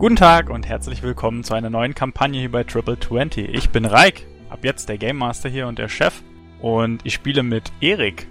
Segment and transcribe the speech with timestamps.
[0.00, 3.54] Guten Tag und herzlich willkommen zu einer neuen Kampagne hier bei Triple 20.
[3.54, 6.22] Ich bin Reik, ab jetzt der Game Master hier und der Chef
[6.62, 8.26] und ich spiele mit Erik.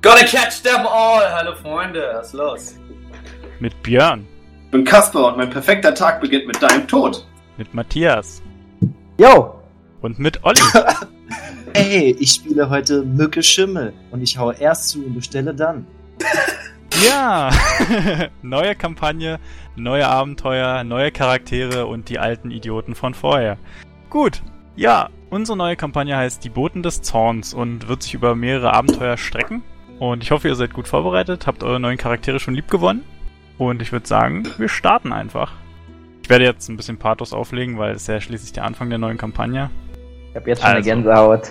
[0.00, 1.30] Gotta catch them all!
[1.30, 2.74] Hallo Freunde, was ist los?
[3.58, 4.26] Mit Björn.
[4.64, 7.26] Ich bin Kasper und mein perfekter Tag beginnt mit deinem Tod.
[7.58, 8.40] Mit Matthias.
[9.18, 9.60] Yo!
[10.00, 10.62] Und mit Olli.
[11.74, 15.86] Ey, ich spiele heute Mücke Schimmel und ich haue erst zu und bestelle dann.
[17.06, 17.50] Ja!
[18.42, 19.38] neue Kampagne,
[19.76, 23.56] neue Abenteuer, neue Charaktere und die alten Idioten von vorher.
[24.10, 24.42] Gut,
[24.76, 29.16] ja, unsere neue Kampagne heißt Die Boten des Zorns und wird sich über mehrere Abenteuer
[29.16, 29.62] strecken.
[29.98, 33.04] Und ich hoffe, ihr seid gut vorbereitet, habt eure neuen Charaktere schon lieb gewonnen.
[33.58, 35.52] Und ich würde sagen, wir starten einfach.
[36.22, 38.98] Ich werde jetzt ein bisschen Pathos auflegen, weil es ist ja schließlich der Anfang der
[38.98, 39.70] neuen Kampagne.
[40.30, 40.76] Ich hab jetzt schon Also.
[40.76, 41.50] eine Gänsehaut.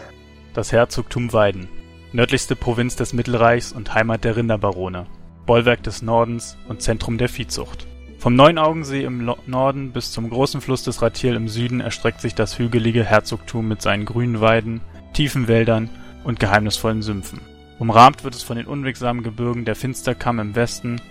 [0.53, 1.67] Das Herzogtum Weiden.
[2.11, 5.05] Nördlichste Provinz des Mittelreichs und Heimat der Rinderbarone.
[5.49, 7.87] Bollwerk des Nordens und Zentrum der Viehzucht.
[8.19, 12.59] Vom Neunaugensee im Norden bis zum großen Fluss des Ratil im Süden erstreckt sich das
[12.59, 14.81] hügelige Herzogtum mit seinen grünen Weiden,
[15.13, 15.89] tiefen Wäldern
[16.23, 17.41] und geheimnisvollen Sümpfen.
[17.79, 21.01] Umrahmt wird es von den unwegsamen Gebirgen der Finsterkamm im Westen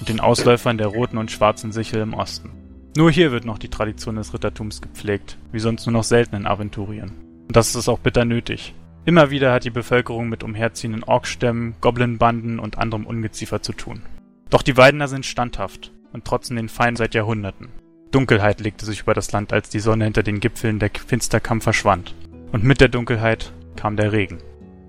[0.00, 2.50] und den Ausläufern der roten und schwarzen Sichel im Osten.
[2.96, 6.48] Nur hier wird noch die Tradition des Rittertums gepflegt, wie sonst nur noch selten in
[6.48, 7.12] Aventurien.
[7.46, 8.74] Und das ist auch bitter nötig.
[9.06, 14.00] Immer wieder hat die Bevölkerung mit umherziehenden Orkstämmen, Goblinbanden und anderem Ungeziefer zu tun.
[14.48, 17.68] Doch die Weidener sind standhaft und trotzen den Feind seit Jahrhunderten.
[18.12, 22.14] Dunkelheit legte sich über das Land, als die Sonne hinter den Gipfeln der Finsterkamm verschwand.
[22.52, 24.38] Und mit der Dunkelheit kam der Regen.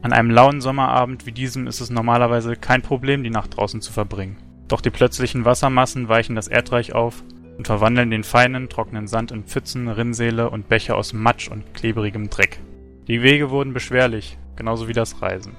[0.02, 3.92] An einem lauen Sommerabend wie diesem ist es normalerweise kein Problem, die Nacht draußen zu
[3.92, 4.38] verbringen.
[4.68, 7.24] Doch die plötzlichen Wassermassen weichen das Erdreich auf
[7.58, 12.30] und verwandeln den feinen, trockenen Sand in Pfützen, Rinnsäle und Bäche aus Matsch und klebrigem
[12.30, 12.60] Dreck.
[13.08, 15.56] Die Wege wurden beschwerlich, genauso wie das Reisen.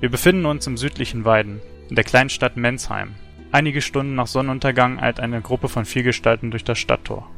[0.00, 3.14] Wir befinden uns im südlichen Weiden, in der kleinen Stadt Mensheim.
[3.52, 7.28] Einige Stunden nach Sonnenuntergang eilt eine Gruppe von vier Gestalten durch das Stadttor.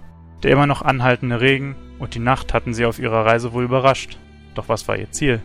[0.42, 4.18] Der immer noch anhaltende Regen und die Nacht hatten sie auf ihrer Reise wohl überrascht.
[4.56, 5.40] Doch was war ihr Ziel?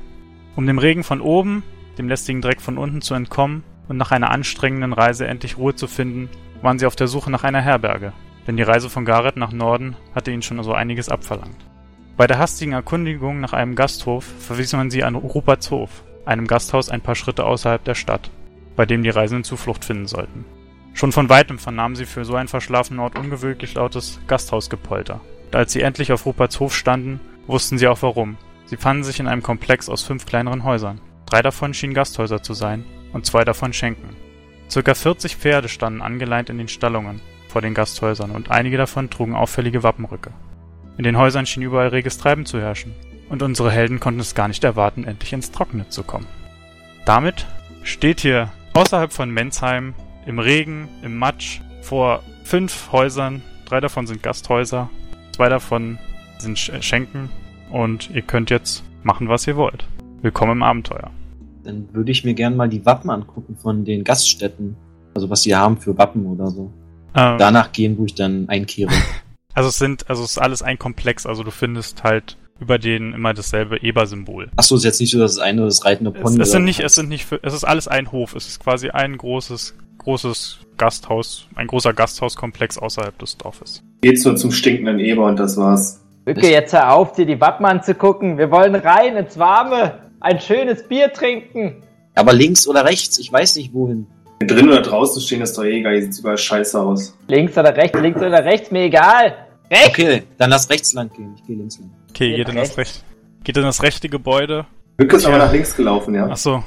[0.55, 1.61] Um dem Regen von oben,
[1.99, 5.85] dem lästigen Dreck von unten zu entkommen und nach einer anstrengenden Reise endlich Ruhe zu
[5.85, 6.27] finden,
[6.63, 8.13] waren sie auf der Suche nach einer Herberge.
[8.47, 11.66] Denn die Reise von Gareth nach Norden hatte ihnen schon so einiges abverlangt.
[12.17, 16.89] Bei der hastigen Erkundigung nach einem Gasthof verwies man sie an Ruperts Hof, einem Gasthaus
[16.89, 18.31] ein paar Schritte außerhalb der Stadt,
[18.75, 20.43] bei dem die Reisenden Zuflucht finden sollten.
[20.95, 25.21] Schon von weitem vernahmen sie für so einen verschlafenen Ort ungewöhnlich lautes Gasthausgepolter.
[25.45, 28.37] Und als sie endlich auf Ruperts Hof standen, wussten sie auch warum.
[28.65, 30.99] Sie fanden sich in einem Komplex aus fünf kleineren Häusern.
[31.27, 34.15] Drei davon schienen Gasthäuser zu sein und zwei davon Schenken.
[34.71, 39.35] Circa 40 Pferde standen angeleint in den Stallungen vor den Gasthäusern und einige davon trugen
[39.35, 40.31] auffällige Wappenrücke.
[40.97, 42.93] In den Häusern schien überall reges Treiben zu herrschen,
[43.29, 46.25] und unsere Helden konnten es gar nicht erwarten, endlich ins Trockene zu kommen.
[47.05, 47.45] Damit
[47.83, 49.93] steht hier außerhalb von Mensheim,
[50.25, 54.89] im Regen, im Matsch, vor fünf Häusern, drei davon sind Gasthäuser,
[55.33, 55.99] zwei davon
[56.39, 57.29] sind Sch Schenken,
[57.69, 59.85] und ihr könnt jetzt machen, was ihr wollt.
[60.23, 61.11] Willkommen im Abenteuer.
[61.63, 64.75] Dann würde ich mir gerne mal die Wappen angucken von den Gaststätten.
[65.13, 66.71] Also was sie haben für Wappen oder so.
[67.13, 68.91] Ähm, Danach gehen, wo ich dann einkehre.
[69.57, 73.13] also es sind, also es ist alles ein Komplex, also du findest halt über den
[73.13, 74.51] immer dasselbe Eber-Symbol.
[74.55, 76.65] Achso, ist jetzt nicht so, dass das eine das reitende Es, Pony es sind oder
[76.65, 78.35] nicht, es sind nicht, für, es ist alles ein Hof.
[78.35, 83.81] Es ist quasi ein großes, großes Gasthaus, ein großer Gasthauskomplex außerhalb des Dorfes.
[84.01, 86.05] Geht's nur zum stinkenden Eber und das war's.
[86.27, 88.37] Mücke, jetzt hör auf, dir die Wappen anzugucken.
[88.37, 90.11] Wir wollen rein ins Warme.
[90.19, 91.81] Ein schönes Bier trinken.
[92.13, 94.05] Aber links oder rechts, ich weiß nicht wohin.
[94.39, 97.17] Wenn drin oder draußen stehen, ist doch eh egal, hier sieht's überall scheiße aus.
[97.27, 99.46] Links oder rechts, links oder rechts, mir egal.
[99.71, 99.87] Rechts!
[99.89, 101.33] Okay, dann lass rechts lang gehen.
[101.35, 101.91] Ich gehe links lang.
[102.09, 103.03] Okay, Geht geht in das recht,
[103.43, 104.65] geht in das rechte Gebäude.
[104.97, 105.29] Mücke ist Ja.
[105.29, 106.27] aber nach links gelaufen, ja.
[106.31, 106.63] Ach so,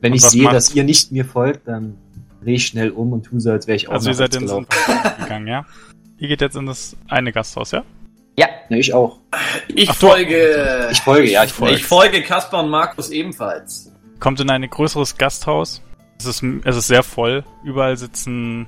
[0.00, 1.96] Wenn Und ich sehe, macht- dass ihr nicht mir folgt, dann
[2.42, 4.44] drehe ich schnell um und tue so, als wäre ich auch also ihr seid ins
[4.50, 4.66] gelaufen.
[5.18, 5.64] gegangen, ja?
[6.18, 7.82] Ihr geht jetzt in das eine Gasthaus, ja?
[8.38, 9.18] Ja, Ja, ich auch.
[9.68, 10.88] Ich Ach, du- folge.
[10.92, 11.74] Ich folge, ja, ich folge.
[11.76, 13.90] Ich folge Kaspar und Markus ebenfalls.
[14.20, 15.80] Kommt in ein größeres Gasthaus.
[16.18, 17.44] Es ist, es ist sehr voll.
[17.64, 18.66] Überall sitzen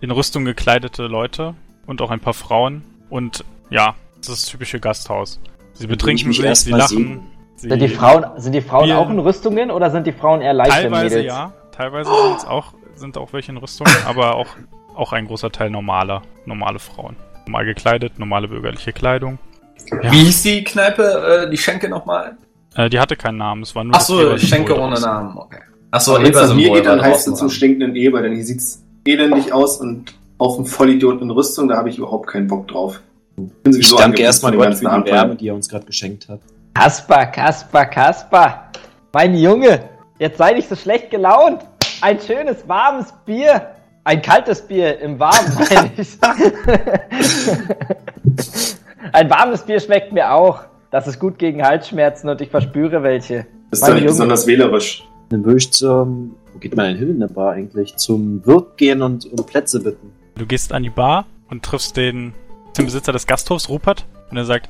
[0.00, 1.54] in Rüstung gekleidete Leute
[1.86, 2.84] und auch ein paar Frauen.
[3.14, 5.38] Und ja, es ist das typische Gasthaus.
[5.72, 7.22] Sie betrinken sich, erst sie lachen.
[7.54, 10.52] Sie sind die Frauen, sind die Frauen auch in Rüstungen oder sind die Frauen eher
[10.52, 11.26] leichte Teilweise Mädels?
[11.32, 14.48] ja, teilweise sind's auch, sind auch welche in Rüstung, aber auch,
[14.96, 17.14] auch ein großer Teil normaler, normale Frauen.
[17.46, 19.38] Normal gekleidet, normale bürgerliche Kleidung.
[19.92, 20.10] Ja.
[20.10, 22.36] Wie hieß die Kneipe, äh, die Schenke nochmal?
[22.74, 25.08] Äh, die hatte keinen Namen, es war nur das Achso, Eber-Symbol Schenke ohne draußen.
[25.08, 25.60] Namen, okay.
[25.92, 28.44] Achso, Aber wenn es mir Eber-Symbol geht, dann heißt es zum stinkenden Eber, denn hier
[28.44, 32.68] sieht's elendig aus und auf einen Vollidioten in Rüstung, da habe ich überhaupt keinen Bock
[32.68, 33.00] drauf.
[33.36, 36.28] Ich bin Ich danke erstmal Gott für die ganzen Wärme, die er uns gerade geschenkt
[36.28, 36.40] hat.
[36.74, 38.64] Kasper, Kasper, Kasper.
[39.12, 39.80] Mein Junge,
[40.18, 41.62] jetzt sei nicht so schlecht gelaunt.
[42.00, 43.70] Ein schönes, warmes Bier.
[44.04, 46.08] ein kaltes Bier im Warmen, meine ich.
[49.12, 50.60] ein warmes Bier schmeckt mir auch.
[50.90, 53.46] Das ist gut gegen Halsschmerzen und ich verspüre welche.
[53.70, 54.12] Das ist doch nicht Junge.
[54.12, 55.04] besonders wählerisch.
[55.30, 57.96] Dann würde ich zum, wo geht man denn hin in der Bar eigentlich?
[57.96, 60.12] Zum Wirt gehen und um Plätze bitten.
[60.36, 62.34] Du gehst an die Bar und triffst den,
[62.76, 64.68] den Besitzer des Gasthofs, Rupert, und er sagt,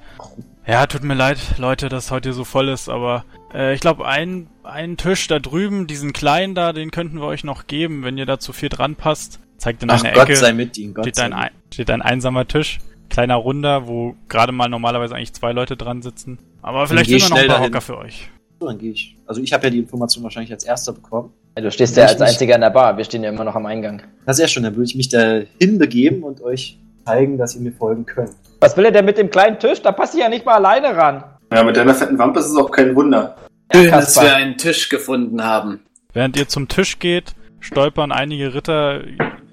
[0.66, 4.48] ja, tut mir leid, Leute, dass heute so voll ist, aber äh, ich glaube, ein,
[4.62, 8.26] einen Tisch da drüben, diesen kleinen da, den könnten wir euch noch geben, wenn ihr
[8.26, 9.40] da zu viel dran passt.
[9.56, 11.74] Zeigt in Ach eine Gott Ecke, sei mit Ihnen, Gott steht sei ein, mit.
[11.74, 16.38] steht ein einsamer Tisch, kleiner Runder, wo gerade mal normalerweise eigentlich zwei Leute dran sitzen.
[16.60, 17.72] Aber vielleicht sind wir noch ein paar dahin.
[17.72, 18.28] Hocker für euch.
[18.60, 19.16] So, dann gehe ich.
[19.26, 21.32] Also ich habe ja die Information wahrscheinlich als erster bekommen.
[21.56, 22.96] Du stehst ja als einziger in der Bar.
[22.96, 24.02] Wir stehen ja immer noch am Eingang.
[24.26, 27.60] Das ist ja schon, dann würde ich mich da hinbegeben und euch zeigen, dass ihr
[27.60, 28.32] mir folgen könnt.
[28.60, 29.80] Was will er denn mit dem kleinen Tisch?
[29.80, 31.22] Da passe ich ja nicht mal alleine ran.
[31.52, 33.36] Ja, mit deiner fetten Wampe ist es auch kein Wunder.
[33.72, 35.80] Schön, dass wir einen Tisch gefunden haben.
[36.12, 39.02] Während ihr zum Tisch geht, stolpern einige Ritter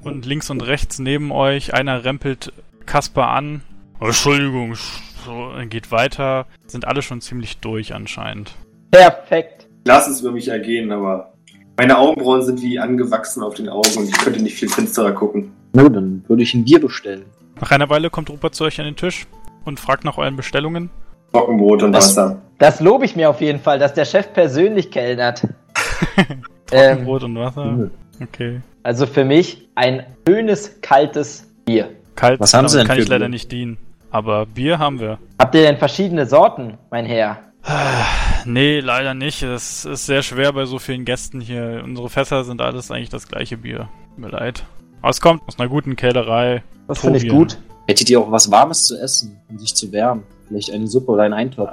[0.03, 1.73] und links und rechts neben euch.
[1.75, 2.51] Einer rempelt
[2.87, 3.61] Kasper an.
[3.99, 4.75] Oh, Entschuldigung,
[5.25, 6.47] so, er geht weiter.
[6.65, 8.53] Sind alle schon ziemlich durch anscheinend.
[8.89, 9.67] Perfekt.
[9.83, 11.30] Ich lasse es über mich ergehen, aber
[11.81, 15.51] meine Augenbrauen sind wie angewachsen auf den Augen und ich könnte nicht viel finsterer gucken.
[15.73, 17.25] No, dann würde ich ein Bier bestellen.
[17.59, 19.25] Nach einer Weile kommt Rupert zu euch an den Tisch
[19.65, 20.91] und fragt nach euren Bestellungen.
[21.33, 22.15] Trockenbrot und Was?
[22.15, 22.39] Wasser.
[22.59, 25.47] Das lobe ich mir auf jeden Fall, dass der Chef persönlich kellnert.
[26.71, 27.65] ähm, Brot und Wasser.
[27.65, 27.89] Nö.
[28.21, 28.61] Okay.
[28.83, 31.89] also für mich ein schönes, kaltes Bier.
[32.15, 33.29] Kalt, Was haben Sie denn kann für ich leider Bier?
[33.29, 33.79] nicht dienen.
[34.11, 35.17] Aber Bier haben wir.
[35.39, 37.39] Habt ihr denn verschiedene Sorten, mein Herr?
[38.45, 39.43] Nee, leider nicht.
[39.43, 41.81] Es ist sehr schwer bei so vielen Gästen hier.
[41.83, 43.89] Unsere Fässer sind alles eigentlich das gleiche Bier.
[44.09, 44.63] Tut Mir leid.
[45.01, 46.63] Aber es kommt aus einer guten Källerei.
[46.87, 47.57] Das finde ich gut.
[47.87, 50.23] Hättet ihr auch was Warmes zu essen, um sich zu wärmen?
[50.47, 51.71] Vielleicht eine Suppe oder ein Eintopf?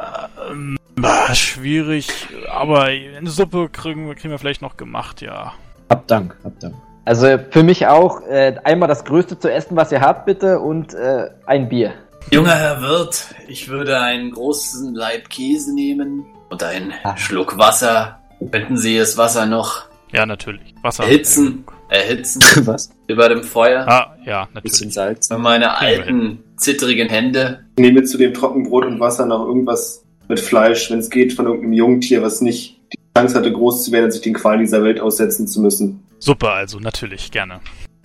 [0.50, 2.08] Ähm, bah, schwierig.
[2.50, 5.52] Aber eine Suppe kriegen wir, kriegen wir vielleicht noch gemacht, ja.
[5.90, 6.74] Hab Dank, hab Dank.
[7.04, 10.92] Also für mich auch äh, einmal das Größte zu essen, was ihr habt, bitte, und
[10.94, 11.94] äh, ein Bier.
[12.30, 17.16] Junger Herr Wirt, ich würde einen großen Laib Käse nehmen und einen Ah.
[17.16, 18.18] Schluck Wasser.
[18.52, 20.74] Könnten Sie das Wasser noch Ja, natürlich.
[20.82, 21.04] Wasser.
[21.04, 22.90] erhitzen, erhitzen was?
[23.06, 23.86] über dem Feuer?
[23.88, 24.94] Ah, ja, Bisschen natürlich.
[24.94, 25.28] Salz.
[25.28, 27.64] Für meine alten, zittrigen Hände.
[27.76, 31.46] Ich nehme zu dem Trockenbrot und Wasser noch irgendwas mit Fleisch, wenn es geht, von
[31.46, 34.82] irgendeinem Jungtier, was nicht die Chance hatte, groß zu werden und sich den Qualen dieser
[34.84, 36.02] Welt aussetzen zu müssen.
[36.18, 37.60] Suppe also, natürlich, gerne.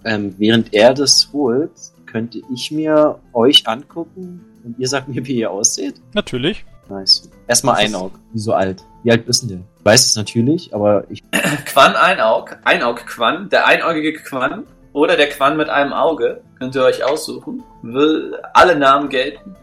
[0.06, 1.72] Ähm, während er das holt,
[2.14, 5.96] könnte ich mir euch angucken und ihr sagt mir, wie ihr ausseht?
[6.14, 6.64] Natürlich.
[6.88, 7.30] Nice.
[7.48, 8.12] Erstmal Einaug.
[8.32, 8.84] Wie so alt?
[9.04, 9.60] Wie alt bist denn der?
[9.80, 11.24] Ich weiß es natürlich, aber ich.
[11.66, 16.84] Quan Einaug, Einaug Quan, der einäugige Quan oder der Quan mit einem Auge, könnt ihr
[16.84, 17.64] euch aussuchen.
[17.82, 19.56] Will alle Namen gelten.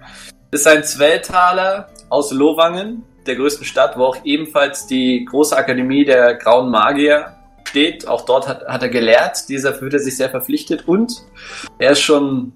[0.51, 6.35] Ist ein Zwelltaler aus Lowangen, der größten Stadt, wo auch ebenfalls die große Akademie der
[6.35, 7.37] Grauen Magier
[7.71, 8.07] steht.
[8.07, 9.49] Auch dort hat, hat er gelehrt.
[9.49, 11.13] Dieser fühlt er sich sehr verpflichtet und
[11.79, 12.53] er ist schon,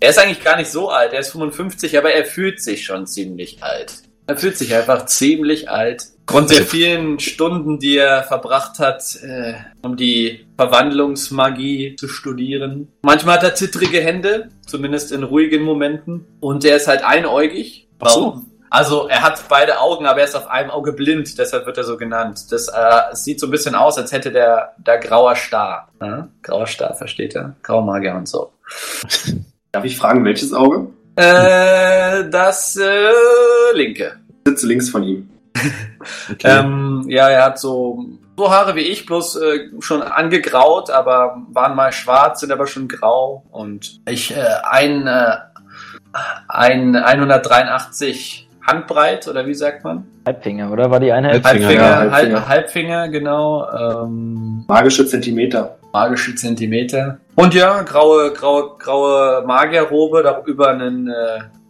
[0.00, 1.12] er ist eigentlich gar nicht so alt.
[1.12, 4.02] Er ist 55, aber er fühlt sich schon ziemlich alt.
[4.26, 6.08] Er fühlt sich einfach ziemlich alt.
[6.26, 12.88] Aufgrund der vielen Stunden, die er verbracht hat, äh, um die Verwandlungsmagie zu studieren.
[13.02, 16.26] Manchmal hat er zittrige Hände, zumindest in ruhigen Momenten.
[16.40, 17.86] Und er ist halt einäugig.
[18.00, 18.50] Warum?
[18.70, 21.84] Also er hat beide Augen, aber er ist auf einem Auge blind, deshalb wird er
[21.84, 22.50] so genannt.
[22.50, 25.88] Das äh, sieht so ein bisschen aus, als hätte der, der grauer Star.
[26.00, 26.28] Ja?
[26.42, 27.54] Grauer Star, versteht er?
[27.62, 28.52] Graumagier und so.
[29.72, 30.88] Darf ich fragen, welches Auge?
[31.16, 34.18] Äh, das äh, linke.
[34.44, 35.30] Ich sitze links von ihm.
[36.30, 36.60] Okay.
[36.60, 38.04] Ähm, ja, er hat so,
[38.36, 42.86] so Haare wie ich, bloß äh, schon angegraut, aber waren mal schwarz, sind aber schon
[42.86, 43.44] grau.
[43.50, 45.36] Und ich äh, ein, äh,
[46.46, 50.06] ein 183 Handbreit, oder wie sagt man?
[50.26, 50.90] Halbfinger, oder?
[50.90, 51.44] War die Einheit?
[51.44, 52.48] Halbfinger, Halbfinger, ja, Halbfinger, Halbfinger.
[52.48, 53.68] Halbfinger genau.
[54.04, 55.76] Ähm, Magische Zentimeter.
[55.92, 57.18] magische Zentimeter.
[57.36, 61.12] Und ja, graue, graue, graue Magierrobe, darüber einen, äh,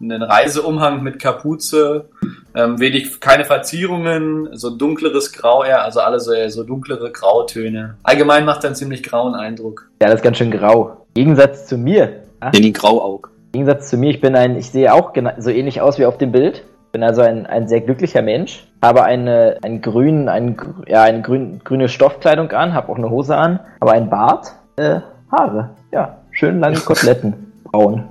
[0.01, 2.09] einen Reiseumhang mit Kapuze,
[2.55, 7.95] ähm, wenig, keine Verzierungen, so dunkleres Grau eher, also alle so, so dunklere Grautöne.
[8.03, 9.89] Allgemein macht er einen ziemlich grauen Eindruck.
[10.01, 11.05] Ja, das ist ganz schön grau.
[11.13, 12.23] Im Gegensatz zu mir.
[12.39, 13.29] Ah, Den Grauaug.
[13.53, 16.17] Im Gegensatz zu mir, ich bin ein, ich sehe auch so ähnlich aus wie auf
[16.17, 16.63] dem Bild.
[16.91, 18.65] Bin also ein, ein sehr glücklicher Mensch.
[18.81, 23.35] Habe eine, einen grünen, einen, ja, eine grün, grüne Stoffkleidung an, habe auch eine Hose
[23.35, 25.01] an, aber ein Bart, äh,
[25.31, 25.71] Haare.
[25.91, 27.51] Ja, schön lange Koteletten.
[27.63, 28.03] Braun.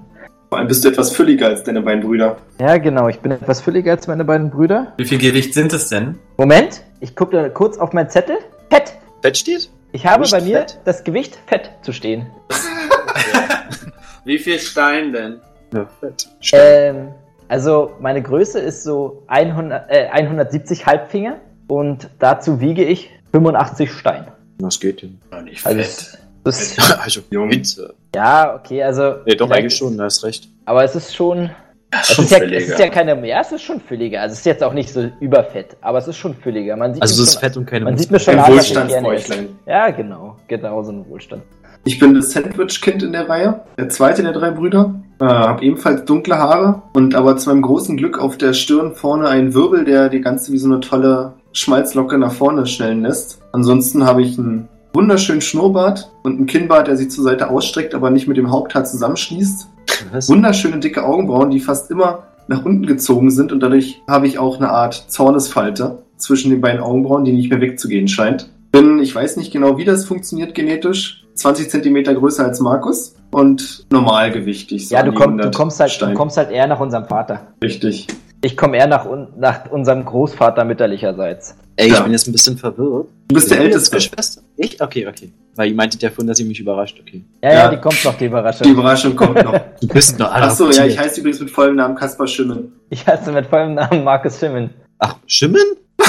[0.49, 2.37] Vor allem bist du etwas fülliger als deine beiden Brüder.
[2.61, 3.09] Ja, genau.
[3.09, 4.93] Ich bin etwas fülliger als meine beiden Brüder.
[4.97, 6.19] Wie viel Gewicht sind es denn?
[6.37, 8.37] Moment, ich gucke kurz auf meinen Zettel.
[8.71, 8.95] Fett.
[9.23, 9.71] Fett steht?
[9.93, 10.79] Ich habe Gewicht bei mir Fett?
[10.85, 12.27] das Gewicht Fett zu stehen.
[14.25, 15.41] Wie viel Stein denn?
[15.73, 16.29] Ja, Fett.
[16.53, 17.09] Ähm,
[17.49, 21.37] also meine Größe ist so 100, äh, 170 Halbfinger
[21.69, 24.27] und dazu wiege ich 85 Stein.
[24.59, 25.19] Das geht hin.
[25.31, 25.87] Noch nicht Also fett.
[25.89, 27.51] es- Das ist, Also, Jung.
[27.51, 27.93] Winter.
[28.15, 29.17] ja, okay, also.
[29.27, 30.49] Nee, doch, eigentlich schon, da hast recht.
[30.65, 31.51] Aber es ist schon.
[31.91, 33.27] Es Schon ist, ja, es ist ja keine.
[33.27, 34.21] Ja, es ist schon fülliger.
[34.21, 36.77] Also es ist jetzt auch nicht so überfett, aber es ist schon fülliger.
[36.77, 38.41] Man sieht Also, mir es ist schon, Fett und keine Man sieht mir schon Ein
[38.45, 38.53] an.
[38.53, 39.49] Wohlstandsbäuchlein.
[39.67, 40.37] Ja, genau.
[40.49, 41.43] Genau so ein Wohlstand.
[41.85, 44.95] Ich bin das Sandwich-Kind in der Reihe, der zweite der drei Brüder.
[45.19, 49.29] Äh, hab ebenfalls dunkle Haare und aber zu meinem großen Glück auf der Stirn vorne
[49.29, 53.41] einen Wirbel, der die ganze wie so eine tolle Schmalzlocke nach vorne schnellen lässt.
[53.53, 58.11] Ansonsten habe ich einen wunderschönen Schnurrbart und einen Kinnbart, der sich zur Seite ausstreckt, aber
[58.11, 59.69] nicht mit dem Haupthaar zusammenschließt.
[60.13, 60.29] Was?
[60.29, 64.59] Wunderschöne dicke Augenbrauen, die fast immer nach unten gezogen sind und dadurch habe ich auch
[64.59, 68.51] eine Art Zornesfalte zwischen den beiden Augenbrauen, die nicht mehr wegzugehen scheint.
[68.71, 73.85] Bin, ich weiß nicht genau, wie das funktioniert genetisch, 20 Zentimeter größer als Markus und
[73.91, 74.89] normalgewichtig.
[74.89, 77.49] so Ja, du, komm, du, 100 kommst halt, du kommst halt eher nach unserem Vater.
[77.63, 78.07] Richtig.
[78.41, 81.55] Ich komme eher nach, nach unserem Großvater mütterlicherseits.
[81.77, 82.01] Ey, ich Ja.
[82.01, 83.09] bin jetzt ein bisschen verwirrt.
[83.29, 83.97] Du bist der Älteste.
[83.97, 84.41] jetzt Geschwister?
[84.57, 84.81] Ich?
[84.81, 85.33] Okay, okay.
[85.55, 86.99] Weil ihr meintet ja vorhin, dass ihr mich überrascht.
[87.01, 87.25] Okay.
[87.43, 87.69] Ja, ja, Ja.
[87.71, 88.69] die kommt noch, die Die Überraschung.
[88.71, 89.53] Überraschung kommt noch.
[89.81, 92.73] Du bist nur Achso, ja, ich heiße übrigens mit vollem Namen Kaspar Schimmen.
[92.89, 94.71] Ich heiße mit vollem Namen Markus Schimmen.
[94.99, 95.61] Ach, Schimmen?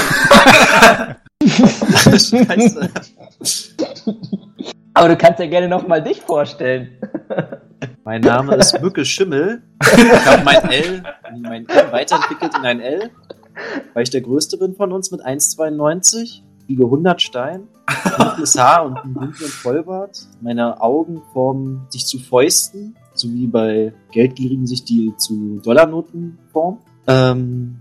[1.46, 2.90] Scheiße.
[4.98, 6.98] Aber du kannst ja gerne nochmal dich vorstellen.
[8.04, 9.62] Mein Name ist Mücke Schimmel.
[9.84, 11.04] Ich habe mein L,
[11.40, 13.12] mein L weiterentwickelt in ein L,
[13.94, 17.68] weil ich der Größte bin von uns mit 1,92, wiege 100 Stein,
[18.18, 20.26] dunkles Haar und einen dunklen Vollbart.
[20.42, 26.80] Meine Augen formen sich zu Fäusten, so wie bei Geldgierigen sich die zu Dollarnoten formen.
[27.08, 27.78] Ähm,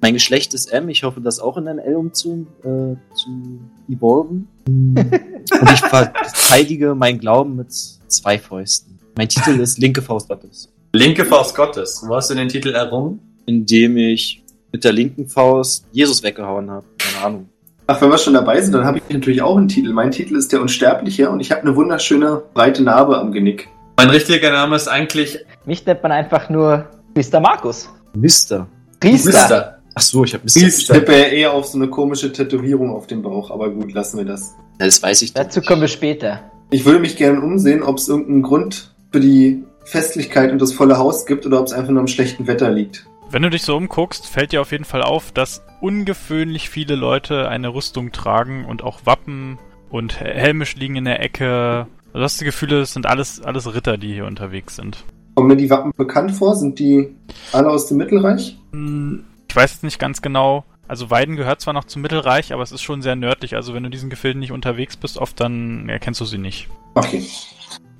[0.00, 4.48] mein Geschlecht ist M, ich hoffe, das auch in ein L umzu, äh, zu evolven.
[4.66, 8.98] Und ich verteidige meinen Glauben mit zwei Fäusten.
[9.16, 10.72] Mein Titel ist Linke Faust Gottes.
[10.92, 12.04] Linke Faust Gottes.
[12.06, 13.20] Wo hast du den Titel errungen?
[13.46, 14.42] Indem ich
[14.72, 16.84] mit der linken Faust Jesus weggehauen habe.
[16.98, 17.48] Keine Ahnung.
[17.86, 19.92] Ach, wenn wir schon dabei sind, dann habe ich natürlich auch einen Titel.
[19.92, 23.68] Mein Titel ist der Unsterbliche und ich habe eine wunderschöne breite Narbe am Genick.
[23.96, 27.88] Mein richtiger Name ist eigentlich Mich nennt man einfach nur Priester Markus.
[28.16, 28.68] Mister.
[29.00, 29.30] Priester.
[29.30, 29.78] Mister.
[29.94, 30.60] Ach so, ich habe Mister.
[30.60, 30.94] Ich Priester.
[30.94, 34.24] tippe ja eher auf so eine komische Tätowierung auf dem Bauch, aber gut, lassen wir
[34.24, 34.54] das.
[34.78, 35.32] Ja, das weiß ich.
[35.32, 36.50] Dazu kommen wir später.
[36.70, 40.98] Ich würde mich gerne umsehen, ob es irgendeinen Grund für die Festlichkeit und das volle
[40.98, 43.06] Haus gibt oder ob es einfach nur am schlechten Wetter liegt.
[43.30, 47.48] Wenn du dich so umguckst, fällt dir auf jeden Fall auf, dass ungewöhnlich viele Leute
[47.48, 49.58] eine Rüstung tragen und auch Wappen
[49.90, 51.86] und Helme liegen in der Ecke.
[52.12, 55.04] Du hast das Gefühl, es sind alles, alles Ritter, die hier unterwegs sind.
[55.36, 56.56] Kommen mir die Wappen bekannt vor?
[56.56, 57.14] Sind die
[57.52, 58.56] alle aus dem Mittelreich?
[58.72, 60.64] Hm, Ich weiß jetzt nicht ganz genau.
[60.88, 63.54] Also Weiden gehört zwar noch zum Mittelreich, aber es ist schon sehr nördlich.
[63.54, 66.68] Also wenn du diesen Gefilden nicht unterwegs bist, oft dann erkennst du sie nicht.
[66.94, 67.22] Okay.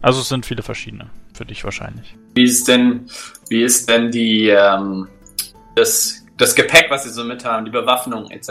[0.01, 1.11] Also es sind viele verschiedene.
[1.35, 2.17] Für dich wahrscheinlich.
[2.35, 3.07] Wie ist denn,
[3.51, 5.07] wie ist denn die, ähm,
[5.75, 8.51] das, das Gepäck, was sie so mit haben, die Bewaffnung etc.?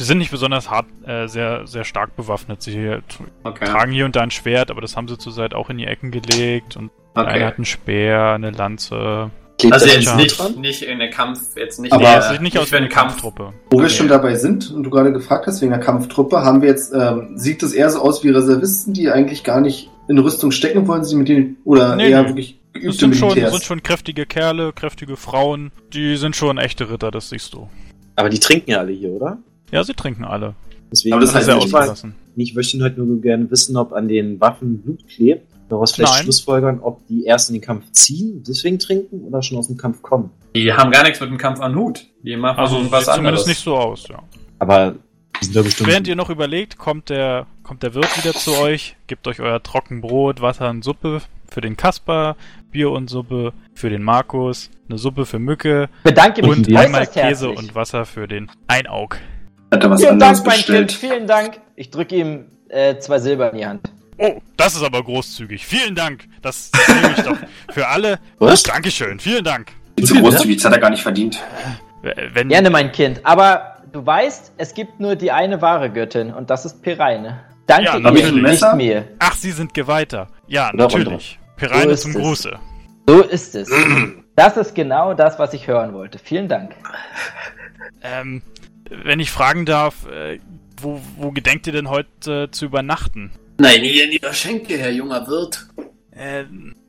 [0.00, 2.62] Sie sind nicht besonders hart, äh, sehr, sehr stark bewaffnet.
[2.62, 2.96] Sie
[3.44, 3.66] Okay.
[3.66, 6.10] tragen hier und da ein Schwert, aber das haben sie zurzeit auch in die Ecken
[6.10, 6.74] gelegt.
[6.78, 7.44] Und einer okay.
[7.44, 9.30] hat einen Speer, eine Lanze.
[9.58, 12.40] Klebt Also jetzt nicht, nicht in der Kampf, jetzt nicht, Aber- Nee, der, es sieht
[12.40, 13.08] nicht aus wie für eine Kampf.
[13.20, 13.52] Kampftruppe.
[13.70, 13.92] Wo wir Okay.
[13.94, 17.32] schon dabei sind und du gerade gefragt hast wegen der Kampftruppe, haben wir jetzt, ähm,
[17.36, 21.04] sieht das eher so aus wie Reservisten, die eigentlich gar nicht in Rüstung stecken wollen,
[21.04, 22.28] sie mit denen, oder Nee, eher nee.
[22.30, 25.72] wirklich Das geübte sind schon, sind schon kräftige Kerle, kräftige Frauen.
[25.92, 27.68] Die sind schon echte Ritter, das siehst du.
[28.16, 29.36] Aber die trinken ja alle hier, oder?
[29.70, 30.54] Ja, sie trinken alle.
[30.92, 32.14] Deswegen Aber das Das heißt nicht mal- ausgelassen.
[32.36, 35.46] ich möchte heute nur gerne wissen, ob an den Waffen Blut klebt.
[35.68, 36.22] Daraus vielleicht Nein.
[36.24, 40.02] schlussfolgern, ob die erst in den Kampf ziehen, deswegen trinken oder schon aus dem Kampf
[40.02, 40.30] kommen.
[40.56, 42.06] Die haben gar nichts mit dem Kampf an Hut.
[42.24, 43.46] Die machen Also was sieht zumindest anderes.
[43.46, 44.20] nicht so aus, ja.
[44.58, 44.96] Aber
[45.40, 45.88] die sind ja bestimmt.
[45.88, 49.62] Während ihr noch überlegt, kommt der, kommt der Wirt wieder zu euch, gibt euch euer
[49.62, 52.34] Trockenbrot, Wasser und Suppe für den Kasper,
[52.72, 57.46] Bier und Suppe für den Markus, eine Suppe für Mücke Bedanke mich und einmal Käse
[57.46, 57.58] herzlich.
[57.58, 59.18] und Wasser für den Einaug.
[59.72, 60.66] Hat er was Vielen anderes Dank, mein Kind.
[60.66, 60.92] bestellt?
[60.92, 61.60] Vielen Dank.
[61.76, 63.90] Ich drücke ihm äh, zwei Silber in die Hand.
[64.18, 65.64] Oh, das ist aber großzügig.
[65.64, 66.24] Vielen Dank.
[66.42, 67.36] Das, nehme ich doch.
[67.72, 68.18] Für alle.
[68.38, 68.62] Was?
[68.64, 69.18] Dankeschön.
[69.18, 69.72] Vielen Dank.
[70.00, 71.42] So großzügig, das hat er gar nicht verdient.
[72.32, 73.20] Wenn, Gerne, mein Kind.
[73.24, 77.40] Aber du weißt, es gibt nur die eine wahre Göttin und das ist Pereine.
[77.66, 78.42] Danke Ja, ihr, natürlich.
[78.42, 79.08] nicht mir.
[79.20, 80.28] Ach, Sie sind Geweihter.
[80.48, 81.38] Ja, Oder natürlich.
[81.56, 82.16] Pereine So zum es.
[82.18, 82.58] Gruße.
[83.06, 83.70] So ist es.
[84.36, 86.18] Das ist genau das, was ich hören wollte.
[86.18, 86.72] Vielen Dank.
[88.02, 88.42] Ähm,
[88.90, 90.38] wenn ich fragen darf, äh,
[90.80, 93.30] wo, wo gedenkt ihr denn heute äh, zu übernachten?
[93.58, 95.66] Nein, hier in ihrer Schenke, Herr junger Wirt.
[96.12, 96.44] Äh,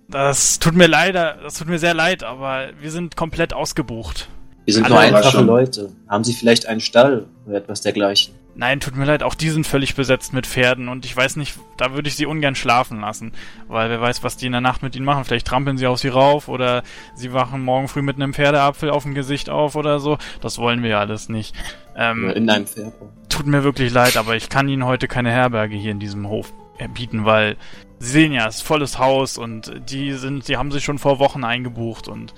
[0.08, 4.28] das tut mir leider, das tut mir sehr leid, aber wir sind komplett ausgebucht.
[4.66, 5.42] Wir sind Alle nur einfache.
[5.42, 5.92] Leute.
[6.08, 8.34] Haben sie vielleicht einen Stall oder etwas dergleichen?
[8.54, 11.58] Nein, tut mir leid, auch die sind völlig besetzt mit Pferden und ich weiß nicht,
[11.78, 13.32] da würde ich sie ungern schlafen lassen,
[13.70, 15.24] weil wer weiß, was die in der Nacht mit ihnen machen.
[15.24, 16.84] Vielleicht trampeln sie auf sie rauf oder
[17.16, 20.18] sie wachen morgen früh mit einem Pferdeapfel auf dem Gesicht auf oder so.
[20.42, 21.56] Das wollen wir ja alles nicht.
[21.96, 22.94] Ähm, in einem Pferd?
[23.30, 26.52] tut mir wirklich leid, aber ich kann Ihnen heute keine Herberge hier in diesem Hof
[26.94, 27.58] bieten, weil
[28.00, 31.20] sie sehen ja, es ist volles Haus und die sind, die haben sich schon vor
[31.20, 32.34] Wochen eingebucht und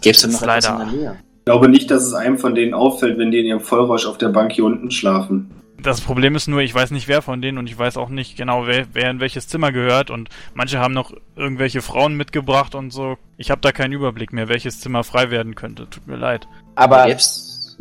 [0.00, 1.16] Gäbe es denn noch etwas in leider- der Nähe?
[1.50, 4.18] Ich glaube nicht, dass es einem von denen auffällt, wenn die in ihrem Vollrausch auf
[4.18, 5.50] der Bank hier unten schlafen.
[5.82, 8.36] das Problem ist nur, ich weiß nicht wer von denen und ich weiß auch nicht
[8.36, 12.92] genau, wer, wer in welches Zimmer gehört und manche haben noch irgendwelche Frauen mitgebracht und
[12.92, 13.16] so.
[13.36, 15.88] Ich habe da keinen Überblick mehr, welches Zimmer frei werden könnte.
[15.90, 16.46] Tut mir leid.
[16.76, 17.08] Aber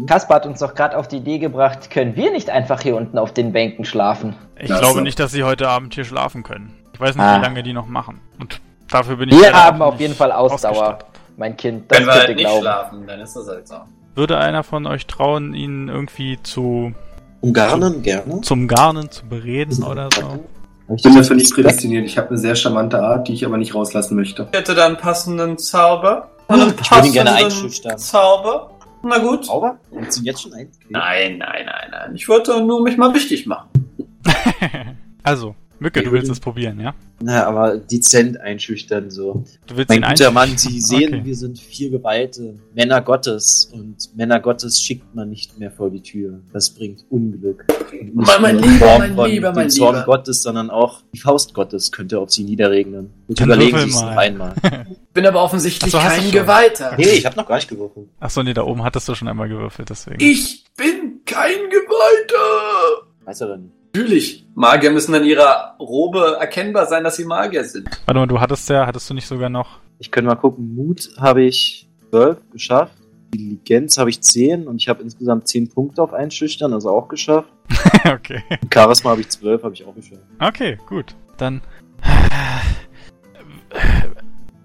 [0.08, 3.18] Kaspar hat uns doch gerade auf die Idee gebracht, können wir nicht einfach hier unten
[3.20, 4.34] auf den Bänken schlafen?
[4.58, 5.02] Ich Ach glaube so.
[5.02, 6.74] nicht, dass sie heute Abend hier schlafen können.
[6.94, 7.38] Ich weiß nicht, Ah.
[7.40, 8.20] wie lange die noch machen.
[8.40, 11.06] Und dafür bin ich Wir haben auf jeden Fall Ausdauer, ausgestattet.
[11.40, 11.86] Mein Kind.
[11.90, 12.62] Das Wenn wir halt nicht glauben.
[12.62, 13.76] schlafen, dann ist das halt so.
[14.16, 16.94] Würde einer von euch trauen, ihn irgendwie zu
[17.42, 18.42] Umgarnen gerne.
[18.42, 20.44] zum Garnen zu bereden oder so?
[20.96, 22.06] Ich bin dafür nicht prädestiniert.
[22.06, 24.48] Ich habe eine sehr charmante Art, die ich aber nicht rauslassen möchte.
[24.52, 26.30] Ich hätte da einen passenden Zauber.
[26.48, 27.98] Einen Ich würde ihn gerne einschüchtern.
[27.98, 28.72] Zauber.
[29.04, 29.46] Na gut.
[29.46, 29.78] Zauber?
[29.92, 30.70] Und sind jetzt schon ein?
[30.90, 32.16] Nein, nein, nein, nein.
[32.16, 33.70] Ich wollte nur mich mal wichtig machen.
[35.24, 36.94] also, Mücke, Ich du willst es probieren, ja?
[37.22, 39.44] Na, aber dezent einschüchtern so.
[39.68, 41.22] Du willst Mein ihn guter Mann, Sie sehen, Okay.
[41.26, 43.70] wir sind vier Geweihte, Männer Gottes.
[43.74, 46.40] Und Männer Gottes schickt man nicht mehr vor die Tür.
[46.54, 47.66] Das bringt Unglück.
[47.92, 50.06] Und nicht Mein- mein Lieber, Form mein von Lieber, mein dem Zorn Lieber.
[50.06, 53.10] Gottes, sondern auch die Faust Gottes könnte auf Sie niederregnen.
[53.28, 54.12] Und Dann überlegen Sie es mal.
[54.12, 54.54] noch einmal.
[55.14, 56.32] Bin aber offensichtlich so, kein.
[56.32, 56.94] Geweihter.
[56.98, 58.08] Nee, ich habe noch gar nicht gewürfelt.
[58.20, 60.24] Achso, nee, da oben hattest du schon einmal gewürfelt, deswegen.
[60.24, 63.08] Ich bin kein Geweihter.
[63.26, 63.74] Weiß er nicht.
[63.94, 64.46] Natürlich.
[64.56, 67.90] Magier müssen an ihrer Robe erkennbar sein, dass sie Magier sind.
[68.06, 69.80] Warte mal, du hattest ja, hattest du nicht sogar noch.
[70.00, 70.76] Ich könnte mal gucken.
[70.76, 72.94] Mut habe ich 12 geschafft.
[73.32, 77.50] Intelligenz habe ich 10 und ich habe insgesamt 10 Punkte auf Einschüchtern, also auch geschafft.
[78.06, 78.44] okay.
[78.74, 80.22] Charisma habe ich 12, habe ich auch geschafft.
[80.40, 81.16] Okay, gut.
[81.38, 81.62] Dann.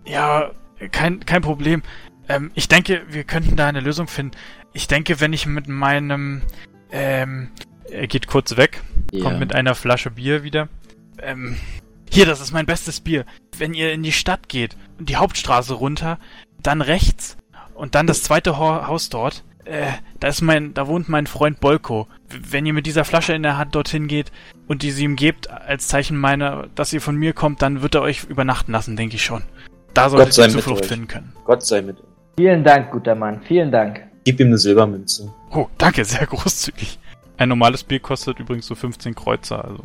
[0.07, 0.51] Ja,
[0.93, 1.83] kein, kein Problem.
[2.29, 4.37] Ähm, ich denke, wir könnten da eine Lösung finden.
[4.73, 6.43] Ich denke, wenn ich mit meinem.
[6.91, 7.51] Ähm,
[7.91, 8.83] er geht kurz weg,
[9.21, 10.69] kommt mit einer Flasche Bier wieder.
[11.21, 11.57] Ähm,
[12.11, 13.25] hier, das ist mein bestes Bier.
[13.59, 16.19] Wenn ihr in die Stadt geht, die Hauptstraße runter,
[16.63, 17.37] dann rechts
[17.75, 19.43] und dann das zweite Ho Haus dort.
[19.65, 19.87] Äh,
[20.21, 22.07] da ist mein, da wohnt mein Freund Bolko.
[22.29, 24.31] Wenn ihr mit dieser Flasche in der Hand dorthin geht
[24.69, 27.95] und die sie ihm gebt als Zeichen meiner, dass ihr von mir kommt, dann wird
[27.95, 29.43] er euch übernachten lassen, denke ich schon.
[29.95, 30.89] Da solltet sei ihr mit Zuflucht euch.
[30.89, 31.33] finden können.
[31.45, 31.99] Gott sei mit.
[31.99, 32.05] euch.
[32.37, 33.41] Vielen Dank, guter Mann.
[33.47, 34.03] Vielen Dank.
[34.25, 35.33] Gib ihm eine Silbermünze.
[35.51, 36.99] Oh, danke, sehr großzügig.
[37.37, 39.85] Ein normales Bier kostet übrigens so 15 Kreuzer, also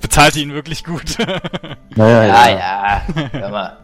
[0.00, 1.16] bezahlt ihn wirklich gut.
[1.96, 3.02] Naja, Ja, ja.
[3.32, 3.76] Hör mal.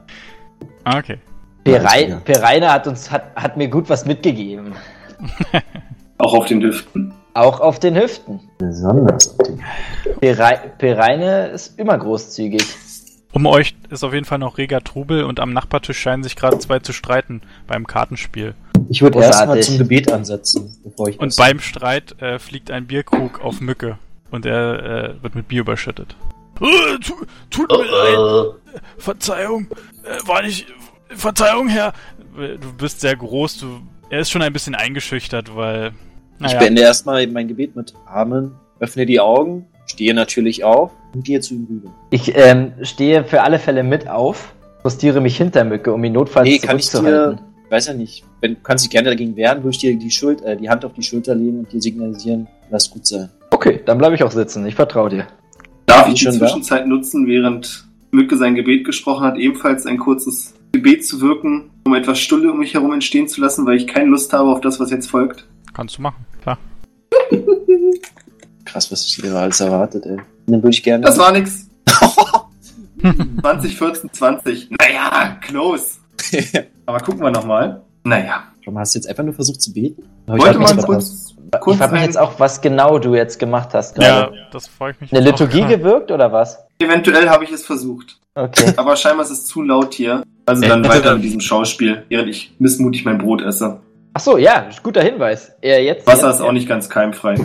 [0.85, 1.19] Ah, okay.
[1.65, 2.17] Perei- Ja.
[2.25, 4.73] Pereine hat uns, hat, hat mir gut was mitgegeben.
[6.19, 7.13] Auch auf den Hüften.
[7.35, 8.41] Auch auf den Hüften.
[8.59, 9.63] Besonders auf den
[10.21, 12.63] Perei Pereine ist immer großzügig.
[13.37, 16.59] Um euch ist auf jeden Fall noch reger Trubel und am Nachbartisch scheinen sich gerade
[16.59, 18.55] zwei zu streiten beim Kartenspiel.
[18.89, 22.87] Ich würde erstmal zum Gebet ansetzen, bevor ich Und was- beim Streit äh, fliegt ein
[22.87, 23.99] Bierkrug auf Mücke
[24.31, 26.17] und er äh, wird mit Bier überschüttet.
[26.63, 27.13] Äh, tu,
[27.51, 28.55] tut mir leid,
[28.97, 29.67] Verzeihung,
[30.05, 30.69] äh, war nicht.
[31.11, 31.93] Verzeihung, Herr.
[32.35, 33.81] Du bist sehr groß, du.
[34.09, 35.93] Er ist schon ein bisschen eingeschüchtert, weil.
[36.39, 41.25] Ich Naja, beende erstmal mein Gebet mit Amen, öffne die Augen, stehe natürlich auf und
[41.25, 41.91] gehe zu ihm rüber.
[42.11, 46.49] Ich ähm, stehe für alle Fälle mit auf, postiere mich hinter Mücke, um ihn notfalls
[46.49, 47.39] Nee, kann ich zurückzuhalten.
[47.39, 49.97] dir, ich weiß ja nicht, wenn, du kannst dich gerne dagegen wehren, würde ich dir
[49.97, 53.31] die, Schuld, äh, die Hand auf die Schulter legen und dir signalisieren, lass gut sein.
[53.51, 54.67] Okay, dann bleibe ich auch sitzen.
[54.67, 55.27] Ich vertraue dir.
[55.87, 56.47] Darf Bin ich die schon da?
[56.47, 61.95] Zwischenzeit nutzen, während Mücke sein Gebet gesprochen hat, ebenfalls ein kurzes Gebet zu wirken, um
[61.95, 64.79] etwas Stulle um mich herum entstehen zu lassen, weil ich keine Lust habe auf das,
[64.81, 65.47] was jetzt folgt?
[65.73, 66.59] kannst du machen, klar.
[68.77, 70.19] Krass, was ich hier alles erwartet, ey.
[70.47, 71.03] Dann würde ich gerne.
[71.03, 71.67] Das war nix.
[73.41, 74.71] 2014, 20.
[74.73, 75.95] Naja, close.
[76.85, 77.81] Aber gucken wir nochmal.
[78.05, 78.43] Naja.
[78.67, 80.03] Warum hast du jetzt einfach nur versucht zu beten?
[80.29, 83.39] Hab ich Wollte mal kurz, kurz ich frage mich jetzt auch, was genau du jetzt
[83.39, 84.37] gemacht hast Ja, gerade.
[84.53, 85.11] das freue ich mich.
[85.11, 85.79] Eine auch Liturgie gerade.
[85.79, 86.59] gewirkt oder was?
[86.79, 88.19] eventuell habe ich es versucht.
[88.35, 88.75] Okay.
[88.77, 90.23] Aber scheinbar ist es zu laut hier.
[90.45, 93.81] Also dann bitte weiter mit diesem Schauspiel, während ich missmutig mein Brot esse.
[94.13, 95.53] Ach so, ja, guter Hinweis.
[95.63, 97.37] Ja, jetzt, Wasser jetzt, ist auch nicht ganz keimfrei.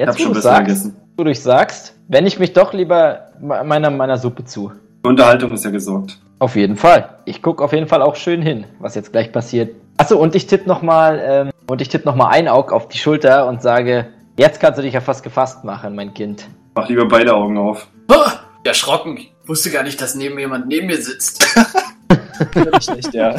[0.00, 0.96] Ich Jetzt, habe wo schon du sagst, gegessen.
[1.18, 4.72] wo du sagst, wende ich mich doch lieber me- meiner, meiner Suppe zu.
[5.04, 6.18] Die Unterhaltung ist ja gesorgt.
[6.38, 7.18] Auf jeden Fall.
[7.26, 9.74] Ich gucke auf jeden Fall auch schön hin, was jetzt gleich passiert.
[9.98, 13.46] Achso, und ich tippe nochmal, ähm, und ich tippe nochmal ein Auge auf die Schulter
[13.46, 14.06] und sage,
[14.38, 16.48] jetzt kannst du dich ja fast gefasst machen, mein Kind.
[16.74, 17.86] Mach lieber beide Augen auf.
[18.08, 18.32] Ah,
[18.64, 19.18] erschrocken.
[19.18, 21.46] Ich wusste gar nicht, dass neben mir jemand neben mir sitzt.
[22.54, 23.36] Nicht schlecht, ja.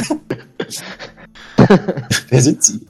[2.30, 2.86] Wer sind Sie?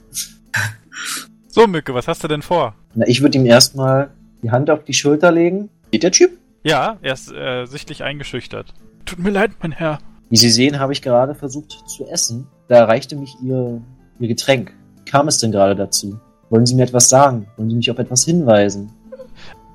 [1.53, 2.75] So, Mücke, was hast du denn vor?
[2.95, 4.11] Na, ich würde ihm erstmal
[4.41, 5.69] die Hand auf die Schulter legen.
[5.91, 6.31] Geht der Typ?
[6.63, 8.73] Ja, er ist äh, sichtlich eingeschüchtert.
[9.05, 9.99] Tut mir leid, mein Herr.
[10.29, 12.47] Wie Sie sehen, habe ich gerade versucht zu essen.
[12.69, 13.81] Da erreichte mich Ihr,
[14.19, 14.71] Ihr Getränk.
[14.99, 16.17] Wie kam es denn gerade dazu?
[16.49, 17.47] Wollen Sie mir etwas sagen?
[17.57, 18.93] Wollen Sie mich auf etwas hinweisen?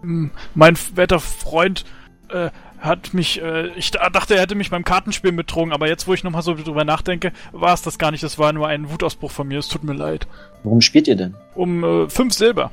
[0.00, 1.84] Hm, Mein werter Freund
[2.30, 6.06] äh, hat mich, äh, ich da- dachte, er hätte mich beim Kartenspielen betrogen, aber jetzt,
[6.06, 8.22] wo ich nochmal so drüber nachdenke, war es das gar nicht.
[8.22, 9.58] Das war nur ein Wutausbruch von mir.
[9.58, 10.26] Es tut mir leid.
[10.62, 11.34] Worum spielt ihr denn?
[11.54, 12.70] Um äh, fünf Silber.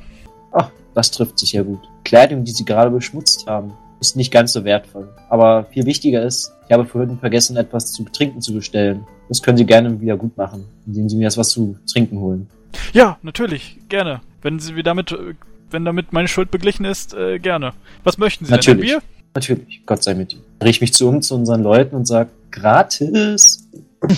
[0.52, 1.80] Ach, das trifft sich ja gut.
[2.04, 5.08] Kleidung, die sie gerade beschmutzt haben, ist nicht ganz so wertvoll.
[5.30, 9.06] Aber viel wichtiger ist, ich habe vorhin vergessen, etwas zu trinken zu bestellen.
[9.28, 12.48] Das können Sie gerne wieder gut machen, indem Sie mir das was zu trinken holen.
[12.92, 14.20] Ja, natürlich, gerne.
[14.42, 15.34] Wenn Sie wie damit, äh,
[15.70, 17.72] wenn damit meine Schuld beglichen ist, äh, gerne.
[18.02, 18.90] Was möchten Sie Natürlich.
[18.90, 18.96] denn?
[18.96, 19.08] Ein Bier?
[19.34, 20.36] Natürlich, Gott sei mit.
[20.60, 23.68] Dreh ich mich zu um zu unseren Leuten und sage, gratis.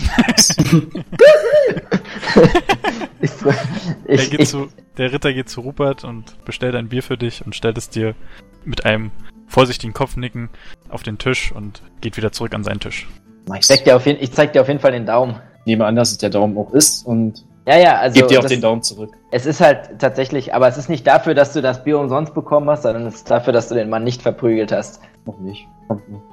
[3.20, 3.54] Ich, Der,
[4.14, 7.44] ich, geht ich, zu, der Ritter geht zu Rupert und bestellt ein Bier für dich
[7.44, 8.14] und stellt es dir
[8.64, 9.10] mit einem
[9.46, 10.50] vorsichtigen Kopfnicken
[10.88, 13.08] auf den Tisch und geht wieder zurück an seinen Tisch.
[13.46, 13.68] Nice.
[13.68, 15.36] zeig dir auf jeden, ich zeig dir auf jeden Fall den Daumen.
[15.60, 18.38] Ich nehme an, dass es der Daumen auch ist und Ja, ja, also gebe dir
[18.38, 19.12] auch das, den Daumen zurück.
[19.32, 22.70] es ist halt tatsächlich, aber es ist nicht dafür, dass du das Bier umsonst bekommen
[22.70, 25.00] hast, sondern es ist dafür, dass du den Mann nicht verprügelt hast.
[25.24, 25.66] Noch nicht.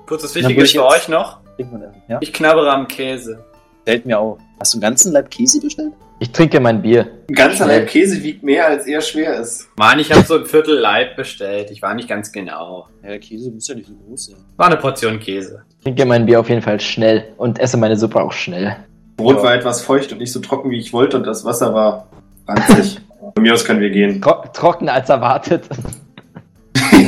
[0.05, 1.39] Kurzes Wichtiges für ich euch noch.
[1.55, 2.17] Trink mal erst, Ja?
[2.21, 3.43] Ich knabbere am Käse.
[3.85, 4.37] Fällt mir auf.
[4.59, 5.93] Hast du einen ganzen Leib Käse bestellt?
[6.19, 7.07] Ich trinke mein Bier.
[7.27, 7.65] Ein ganzer.
[7.65, 9.67] Leib Käse wiegt mehr, als er schwer ist.
[9.75, 11.69] Mann, ich habe so ein Viertel Leib bestellt.
[11.71, 12.87] Ich war nicht ganz genau.
[13.01, 14.37] Ja, der Käse muss ja nicht so groß sein.
[14.55, 15.63] War eine Portion Käse.
[15.79, 18.77] Ich trinke mein Bier auf jeden Fall schnell und esse meine Suppe auch schnell.
[19.17, 19.43] Brot Ja.
[19.43, 22.07] war etwas feucht und nicht so trocken, wie ich wollte, und das Wasser war
[22.47, 22.99] ranzig.
[23.35, 24.21] Von mir aus können wir gehen.
[24.21, 25.67] Tro trocken als erwartet.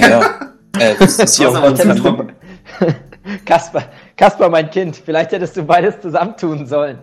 [0.01, 0.21] Ja.
[0.79, 2.31] äh, das ist hier auch zu trocken.
[3.45, 3.83] Kasper,
[4.15, 6.99] Kasper, mein Kind, vielleicht hättest du beides zusammentun sollen.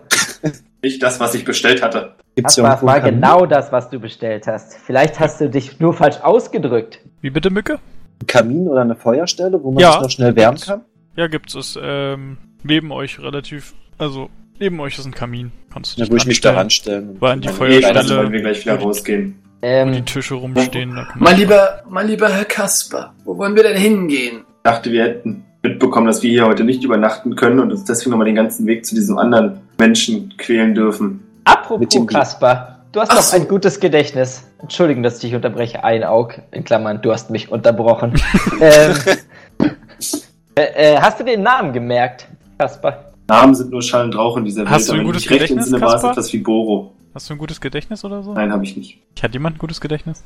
[0.81, 2.15] Nicht das, was ich bestellt hatte.
[2.35, 3.21] Gibt's Kasper, hier es irgendwo war Kamin?
[3.21, 4.73] genau das, was du bestellt hast.
[4.75, 6.99] Vielleicht hast du dich nur falsch ausgedrückt.
[7.21, 7.73] Wie bitte, Mücke?
[7.73, 9.91] einen Kamin oder eine Feuerstelle, wo man Ja.
[9.93, 10.81] sich noch schnell wärmen kann?
[11.15, 11.77] Ja, gibt's es.
[11.81, 15.51] Ähm, neben euch relativ, also neben euch ist ein Kamin.
[15.71, 17.93] Kannst du Da dich würde ich mich da ranstellen, War an die Feuerstelle.
[17.93, 19.35] Dann wollen wir gleich wieder rausgehen.
[19.61, 21.05] Wo die Ähm, Tische rumstehen.
[21.15, 24.39] Mein lieber, mein lieber Herr Kasper, wo wollen wir denn hingehen?
[24.39, 28.11] Ich dachte, wir hätten mitbekommen, dass wir hier heute nicht übernachten können und uns deswegen
[28.11, 31.11] nochmal den ganzen Weg zu diesem anderen Menschen quälen dürfen.
[31.11, 32.07] Mit apropos.
[32.07, 33.35] Kasper, du hast Ach doch so.
[33.37, 34.43] ein gutes Gedächtnis.
[34.61, 35.83] Entschuldigung, dass ich dich unterbreche.
[35.83, 38.13] Ein Aug, in Klammern, du hast mich unterbrochen.
[38.61, 38.95] ähm,
[40.55, 43.12] äh, äh, hast du den Namen gemerkt, Kasper?
[43.27, 45.65] Namen sind nur Schall und Rauch in dieser Hast Welt, du ein gutes recht Gedächtnis,
[45.67, 46.93] entsinne, war es etwas wie Boro.
[47.13, 48.33] Hast du ein gutes Gedächtnis oder so?
[48.33, 48.99] Nein, habe ich nicht.
[49.21, 50.23] Hat jemand ein gutes Gedächtnis?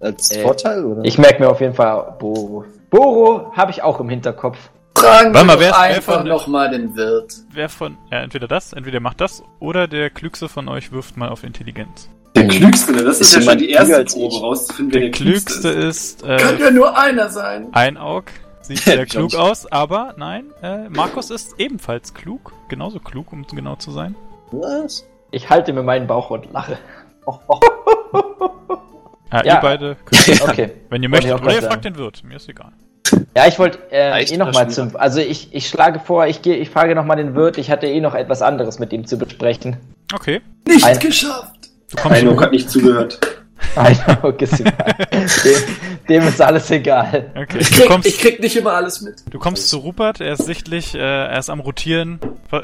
[0.00, 1.04] Als Äh, Vorteil, oder?
[1.04, 2.64] Ich merke mir auf jeden Fall Boro.
[2.90, 4.58] Boro habe ich auch im Hinterkopf.
[4.96, 7.32] Fragen Warte mal, wir wer ist- einfach von- noch mal den Wirt.
[7.52, 11.28] Wer von, ja, entweder das, entweder macht das, oder der Klügste von euch wirft mal
[11.28, 12.08] auf Intelligenz.
[12.34, 12.48] Der.
[12.48, 13.02] Klügste, ne?
[13.04, 14.42] das ist, Ist ja schon die erste als Probe, ich?
[14.42, 17.68] rauszufinden, wer Der der, Klügste ist, Kann äh, ja nur einer sein.
[17.72, 18.24] ein Aug.
[18.62, 22.52] Sieht sehr klug aus, aber nein, äh, Markus ist ebenfalls klug.
[22.68, 24.14] Genauso klug, um genau zu sein.
[24.52, 25.06] Was?
[25.30, 26.78] Ich halte mir meinen Bauch und lache.
[27.26, 27.60] Oh, oh.
[29.32, 29.54] Ja, Ja.
[29.54, 30.70] ihr beide könnt, Okay.
[30.90, 31.40] wenn ihr möchtet.
[31.40, 32.72] Oder ihr fragt den Wirt, mir ist egal.
[33.36, 34.94] Ja, ich wollte äh, eh nochmal zum.
[34.96, 37.58] Also ich, ich schlage vor, ich gehe, ich frage nochmal den Wirt.
[37.58, 39.76] Ich hatte eh noch etwas anderes mit ihm zu besprechen.
[40.14, 40.40] Okay.
[40.66, 41.70] Nicht Ein- geschafft.
[41.90, 43.20] Du kommst, Eindruck hat nicht zugehört.
[43.76, 44.94] Nein, okay, ist egal.
[45.10, 45.54] dem,
[46.08, 47.30] dem ist alles egal.
[47.34, 47.58] okay.
[47.60, 49.22] Ich Du krieg, kommst, ich krieg nicht immer alles mit.
[49.30, 52.20] du kommst zu Rupert, er ist sichtlich, äh, er ist am Rotieren,
[52.52, 52.58] äh,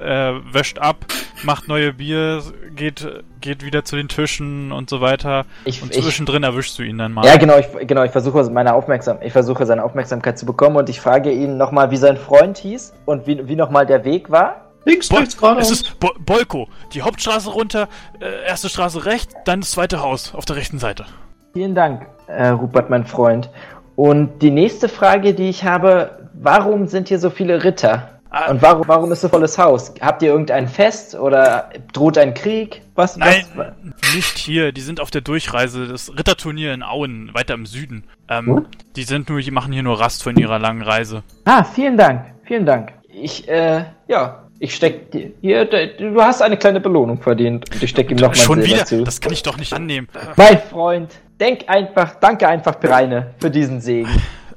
[0.52, 0.96] wäscht ab,
[1.44, 2.42] macht neue Bier,
[2.74, 3.06] geht,
[3.40, 5.46] geht wieder zu den Tischen und so weiter.
[5.64, 7.24] Ich, Und ich, zwischendrin erwischst du ihn dann mal.
[7.24, 10.88] ja, genau, ich, genau, ich versuche meine Aufmerksam, ich versuche seine Aufmerksamkeit zu bekommen und
[10.88, 14.67] ich frage ihn nochmal, wie sein Freund hieß und wie, wie nochmal der Weg war.
[14.88, 15.70] Links, Bol rechts, geradeaus.
[15.70, 16.68] es ist Bo Bolko.
[16.92, 17.88] Die Hauptstraße runter,
[18.20, 21.04] äh, erste Straße rechts, dann das zweite Haus auf der rechten Seite.
[21.52, 23.50] Vielen Dank, äh, Rupert, mein Freund.
[23.96, 28.10] Und die nächste Frage, die ich habe, warum sind hier so viele Ritter?
[28.30, 29.94] Ah, Und warum, warum ist so volles Haus?
[30.02, 32.82] Habt ihr irgendein Fest oder droht ein Krieg?
[32.94, 33.16] Was?
[33.16, 33.68] Nein, Was?
[34.14, 34.70] nicht hier.
[34.72, 35.86] Die sind auf der Durchreise.
[35.88, 38.04] Das Ritterturnier in Auen, weiter im Süden.
[38.28, 38.66] Ähm, Hm?
[38.96, 41.22] die sind nur, die machen hier nur Rast von ihrer langen Reise.
[41.46, 42.92] Ah, vielen Dank, vielen Dank.
[43.08, 47.90] Ich, äh, ja, ich steck dir, hier, du hast eine kleine Belohnung verdient und ich
[47.90, 48.84] steck ihm noch mein Schon Silber wieder?
[48.86, 49.04] zu.
[49.04, 50.08] Das kann ich doch nicht annehmen.
[50.36, 54.08] Mein Freund, denk einfach, danke einfach, Breine, für diesen Segen.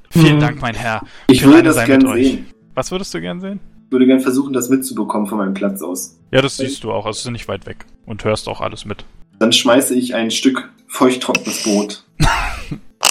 [0.09, 0.39] Vielen Mhm.
[0.41, 1.01] Dank, mein Herr.
[1.27, 2.25] Ich würde das sein gern mit euch.
[2.27, 2.45] sehen.
[2.73, 3.59] Was würdest du gern sehen?
[3.87, 6.17] Ich würde gern versuchen, das mitzubekommen von meinem Platz aus.
[6.31, 7.05] Ja, das siehst du auch.
[7.05, 7.85] Also, es ist nicht weit weg.
[8.05, 9.03] Und hörst auch alles mit.
[9.39, 12.03] Dann schmeiße ich ein Stück feuchttrockenes Brot.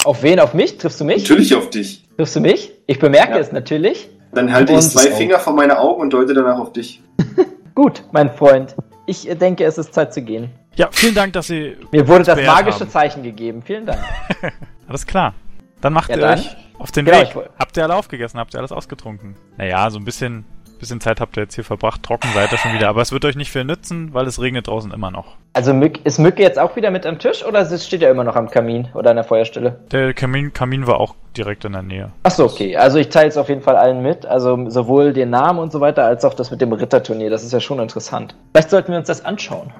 [0.03, 0.39] Auf wen?
[0.39, 0.77] Auf mich?
[0.77, 1.21] Triffst du mich?
[1.23, 2.03] Natürlich auf dich.
[2.17, 2.71] Triffst du mich?
[2.87, 3.39] Ich bemerke Ja.
[3.39, 4.09] es natürlich.
[4.33, 7.01] Dann halte ich zwei Finger vor meine Augen und deute danach auf dich.
[7.75, 8.75] Gut, mein Freund.
[9.05, 10.51] Ich denke, es ist Zeit zu gehen.
[10.75, 11.75] Ja, vielen Dank, dass Sie.
[11.91, 12.89] Mir wurde das magische haben.
[12.89, 13.61] Zeichen gegeben.
[13.61, 13.99] Vielen Dank.
[14.87, 15.33] Alles klar.
[15.81, 16.39] Dann macht Ja, ihr dann.
[16.39, 17.35] euch auf den Genau, Weg.
[17.59, 18.39] Habt ihr alle aufgegessen?
[18.39, 19.35] Habt ihr alles ausgetrunken?
[19.57, 20.45] Naja, so ein bisschen,
[20.81, 22.03] bisschen Zeit habt ihr jetzt hier verbracht.
[22.03, 22.89] Trocken seid ihr schon wieder.
[22.89, 25.37] Aber es wird euch nicht viel nützen, weil es regnet draußen immer noch.
[25.53, 28.35] Also ist Mücke jetzt auch wieder mit am Tisch oder es steht er immer noch
[28.35, 29.79] am Kamin oder an der Feuerstelle?
[29.91, 32.11] Der Kamin, Kamin war auch direkt in der Nähe.
[32.23, 32.75] Achso, okay.
[32.75, 34.25] Also ich teile es auf jeden Fall allen mit.
[34.25, 37.29] Also sowohl den Namen und so weiter, als auch das mit dem Ritterturnier.
[37.29, 38.35] Das ist ja schon interessant.
[38.51, 39.71] Vielleicht sollten wir uns das anschauen.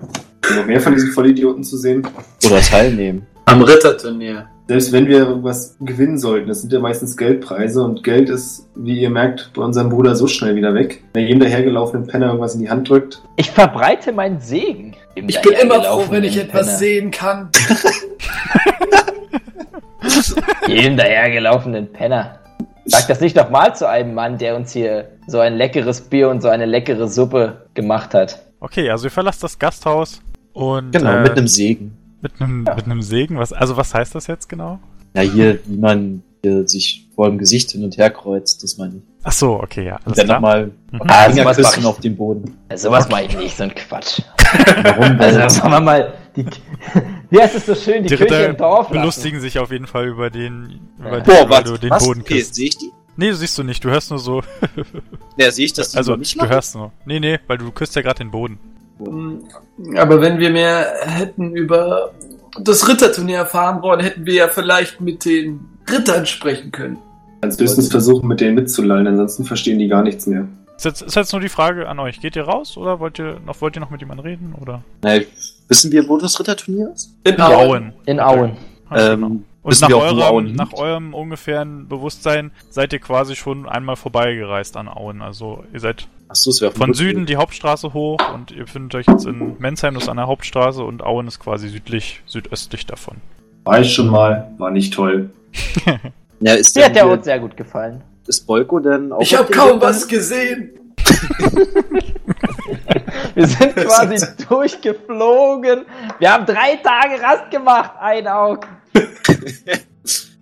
[0.55, 2.07] Noch mehr von diesen Vollidioten zu sehen.
[2.45, 3.27] Oder teilnehmen.
[3.51, 4.47] Am Ritterturnier.
[4.69, 9.01] Selbst wenn wir irgendwas gewinnen sollten, das sind ja meistens Geldpreise und Geld ist, wie
[9.01, 11.03] ihr merkt, bei unserem Bruder so schnell wieder weg.
[11.13, 13.21] Wenn jedem dahergelaufenen Penner irgendwas in die Hand drückt.
[13.35, 14.95] Ich verbreite meinen Segen.
[15.15, 16.77] Ich bin immer froh, wenn ich etwas Penner.
[16.77, 17.49] sehen kann.
[20.67, 22.39] Jedem dahergelaufenen Penner.
[22.85, 26.41] Sag das nicht nochmal zu einem Mann, der uns hier so ein leckeres Bier und
[26.41, 28.39] so eine leckere Suppe gemacht hat.
[28.61, 30.21] Okay, also ihr verlasst das Gasthaus
[30.53, 31.97] und Genau, äh, mit einem Segen.
[32.21, 33.37] Mit einem mit einem Segen.
[33.37, 34.79] Was, also was heißt das jetzt genau?
[35.15, 38.95] Ja, hier, wie man hier sich vor dem Gesicht hin und her kreuzt, das meine
[38.97, 39.01] ich.
[39.23, 40.37] Ach so, okay, ja, Und alles dann klar.
[40.39, 41.01] nochmal Mhm.
[41.07, 41.85] Ah, Finger sowas mach küssen ich.
[41.85, 42.57] auf den Boden.
[42.69, 44.21] Also, sowas mache ich nicht, so ein Quatsch.
[44.83, 45.49] Warum Also, denn?
[45.49, 46.45] sagen wir mal, die,
[47.29, 48.99] wie heißt es so schön, die, Die Kirche Ritter im Dorf lassen.
[48.99, 51.19] belustigen sich auf jeden Fall über den, über Ja.
[51.19, 51.63] den, Boah, über was?
[51.63, 52.03] du den was?
[52.03, 52.55] Boden Okay, küsst.
[52.55, 52.89] sehe ich die?
[53.17, 54.41] Nee, du siehst du nicht, du hörst nur so.
[55.37, 56.91] Ja, sehe ich das also, du hörst nur.
[57.05, 58.57] Nee, nee, weil du küsst ja gerade den Boden.
[59.97, 62.11] Aber wenn wir mehr hätten über
[62.61, 66.97] das Ritterturnier erfahren wollen, hätten wir ja vielleicht mit den Rittern sprechen können.
[67.41, 70.47] Kannst höchstens versuchen, mit denen mitzulallen, ansonsten verstehen die gar nichts mehr.
[70.77, 72.19] Ist jetzt, ist jetzt nur die Frage an euch.
[72.19, 74.55] Geht ihr raus oder wollt ihr noch, wollt ihr noch mit jemandem reden?
[74.59, 74.83] Oder?
[75.03, 75.19] Na,
[75.67, 77.13] wissen wir, wo das Ritterturnier ist?
[77.23, 77.53] In In Auen.
[77.53, 77.93] Auen.
[78.05, 78.57] In Auen.
[78.91, 79.45] Ähm.
[79.63, 85.21] Und nach eurem, nach eurem ungefähren Bewusstsein seid ihr quasi schon einmal vorbeigereist an Auen.
[85.21, 86.07] Also ihr seid
[86.59, 90.09] wäre von Süden die Hauptstraße hoch und ihr findet euch jetzt in Mensheim, das ist
[90.09, 93.17] an der Hauptstraße und Auen ist quasi südlich, südöstlich davon.
[93.63, 95.29] War ich schon mal, war nicht toll.
[96.43, 98.01] Ja, ist Mir hat der Ort sehr gut gefallen.
[98.25, 100.71] ist Bolko denn auch Ich habe dem kaum was gesehen.
[103.35, 105.85] Wir sind quasi durchgeflogen.
[106.17, 108.67] Wir haben drei Tage Rast gemacht, ein Auge.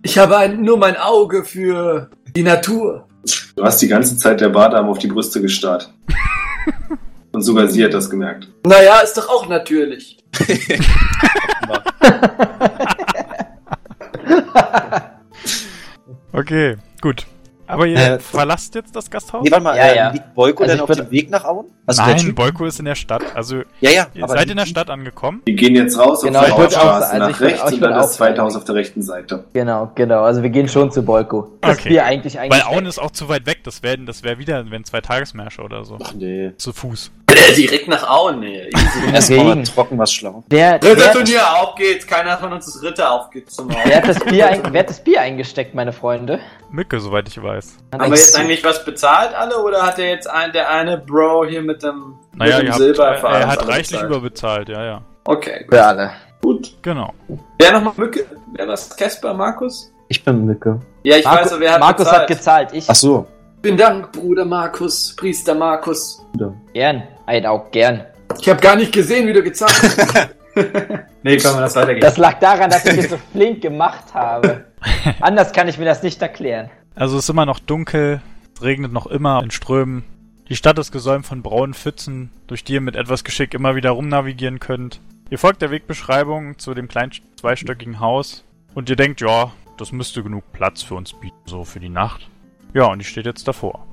[0.02, 3.06] Ich habe ein, nur mein Auge für die Natur.
[3.54, 5.92] Du hast die ganze Zeit der Bardame auf die Brüste gestarrt.
[7.32, 8.48] Und sogar sie hat das gemerkt.
[8.64, 10.16] Naja, ist doch auch natürlich.
[16.32, 17.26] Okay, gut.
[17.70, 19.42] Aber ihr Äh, verlasst jetzt das Gasthaus?
[19.44, 20.10] Nee, warte mal, Ja, äh, ja.
[20.10, 21.66] liegt Bolko Also denn auf dem Weg nach Auen?
[21.86, 23.22] Also Nein, Boyko ist in der Stadt.
[23.34, 24.06] Also Ja, ja.
[24.14, 25.42] ihr aber seid in der Stadt angekommen.
[25.44, 28.14] Wir gehen jetzt raus Genau, auf die Hauptstraße also nach rechts ich und dann das
[28.14, 28.42] zweite.
[28.42, 29.44] Haus auf der rechten Seite.
[29.52, 30.22] Genau, genau.
[30.22, 31.58] Also wir gehen schon zu Bolko.
[31.60, 31.88] Das Okay.
[31.90, 32.66] Bier eigentlich Weil eigentlich.
[32.66, 33.64] Auen ist auch zu weit weg.
[33.64, 35.98] Das wären das wär wieder, wenn zwei Tagesmärsche oder so.
[36.02, 36.52] Ach nee.
[36.56, 37.10] Zu Fuß.
[37.56, 38.68] Direkt nach Auen, nee.
[38.74, 39.12] Easy.
[39.12, 40.42] Erstmal trocken was schlau.
[40.50, 42.06] Der, der, Ritterturnier, auf geht's.
[42.06, 43.76] Keiner von uns ist Ritter, auf geht's zum Auen.
[43.84, 46.40] wer, hat das Bier ein, wer hat das Bier eingesteckt, meine Freunde?
[46.70, 47.76] Mücke, soweit ich weiß.
[47.92, 51.46] Haben wir jetzt eigentlich was bezahlt alle oder hat der jetzt ein, der eine Bro
[51.46, 54.10] hier mit dem, Naja, mit dem habt, Silber er, er hat reichlich bezahlt?
[54.10, 55.02] überbezahlt, ja, ja.
[55.24, 56.10] Okay, Für alle.
[56.42, 56.74] gut.
[56.82, 57.12] Genau.
[57.58, 58.24] Wer nochmal Mücke?
[58.54, 58.96] Wer was?
[58.96, 59.92] Casper, Markus?
[60.08, 60.80] Ich bin Mücke.
[61.02, 62.20] Ja, ich Marco- weiß, wer hat Markus bezahlt.
[62.22, 62.68] hat gezahlt.
[62.72, 63.26] Ich Ach so.
[63.62, 66.24] Vielen Dank, Bruder Markus, Priester Markus.
[66.72, 67.02] gern.
[67.30, 68.04] Ein Auge gern.
[68.40, 70.30] Ich habe gar nicht gesehen, wie du gezahlt hast.
[71.22, 72.00] Nee, können wir das weitergehen.
[72.00, 74.64] Das lag daran, dass ich es so flink gemacht habe.
[75.20, 76.70] Anders kann ich mir das nicht erklären.
[76.96, 78.20] Also es ist immer noch dunkel,
[78.56, 80.02] es regnet noch immer in Strömen.
[80.48, 83.90] Die Stadt ist gesäumt von braunen Pfützen, durch die ihr mit etwas Geschick immer wieder
[83.90, 85.00] rumnavigieren könnt.
[85.30, 88.42] Ihr folgt der Wegbeschreibung zu dem kleinen zweistöckigen Haus
[88.74, 92.28] und ihr denkt, ja, das müsste genug Platz für uns bieten, so für die Nacht.
[92.74, 93.86] Ja, und die steht jetzt davor.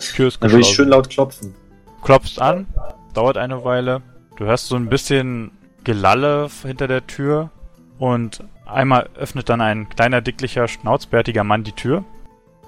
[0.00, 0.74] Die Tür ist Dann würde ich geschlossen.
[0.74, 1.54] schön laut klopfen.
[2.02, 2.66] Klopfst an,
[3.14, 4.02] dauert eine Weile.
[4.36, 5.50] Du hörst so ein bisschen
[5.84, 7.50] Gelalle hinter der Tür
[7.98, 12.04] und einmal öffnet dann ein kleiner, dicklicher, schnauzbärtiger Mann die Tür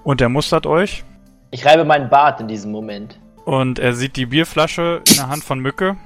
[0.04, 1.04] und er mustert euch
[1.50, 3.18] Ich reibe meinen Bart in diesem Moment.
[3.44, 5.96] und er sieht die Bierflasche in der Hand von Mücke,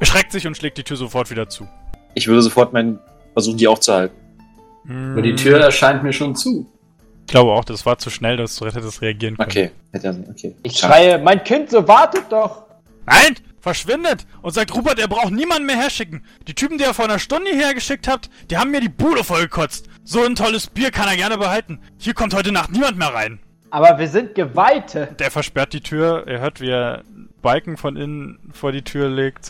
[0.00, 1.66] erschreckt sich und schlägt die Tür sofort wieder zu.
[2.14, 2.98] Ich würde sofort meinen
[3.32, 4.16] versuchen, die aufzuhalten.
[4.86, 6.66] Hm, Aber die Tür erscheint mir schon zu.
[7.32, 9.48] Ich glaube auch, das war zu schnell, dass du hättest reagieren können.
[9.48, 9.70] Okay.
[9.90, 10.54] Hätte er- Okay.
[10.64, 12.64] Ich schreie, mein Kind, so wartet doch!
[13.06, 13.36] Nein!
[13.58, 14.26] Verschwindet!
[14.42, 16.26] Und sagt Rupert, er braucht niemanden mehr herschicken.
[16.46, 19.24] Die Typen, die er vor einer Stunde hierher geschickt habt, die haben mir die Bude
[19.24, 19.86] vollgekotzt.
[20.04, 21.80] So ein tolles Bier kann er gerne behalten.
[21.96, 23.38] Hier kommt heute Nacht niemand mehr rein.
[23.70, 25.08] Aber wir sind Geweihte.
[25.18, 26.24] Der versperrt die Tür.
[26.26, 27.02] Er hört, wie er
[27.40, 29.48] Balken von innen vor die Tür legt.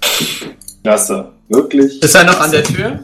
[0.85, 1.33] Klasse.
[1.49, 2.01] Wirklich?
[2.01, 3.01] Ist er noch an der Tür?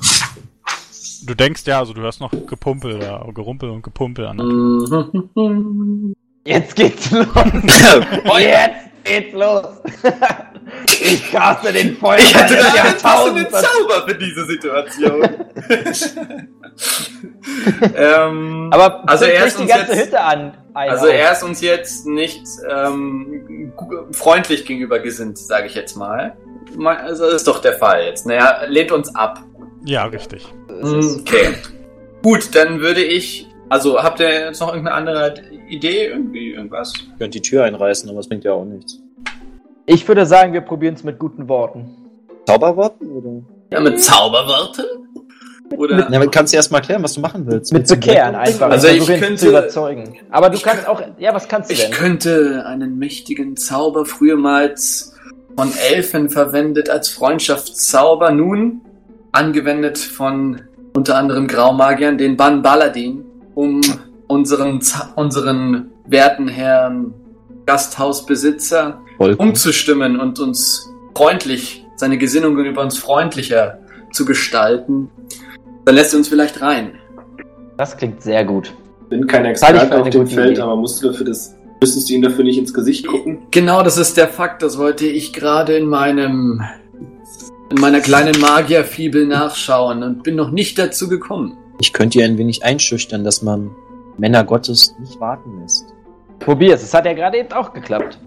[1.27, 4.39] Du denkst ja, also du hörst noch Gepumpel da, Gerumpel und Gepumpel an.
[6.45, 7.27] Jetzt geht's los.
[8.39, 9.67] Jetzt geht's los.
[11.01, 13.47] ich caste den Feuer Ich hatte da einen passenden.
[13.51, 15.29] Zauber für diese Situation.
[17.97, 20.57] ähm, Aber Also er ist die uns ganze jetzt- Hütte an.
[20.75, 23.73] Ein also er ist uns jetzt nicht ähm,
[24.13, 26.37] freundlich gegenüber gesinnt, sage ich jetzt mal.
[26.77, 28.27] Ma- Also das ist doch der Fall jetzt.
[28.27, 29.43] Naja, lehnt uns ab.
[29.85, 30.47] Ja, richtig.
[30.83, 31.55] Es Okay.
[32.23, 35.35] Gut, dann würde ich Also habt ihr jetzt noch irgendeine andere
[35.69, 36.93] Idee, irgendwie, irgendwas?
[36.97, 38.99] Ich könnte die Tür einreißen, aber das bringt ja auch nichts.
[39.85, 41.95] Ich würde sagen, wir probieren es mit guten Worten.
[42.47, 43.07] Zauberworten?
[43.11, 43.43] Oder?
[43.71, 44.85] Ja, mit Zauberworten?
[45.77, 46.11] Oder?
[46.11, 47.73] Ja, kannst du erst mal erklären, was du machen willst.
[47.75, 48.71] Mit Bekehren einfach.
[48.71, 50.17] Also ich könnte- zu überzeugen.
[50.31, 51.03] Aber du ich kannst könnt- auch.
[51.19, 51.91] Ja, was kannst du Ich denn?
[51.91, 55.15] könnte einen mächtigen Zauber frühermals
[55.57, 58.81] von Elfen verwendet als Freundschaftszauber, nun
[59.33, 60.63] angewendet von
[60.95, 63.81] unter anderem Graumagiern, den Ban Baladin, um
[64.27, 64.81] unseren,
[65.17, 67.15] unseren werten Herrn
[67.67, 69.35] Gasthausbesitzer cool.
[69.35, 73.79] umzustimmen und uns freundlich, seine Gesinnungen über uns freundlicher
[74.13, 75.11] zu gestalten.
[75.85, 76.93] Dann lässt er uns vielleicht rein.
[77.77, 78.73] Das klingt sehr gut.
[79.09, 80.61] bin kein ich Experte auf dem Feld, Idee.
[80.61, 83.39] aber musst du dafür das, müsstest du ihm dafür nicht ins Gesicht gucken?
[83.51, 84.63] Genau, das ist der Fakt.
[84.63, 86.63] Das wollte ich gerade in meinem
[87.71, 91.57] in meiner kleinen Magierfibel nachschauen und bin noch nicht dazu gekommen.
[91.81, 93.71] Ich könnte ihr ein wenig einschüchtern, dass man
[94.17, 95.85] Männer Gottes nicht warten lässt.
[96.41, 96.83] Probier's.
[96.83, 98.19] Es hat ja gerade eben auch geklappt.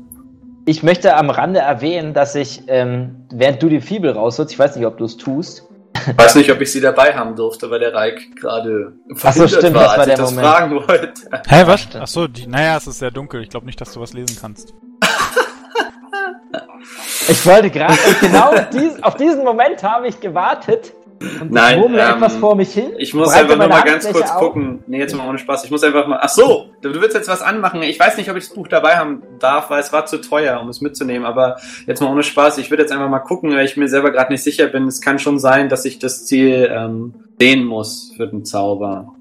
[0.66, 4.76] Ich möchte am Rande erwähnen, dass ich, ähm, während du die Fibel rausholst, ich weiß
[4.76, 5.64] nicht, ob du es tust,
[6.08, 9.48] Ich weiß nicht, ob ich sie dabei haben durfte, weil der Reik gerade Ach so,
[9.48, 10.48] stimmt, war, das war als ich der das Moment.
[10.48, 11.14] fragen wollte.
[11.48, 11.82] Hä, was?
[11.82, 12.04] stimmt.
[12.04, 13.42] Achso, die, naja, es ist sehr dunkel.
[13.44, 14.74] Ich glaube nicht, dass du was lesen kannst.
[17.32, 20.94] ich wollte gerade, genau dies, auf diesen Moment habe ich gewartet
[21.40, 22.94] und Nein, ich ähm, etwas vor mich hin.
[22.98, 24.40] Ich muss einfach meine nochmal ganz kurz auf.
[24.40, 24.84] gucken.
[24.88, 25.64] Nee, jetzt mal ohne Spaß.
[25.66, 26.20] Ich muss einfach mal.
[26.22, 27.84] Ach so, du willst jetzt was anmachen.
[27.84, 30.60] Ich weiß nicht, ob ich das Buch dabei haben darf, weil es war zu teuer,
[30.60, 31.26] um es mitzunehmen.
[31.26, 32.58] Aber jetzt mal ohne Spaß.
[32.58, 34.88] Ich würde jetzt einfach mal gucken, weil ich mir selber gerade nicht sicher bin.
[34.88, 39.14] Es kann schon sein, dass ich das Ziel ähm, sehen muss für den Zauber.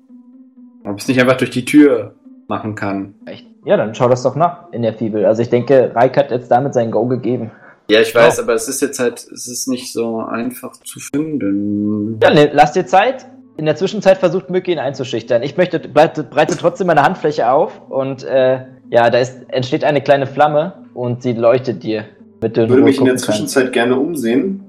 [0.85, 2.15] Ob ich es nicht einfach durch die Tür
[2.49, 3.15] machen kann.
[3.27, 3.47] Echt?
[3.67, 5.27] Ja, dann schau das doch nach in der Fibel.
[5.27, 7.51] Also ich denke, Reik hat jetzt damit sein Go gegeben.
[7.91, 8.43] Ja, ich weiß, Oh.
[8.43, 12.19] aber es ist jetzt halt, es ist nicht so einfach zu finden.
[12.23, 13.27] Ja, ne, lass dir Zeit.
[13.57, 15.43] In der Zwischenzeit versucht Mücke ihn einzuschüchtern.
[15.43, 20.01] Ich möchte, breite, breite trotzdem meine Handfläche auf und äh, ja, da ist, entsteht eine
[20.01, 22.05] kleine Flamme und sie leuchtet dir,
[22.41, 23.17] du Ich würde mich in der.
[23.17, 24.65] Zwischenzeit gerne umsehen,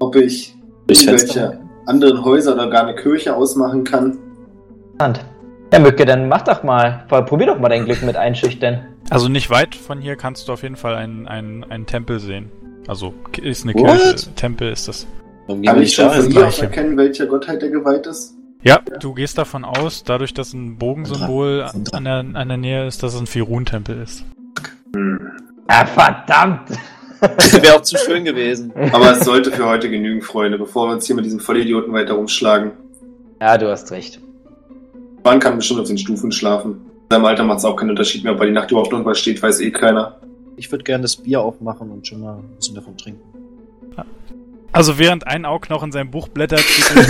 [0.00, 0.56] ob ich
[0.88, 4.18] irgendwelche anderen Häuser oder gar eine Kirche ausmachen kann.
[4.94, 5.24] Interessant.
[5.72, 7.04] Ja, Mücke, dann mach doch mal.
[7.08, 8.88] Probier doch mal dein Glück mit einschüchtern.
[9.08, 12.50] Also nicht weit von hier kannst du auf jeden Fall einen, einen, einen Tempel sehen.
[12.86, 14.00] Also ist eine What?
[14.00, 14.34] Kirche.
[14.34, 15.06] Tempel ist das.
[15.46, 18.34] Kann ich nicht schon von hier aus erkennen, welcher Gottheit der geweiht ist?
[18.62, 23.02] Ja, du gehst davon aus, dadurch, dass ein Bogensymbol an der, an der Nähe ist,
[23.02, 24.24] dass es ein Firun-Tempel ist.
[25.66, 26.70] Ah, verdammt!
[27.20, 28.72] Wäre auch zu schön gewesen.
[28.92, 32.14] Aber es sollte für heute genügen, Freunde, bevor wir uns hier mit diesem Vollidioten weiter
[32.14, 32.72] rumschlagen.
[33.40, 34.20] Ja, du hast recht.
[35.24, 36.72] Man kann bestimmt auf den Stufen schlafen.
[37.10, 39.14] In seinem Alter macht es auch keinen Unterschied mehr, ob er die Nacht überhaupt noch
[39.14, 40.20] steht, weiß eh keiner.
[40.56, 43.32] Ich würde gerne das Bier aufmachen und schon mal ein bisschen davon trinken.
[44.74, 46.64] Also während ein Aug noch in seinem Buch blättert,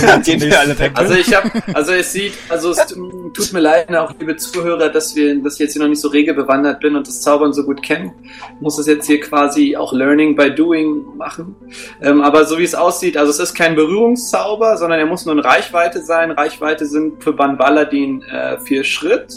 [0.05, 0.91] er Gehen wir alle weg.
[0.95, 5.15] Also ich habe, also es sieht, also es tut mir leid, auch liebe Zuhörer, dass
[5.15, 7.63] wir, dass ich jetzt hier noch nicht so rege bewandert bin und das Zaubern so
[7.63, 8.13] gut kenne.
[8.55, 11.55] Ich muss das jetzt hier quasi auch Learning by Doing machen.
[12.01, 15.33] Ähm, aber so wie es aussieht, also es ist kein Berührungszauber, sondern er muss nur
[15.33, 16.31] in Reichweite sein.
[16.31, 19.35] Reichweite sind für Ban Baladin äh, vier Schritt.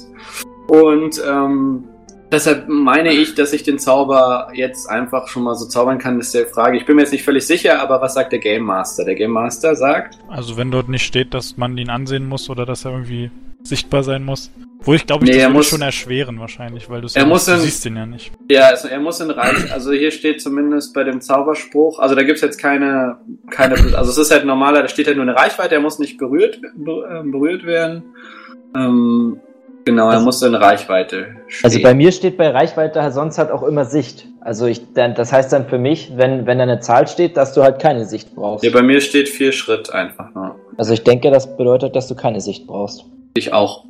[0.67, 1.85] Und ähm,
[2.33, 6.35] deshalb meine ich, dass ich den Zauber jetzt einfach schon mal so zaubern kann, ist
[6.35, 6.77] der Frage.
[6.77, 9.05] Ich bin mir jetzt nicht völlig sicher, aber was sagt der Game Master?
[9.05, 12.67] Der Game Master sagt, Also wenn dort nicht steht, dass man ihn ansehen muss oder
[12.67, 13.31] dass er irgendwie
[13.63, 14.51] sichtbar sein muss.
[14.83, 17.53] Wo ich glaube, ich Nee, das muss- schon erschweren wahrscheinlich, weil du Er muss du
[17.53, 18.31] in- siehst ihn ja nicht.
[18.49, 22.23] Ja, also er muss in Reich, also hier steht zumindest bei dem Zauberspruch, also da
[22.23, 23.17] gibt's jetzt keine,
[23.51, 26.19] keine, also es ist halt normaler, da steht halt nur eine Reichweite, er muss nicht
[26.19, 28.05] berührt, ber- äh, berührt werden.
[28.77, 29.41] Ähm,
[29.87, 31.65] genau, er Also- muss in Reichweite stehen.
[31.65, 34.29] Also bei mir steht bei Reichweite sonst halt auch immer Sicht.
[34.43, 37.63] Also ich, das heißt dann für mich, wenn, wenn da eine Zahl steht, dass du
[37.63, 38.65] halt keine Sicht brauchst.
[38.65, 40.57] ja, bei mir steht vier Schritt einfach nur.
[40.77, 43.07] Also ich denke, das bedeutet, dass du keine Sicht brauchst.
[43.35, 43.85] Ich auch.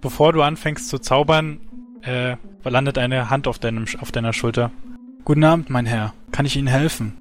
[0.00, 1.60] Bevor du anfängst zu zaubern,
[2.02, 2.36] äh,
[2.68, 4.70] landet eine Hand auf, deinem, auf deiner Schulter.
[5.24, 6.14] Guten Abend, mein Herr.
[6.32, 7.18] Kann ich Ihnen helfen?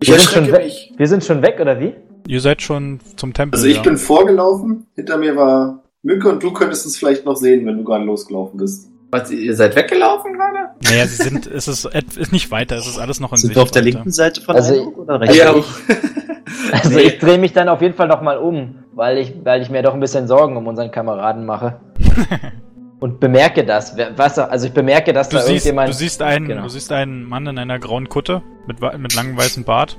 [0.00, 0.92] Ich Wir sind, schon weg, mich.
[0.96, 1.94] wir sind schon weg, oder wie?
[2.26, 3.58] Ihr seid schon zum Tempel.
[3.58, 3.82] Also ich ja.
[3.82, 7.84] bin vorgelaufen, hinter mir war Mücke und du könntest es vielleicht noch sehen, wenn du
[7.84, 8.90] gerade losgelaufen bist.
[9.12, 10.70] Was, ihr seid weggelaufen gerade?
[10.84, 13.62] Naja, sie sind, es ist, ist nicht weiter, es ist alles noch in Sind wir
[13.62, 15.40] auf der linken Seite von Also- Eindruck oder rechts?
[15.40, 15.64] Also ja.
[15.96, 17.00] ich- Also Nee.
[17.02, 19.82] ich drehe mich dann auf jeden Fall noch mal um, weil ich, weil ich mir
[19.82, 21.80] doch ein bisschen Sorgen um unseren Kameraden mache.
[23.00, 23.96] Und bemerke das.
[24.16, 25.88] Was, also ich bemerke, dass Du da siehst, irgendjemand...
[25.88, 26.62] du, siehst einen, Genau.
[26.64, 29.98] du siehst einen Mann in einer grauen Kutte mit, mit langem weißen Bart,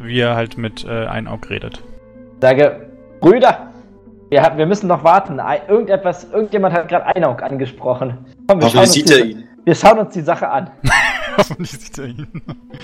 [0.00, 1.82] wie er halt mit äh, Einaug redet.
[2.40, 2.88] sage,
[3.20, 3.69] Brüder,
[4.30, 5.40] wir, haben, wir müssen noch warten.
[5.68, 8.18] Irgendetwas, irgendjemand hat gerade Einaug angesprochen.
[8.48, 9.48] Komm, wir schauen, Hoffentlich uns sieht die, er ihn.
[9.64, 10.70] wir schauen uns die Sache an.
[11.36, 12.26] Hoffentlich sieht er ihn.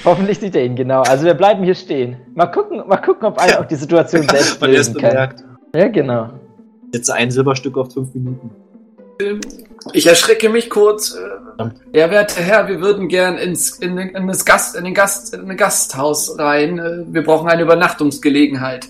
[0.05, 1.03] Hoffentlich sieht er ihn, genau.
[1.03, 2.17] Also wir bleiben hier stehen.
[2.35, 5.11] Mal gucken, mal gucken ob Einaug die Situation selbst er lösen kann.
[5.11, 5.45] bemerkt.
[5.75, 6.31] Ja, genau.
[6.93, 8.51] Setze ein Silberstück auf fünf Minuten.
[9.93, 11.17] Ich erschrecke mich kurz.
[11.17, 11.99] äh.
[11.99, 15.33] Ja, werte Herr, wir würden gern ins, in, den- in, das Gast, in, den Gast,
[15.35, 16.79] in ein Gasthaus rein.
[16.79, 18.89] Äh, Wir brauchen eine Übernachtungsgelegenheit.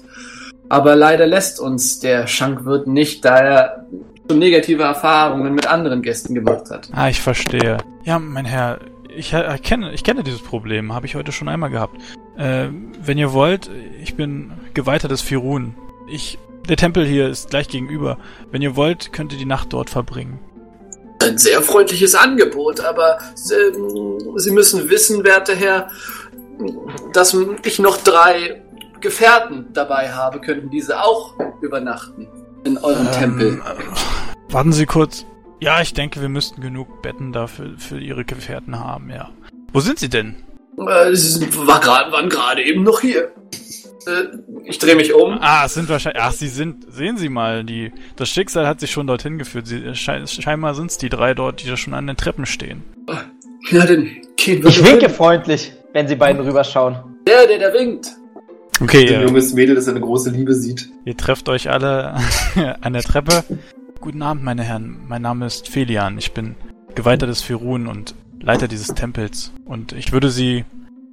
[0.68, 3.86] Aber leider lässt uns der Schankwirt nicht, da er
[4.28, 6.88] schon negative Erfahrungen mit anderen Gästen gemacht hat.
[6.92, 7.78] Ah, ich verstehe.
[8.04, 8.80] Ja, mein Herr,
[9.16, 11.96] ich äh, kenne, ich kenne dieses Problem, habe ich heute schon einmal gehabt.
[12.36, 12.68] Äh,
[13.04, 13.70] wenn ihr wollt,
[14.02, 15.74] ich bin Geweihter des Firun.
[16.08, 16.38] Ich,
[16.68, 18.18] der Tempel hier ist gleich gegenüber.
[18.50, 20.38] Wenn ihr wollt, könnt ihr die Nacht dort verbringen.
[21.22, 23.18] Ein sehr freundliches Angebot, aber
[23.50, 25.88] ähm, Sie müssen wissen, werte Herr,
[27.12, 28.62] dass ich noch drei
[29.07, 30.40] Gefährten dabei habe.
[30.40, 32.26] Könnten diese auch übernachten
[32.64, 33.48] in eurem Tempel?
[33.48, 35.24] Ähm, äh, warten Sie kurz.
[35.61, 39.30] Ja, ich denke, wir müssten genug Betten dafür für Ihre Gefährten haben, ja.
[39.72, 40.34] Wo sind Sie denn?
[40.78, 43.30] Äh, Sie war grad, waren gerade eben noch hier.
[44.07, 45.38] Äh, ich drehe mich um.
[45.40, 46.20] Ah, es sind wahrscheinlich.
[46.22, 46.92] Ach, Sie sind.
[46.92, 47.92] Sehen Sie mal, die.
[48.16, 49.66] Das Schicksal hat sich schon dorthin geführt.
[49.68, 52.82] Sie, schei- scheinbar sind es die drei dort, die da schon an den Treppen stehen.
[53.70, 55.14] Ja, dann gehen wir Ich winke hin.
[55.14, 56.96] freundlich, wenn sie beiden rüberschauen.
[57.26, 58.09] Der, der, der winkt.
[58.80, 60.90] Okay, Ein ihr, junges Mädel, das eine große Liebe sieht.
[61.04, 62.14] ihr trefft euch alle
[62.82, 63.42] an der Treppe.
[64.00, 64.98] Guten Abend, meine Herren.
[65.08, 66.18] Mein Name ist Felian.
[66.18, 66.54] Ich bin
[66.94, 69.52] Geweihter des Firun und Leiter dieses Tempels.
[69.64, 70.64] Und ich würde Sie,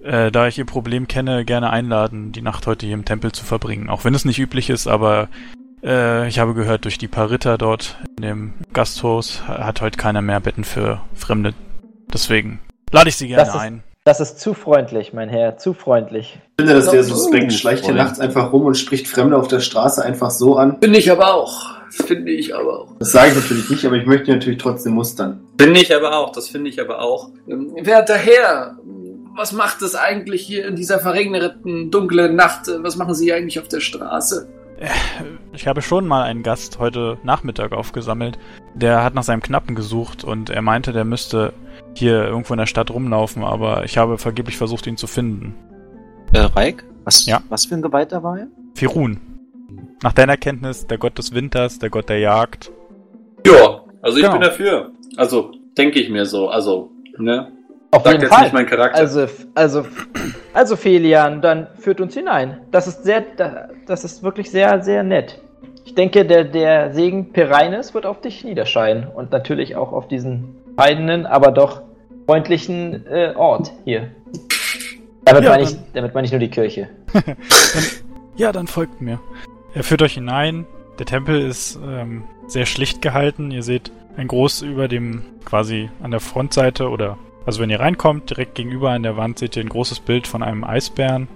[0.03, 3.45] äh, da ich Ihr Problem kenne, gerne einladen, die Nacht heute hier im Tempel zu
[3.45, 3.89] verbringen.
[3.89, 5.29] Auch wenn es nicht üblich ist, aber
[5.83, 10.21] äh, ich habe gehört, durch die paar Ritter dort in dem Gasthaus hat heute keiner
[10.21, 11.53] mehr Betten für Fremde.
[12.13, 12.59] Deswegen
[12.91, 13.83] lade ich Sie gerne Das ist- ein.
[14.05, 16.37] Das ist zu freundlich, mein Herr, zu freundlich.
[16.57, 17.51] Ich finde das sehr Oh, suspekt.
[17.53, 20.77] Schleicht hier nachts einfach rum und spricht Fremde auf der Straße einfach so an.
[20.81, 21.71] Finde ich aber auch.
[21.89, 22.95] Finde ich aber auch.
[22.99, 25.41] Das sage ich natürlich nicht, aber ich möchte ihn natürlich trotzdem mustern.
[25.59, 27.29] Finde ich aber auch, das finde ich aber auch.
[27.47, 28.77] Ähm, Werter Herr,
[29.35, 32.67] was macht es eigentlich hier in dieser verregneten, dunklen Nacht?
[32.67, 34.47] Äh, Was machen Sie eigentlich auf der Straße?
[35.53, 38.37] Ich habe schon mal einen Gast heute Nachmittag aufgesammelt.
[38.75, 41.53] Der hat nach seinem Knappen gesucht und er meinte, der müsste
[41.95, 45.55] hier irgendwo in der Stadt rumlaufen, aber ich habe vergeblich versucht, ihn zu finden.
[46.33, 46.83] Äh, Reik?
[47.05, 47.41] Was, Ja.
[47.49, 48.47] was für ein Geweihter war er?
[48.75, 49.19] Firun.
[50.01, 52.71] Nach deiner Kenntnis, der Gott des Winters, der Gott der Jagd.
[53.45, 54.33] Ja, also ich Genau.
[54.33, 54.91] bin dafür.
[55.17, 56.49] Also, denke ich mir so.
[56.49, 57.49] Also, ne?
[57.91, 58.43] Auf Sagt jeden jetzt Fall.
[58.43, 58.97] nicht mein Charakter.
[58.99, 59.85] Also, also,
[60.53, 62.61] also Felian, dann führt uns hinein.
[62.71, 65.39] Das ist sehr, da- das ist wirklich sehr, sehr nett.
[65.85, 70.55] Ich denke, der, der Segen Pereines wird auf dich niederscheinen und natürlich auch auf diesen
[70.75, 71.81] bescheidenen, aber doch
[72.25, 74.09] freundlichen äh, Ort hier.
[75.25, 76.89] Damit Ja, meine ich, dann- damit meine ich nur die Kirche.
[78.35, 79.19] Ja, dann folgt mir.
[79.75, 80.65] Er führt euch hinein.
[80.97, 83.51] Der Tempel ist ähm, sehr schlicht gehalten.
[83.51, 88.31] Ihr seht ein groß über dem, quasi an der Frontseite oder, also wenn ihr reinkommt,
[88.31, 91.27] direkt gegenüber an der Wand seht ihr ein großes Bild von einem Eisbären.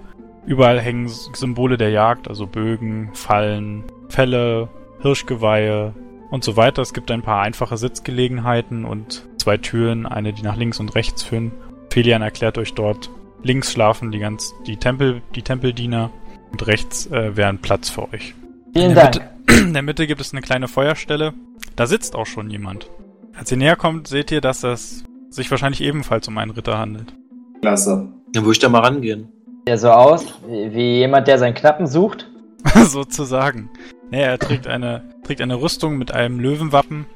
[0.44, 4.68] Überall hängen Symbole der Jagd, also Bögen, Fallen, Felle,
[5.00, 5.94] Hirschgeweihe
[6.32, 6.82] und so weiter.
[6.82, 11.22] Es gibt ein paar einfache Sitzgelegenheiten und zwei Türen, eine, die nach links und rechts
[11.22, 11.52] führen.
[11.90, 13.08] Felian erklärt euch dort,
[13.42, 16.10] links schlafen die ganz, die Tempel, die Tempeldiener
[16.50, 18.34] und rechts äh, wäre ein Platz für euch.
[18.72, 19.30] Vielen In der Dank.
[19.46, 21.34] Mitte, in der Mitte gibt es eine kleine Feuerstelle.
[21.76, 22.90] Da sitzt auch schon jemand.
[23.36, 27.14] Als ihr näher kommt, seht ihr, dass es sich wahrscheinlich ebenfalls um einen Ritter handelt.
[27.60, 28.08] Klasse.
[28.32, 29.28] Dann würde ich da mal rangehen.
[29.66, 32.30] Der so aus, wie, wie jemand, der seinen Knappen sucht.
[32.74, 33.70] Sozusagen.
[34.10, 37.06] Nee, er trägt eine, trägt eine Rüstung mit einem Löwenwappen,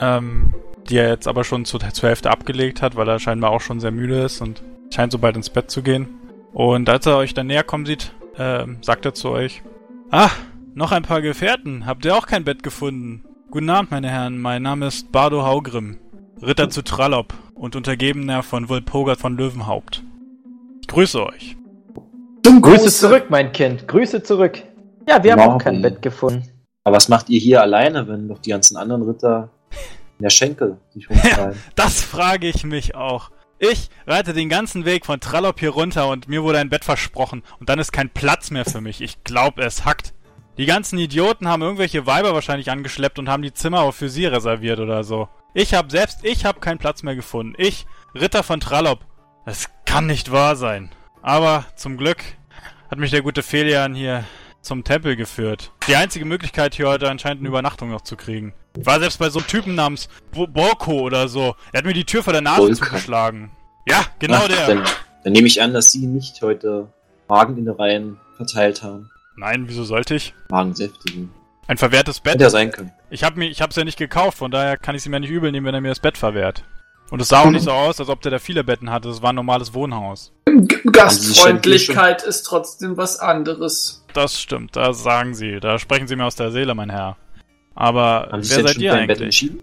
[0.00, 0.54] ähm,
[0.88, 3.80] die er jetzt aber schon zur, zur Hälfte abgelegt hat, weil er scheinbar auch schon
[3.80, 4.62] sehr müde ist und
[4.92, 6.08] scheint so bald ins Bett zu gehen.
[6.52, 9.62] Und als er euch dann näher kommen sieht, ähm, sagt er zu euch,
[10.10, 10.30] Ah,
[10.74, 11.86] noch ein paar Gefährten.
[11.86, 13.24] Habt ihr auch kein Bett gefunden?
[13.50, 14.38] Guten Abend, meine Herren.
[14.38, 15.98] Mein Name ist Bardo Haugrim,
[16.42, 20.02] Ritter zu Trallop und Untergebener von Wolpogard von Löwenhaupt.
[20.80, 21.56] Ich grüße euch.
[22.44, 22.98] Zum Grüße Gruße.
[23.08, 23.86] zurück, mein Kind.
[23.86, 24.60] Grüße zurück.
[25.08, 25.52] Ja, wir haben Morgen.
[25.54, 26.42] auch kein Bett gefunden.
[26.82, 29.50] Aber was macht ihr hier alleine, wenn doch die ganzen anderen Ritter
[30.18, 31.58] in der Schenkel sich rumtreiben?
[31.76, 33.30] Das frage ich mich auch.
[33.62, 37.42] Ich reite den ganzen Weg von Trallop hier runter und mir wurde ein Bett versprochen
[37.58, 39.02] und dann ist kein Platz mehr für mich.
[39.02, 40.14] Ich glaube, es hackt.
[40.56, 44.24] Die ganzen Idioten haben irgendwelche Weiber wahrscheinlich angeschleppt und haben die Zimmer auch für sie
[44.24, 45.28] reserviert oder so.
[45.52, 47.52] Ich hab selbst, ich hab keinen Platz mehr gefunden.
[47.58, 49.00] Ich, Ritter von Trallop.
[49.44, 50.90] Das kann nicht wahr sein.
[51.20, 52.24] Aber zum Glück
[52.90, 54.24] hat mich der gute Felian hier
[54.62, 55.72] zum Tempel geführt.
[55.88, 58.52] Die einzige Möglichkeit hier heute anscheinend eine Übernachtung noch zu kriegen.
[58.78, 61.54] Ich war selbst bei so einem Typen namens Bo Borko oder so.
[61.72, 62.84] Er hat mir die Tür vor der Nase Bolko.
[62.84, 63.50] zugeschlagen.
[63.86, 64.66] Ja, genau Ach, der.
[64.66, 64.84] Dann,
[65.24, 66.88] dann nehme ich an, dass sie nicht heute
[67.28, 69.10] Mageninnereien verteilt haben.
[69.36, 70.34] Nein, wieso sollte ich?
[70.50, 71.30] Magensäftigen.
[71.66, 72.34] Ein verwehrtes Bett?
[72.34, 72.92] Hätte ja sein können.
[73.10, 75.20] Ich hab mir, ich hab's ja nicht gekauft, von daher kann ich es ihm ja
[75.20, 76.64] nicht übel nehmen, wenn er mir das Bett verwehrt.
[77.10, 79.08] Und es sah auch nicht so aus, als ob der da viele Betten hatte.
[79.08, 80.32] Es war ein normales Wohnhaus.
[80.92, 83.99] Gastfreundlichkeit ist trotzdem was anderes.
[84.14, 85.60] Das stimmt, das sagen Sie.
[85.60, 87.16] Da sprechen Sie mir aus der Seele, mein Herr.
[87.74, 89.26] Aber Haben Sie wer seid schon ihr für ein Bett eigentlich?
[89.26, 89.62] entschieden?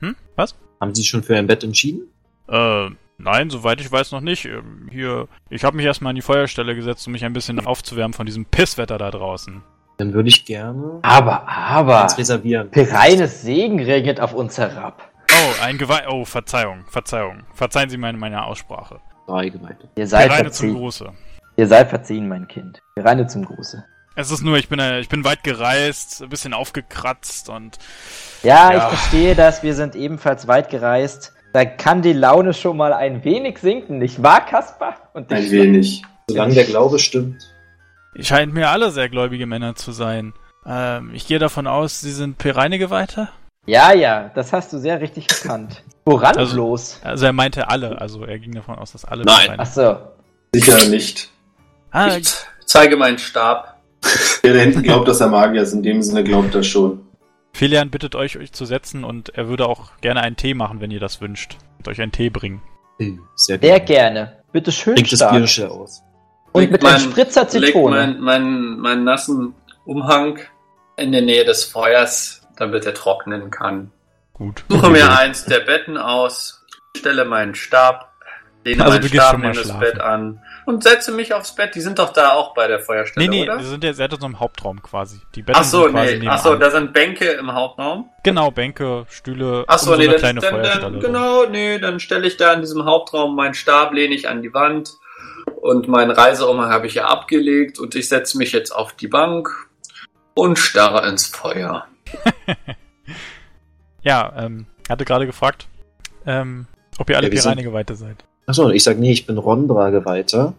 [0.00, 0.16] Hm?
[0.36, 0.54] Was?
[0.80, 2.02] Haben Sie sich schon für ein Bett entschieden?
[2.48, 2.88] Äh,
[3.18, 4.44] nein, soweit ich weiß noch nicht.
[4.46, 8.12] Ähm, Hier, ich habe mich erstmal an die Feuerstelle gesetzt, um mich ein bisschen aufzuwärmen
[8.14, 9.62] von diesem Pisswetter da draußen.
[9.98, 12.70] Dann würde ich gerne Aber, aber, reservieren.
[12.70, 15.10] Pereines Segen regnet auf uns herab.
[15.30, 16.08] Oh, ein Geweih.
[16.08, 17.42] Oh, Verzeihung, Verzeihung.
[17.52, 19.00] Verzeihen Sie meine, meine Aussprache.
[19.26, 19.88] Drei Geweihte.
[19.96, 20.74] Ihr seid Reine zum.
[20.74, 21.12] Gruße.
[21.60, 22.80] Ihr seid verziehen, mein Kind.
[22.96, 23.84] Reine zum Gruße.
[24.16, 27.76] Es ist nur, ich bin, äh, ich bin weit gereist, ein bisschen aufgekratzt und
[28.42, 28.76] Ja, Ja.
[28.78, 29.62] ich verstehe das.
[29.62, 31.34] Wir sind ebenfalls weit gereist.
[31.52, 35.10] Da kann die Laune schon mal ein wenig sinken, nicht wahr, Kaspar?
[35.12, 36.02] Und Ein wenig.
[36.30, 37.42] Solange der Glaube stimmt.
[38.18, 40.32] scheint mir alle sehr gläubige Männer zu sein.
[40.64, 43.28] Ähm, ich gehe davon aus, Sie sind Pereine-Geweihte?
[43.66, 45.82] Ja, ja, das hast du sehr richtig erkannt.
[46.06, 47.00] Woran Also- bloß?
[47.04, 49.56] Also er meinte alle, also er ging davon aus, dass alle Nein.
[49.58, 49.98] Ach so.
[50.54, 51.30] Sicher nicht.
[51.90, 52.34] Ah, Ich
[52.66, 53.76] zeige meinen Stab.
[54.44, 55.72] Der da hinten glaubt, dass er Magier ist.
[55.72, 57.06] In dem Sinne glaubt er schon.
[57.52, 60.90] Filian bittet euch, euch zu setzen und er würde auch gerne einen Tee machen, wenn
[60.90, 61.56] ihr das wünscht.
[61.78, 62.62] Und euch einen Tee bringen.
[63.34, 64.38] Sehr Sehr gerne.
[64.52, 65.32] Bitte schön Bringt das stark.
[65.32, 66.02] Bier schnell aus.
[66.52, 67.96] Und Legt mit mein- einem Spritzer Leg Zitrone.
[67.96, 70.38] meinen mein, mein nassen Umhang
[70.96, 73.90] in der Nähe des Feuers, damit er trocknen kann.
[74.34, 74.64] Gut.
[74.68, 76.64] Suche mir eins der Betten aus,
[76.96, 78.09] stelle meinen Stab,
[78.64, 79.80] lehne Also meinen du gehst Stab schon mal neben das schlafen.
[79.80, 81.74] Bett an und setze mich aufs Bett.
[81.74, 83.58] Die sind doch da auch bei der Feuerstelle, Nee, nee, oder?
[83.58, 85.20] wir sind jetzt, seid in so einem Hauptraum quasi.
[85.34, 86.28] Die Betten Ach so, sind quasi nee.
[86.28, 88.10] Ach so, da sind Bänke im Hauptraum.
[88.22, 90.80] Genau, Bänke, Stühle, Ach so, um so nee, eine dann, kleine dann, Feuerstelle.
[90.92, 94.42] dann genau, nee, dann stelle ich da in diesem Hauptraum meinen Stab, lehne ich an
[94.42, 94.92] die Wand
[95.62, 99.48] und meinen Reiseumhang habe ich ja abgelegt und ich setze mich jetzt auf die Bank
[100.34, 101.86] und starre ins Feuer.
[104.02, 105.66] Ja, ähm, hatte gerade gefragt,
[106.26, 106.66] ähm,
[106.98, 108.24] ob ihr alle Ja, wir sind- Pereine-Geweihte seid.
[108.50, 110.54] Achso, ich sag, nee, ich bin Rondra-Geweihter.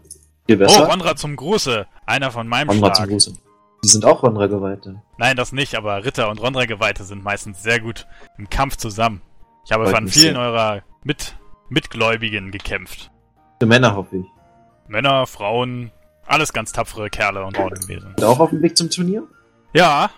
[0.47, 0.85] Viel Oh, besser.
[0.87, 1.85] Rondra zum Gruße.
[2.05, 3.09] Einer von meinem Rondra zum Schlag.
[3.09, 3.33] Gruße.
[3.83, 5.01] Die sind auch Rondra-Geweihte.
[5.17, 9.21] Nein, das nicht, aber Ritter und Rondra-Geweihte sind meistens sehr gut im Kampf zusammen.
[9.65, 10.39] Ich habe Freut von vielen sehr.
[10.41, 11.35] eurer Mit
[11.67, 13.11] Mitgläubigen gekämpft.
[13.59, 14.25] Für Männer hoffe ich.
[14.87, 15.91] Männer, Frauen,
[16.25, 18.15] alles ganz tapfere Kerle und Frauen gewesen.
[18.23, 19.23] Auch auf dem Weg zum Turnier?
[19.73, 20.09] Ja,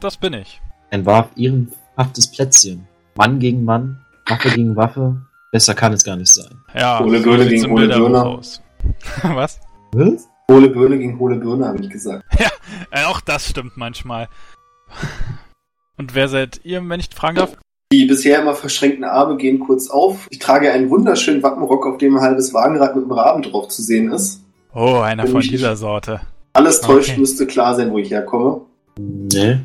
[0.00, 0.60] das bin ich.
[0.90, 2.88] Ein wahr ehrenhaftes Plätzchen.
[3.14, 5.20] Mann gegen Mann, Waffe gegen Waffe.
[5.52, 6.62] Besser kann es gar nicht sein.
[6.74, 8.40] Ja, so Birne sieht's gegen Bilderbuch Birne.
[9.36, 9.60] Was?
[9.92, 10.28] Was?
[10.50, 12.24] Hohle Birne gegen hohle Birne, habe ich gesagt.
[12.92, 14.28] Äh, auch das stimmt manchmal.
[15.96, 17.56] Und wer seid ihr, wenn ich fragen darf?
[17.92, 20.26] Die bisher immer verschränkten Arme gehen kurz auf.
[20.30, 23.82] Ich trage einen wunderschönen Wappenrock, auf dem ein halbes Wagenrad mit einem Raben drauf zu
[23.82, 24.44] sehen ist.
[24.72, 26.20] Oh, einer von Ich- dieser Sorte.
[26.52, 27.20] Alles täuscht, Okay.
[27.20, 28.62] müsste klar sein, wo ich herkomme.
[28.98, 29.58] Nee.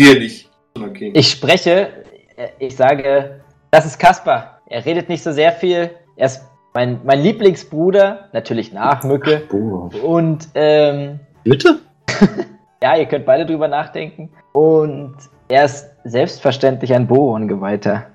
[0.00, 0.48] Hier nicht.
[0.78, 1.10] Okay.
[1.14, 2.04] Ich spreche,
[2.36, 3.40] äh, ich sage,
[3.70, 4.57] das ist Kaspar.
[4.70, 5.90] Er redet nicht so sehr viel.
[6.16, 6.42] Er ist
[6.74, 9.42] mein, mein Lieblingsbruder, natürlich nach Mücke.
[9.48, 9.90] Boah.
[10.04, 11.78] Und ähm, Bitte?
[12.82, 14.30] ja, ihr könnt beide drüber nachdenken.
[14.52, 15.16] Und
[15.48, 18.06] er ist selbstverständlich ein Boron-Geweihter.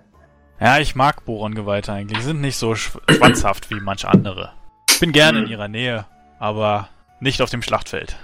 [0.59, 2.19] Ja, ich mag Boron-Geweihte eigentlich.
[2.19, 4.51] Sie sind nicht so schw- schwanzhaft wie manch andere.
[4.89, 6.05] Ich bin gerne in ihrer Nähe,
[6.39, 6.87] aber
[7.19, 8.15] nicht auf dem Schlachtfeld.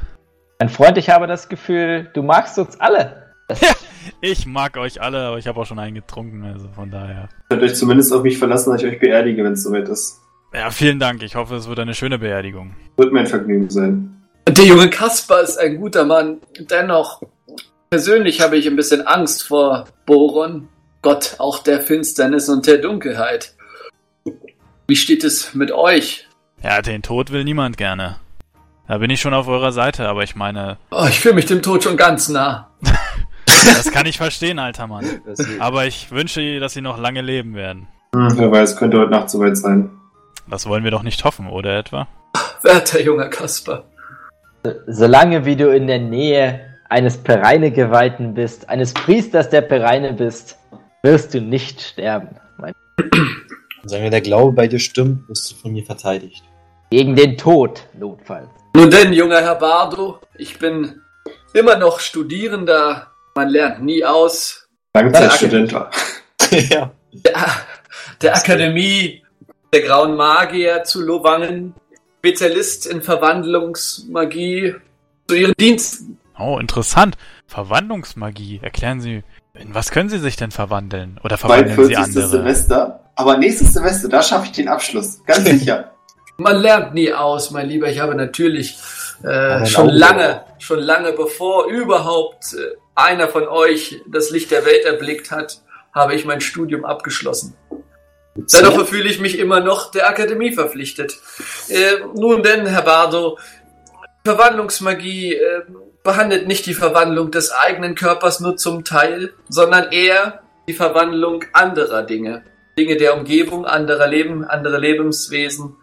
[0.59, 3.28] Mein Freund, ich habe das Gefühl, du magst uns alle.
[4.21, 7.29] Ich mag euch alle, aber ich habe auch schon einen getrunken, also von daher.
[7.49, 10.19] Könnt euch zumindest auf mich verlassen, dass ich euch beerdige, wenn es soweit ist.
[10.53, 11.21] Ja, vielen Dank.
[11.23, 12.75] Ich hoffe, es wird eine schöne Beerdigung.
[12.97, 14.21] Wird mir ein Vergnügen sein.
[14.47, 16.39] Der junge Kaspar ist ein guter Mann.
[16.59, 17.21] Dennoch,
[17.91, 20.67] persönlich habe ich ein bisschen Angst vor Boron,
[21.01, 23.53] Gott auch der Finsternis und der Dunkelheit.
[24.87, 26.27] Wie steht es mit euch?
[26.61, 28.17] Ja, den Tod will niemand gerne.
[28.87, 31.61] Da bin ich schon auf eurer Seite, aber ich meine, Oh, ich fühle mich dem
[31.61, 32.71] Tod schon ganz nah.
[33.65, 35.05] das kann ich verstehen, alter Mann.
[35.59, 37.87] Aber ich wünsche, dass sie noch lange leben werden.
[38.15, 39.91] Hm, wer weiß, könnte heute Nacht soweit sein.
[40.49, 42.07] Das wollen wir doch nicht hoffen, oder etwa?
[42.61, 43.85] Werter junger Kaspar.
[44.87, 50.57] solange wie du in der Nähe eines Pereine-Geweihten bist, eines Priesters der Pereine bist,
[51.03, 52.35] wirst du nicht sterben.
[52.57, 52.73] Mein
[53.85, 56.43] Solange der Glaube bei dir stimmt, wirst du von mir verteidigt.
[56.89, 58.49] Gegen den Tod, notfalls.
[58.75, 61.01] Nun denn, junger Herr Bardo, ich bin
[61.53, 63.08] immer noch Studierender.
[63.39, 64.67] Man lernt nie aus.
[64.93, 65.89] Langzeitstudent war.
[66.51, 66.91] ja.
[67.13, 67.45] Der,
[68.21, 69.23] der Akademie
[69.71, 71.73] der Grauen Magier zu Lovangen,
[72.17, 74.75] Spezialist in Verwandlungsmagie,
[75.29, 76.17] zu ihren Diensten.
[76.37, 77.15] Oh, interessant.
[77.47, 78.59] Verwandlungsmagie.
[78.61, 79.23] Erklären Sie,
[79.53, 81.17] in was können Sie sich denn verwandeln?
[81.23, 81.97] Oder verwandeln Sie 40.
[81.97, 82.27] andere?
[82.27, 82.99] Semester.
[83.15, 85.23] Aber nächstes Semester, da schaffe ich den Abschluss.
[85.25, 85.93] Ganz sicher.
[86.35, 87.87] Man lernt nie aus, mein Lieber.
[87.87, 88.77] Ich habe natürlich
[89.23, 94.85] äh, schon lange, schon lange bevor überhaupt äh, einer von euch das Licht der Welt
[94.85, 95.61] erblickt hat,
[95.93, 97.55] habe ich mein Studium abgeschlossen.
[98.35, 101.17] Dennoch fühle ich mich immer noch der Akademie verpflichtet.
[101.67, 103.37] Äh, nun denn, Herr Bardo,
[104.23, 105.61] Verwandlungsmagie, äh,
[106.03, 112.03] behandelt nicht die Verwandlung des eigenen Körpers nur zum Teil, sondern eher die Verwandlung anderer
[112.03, 112.43] Dinge.
[112.77, 115.75] Dinge der Umgebung, anderer Leben, andere Lebenswesen.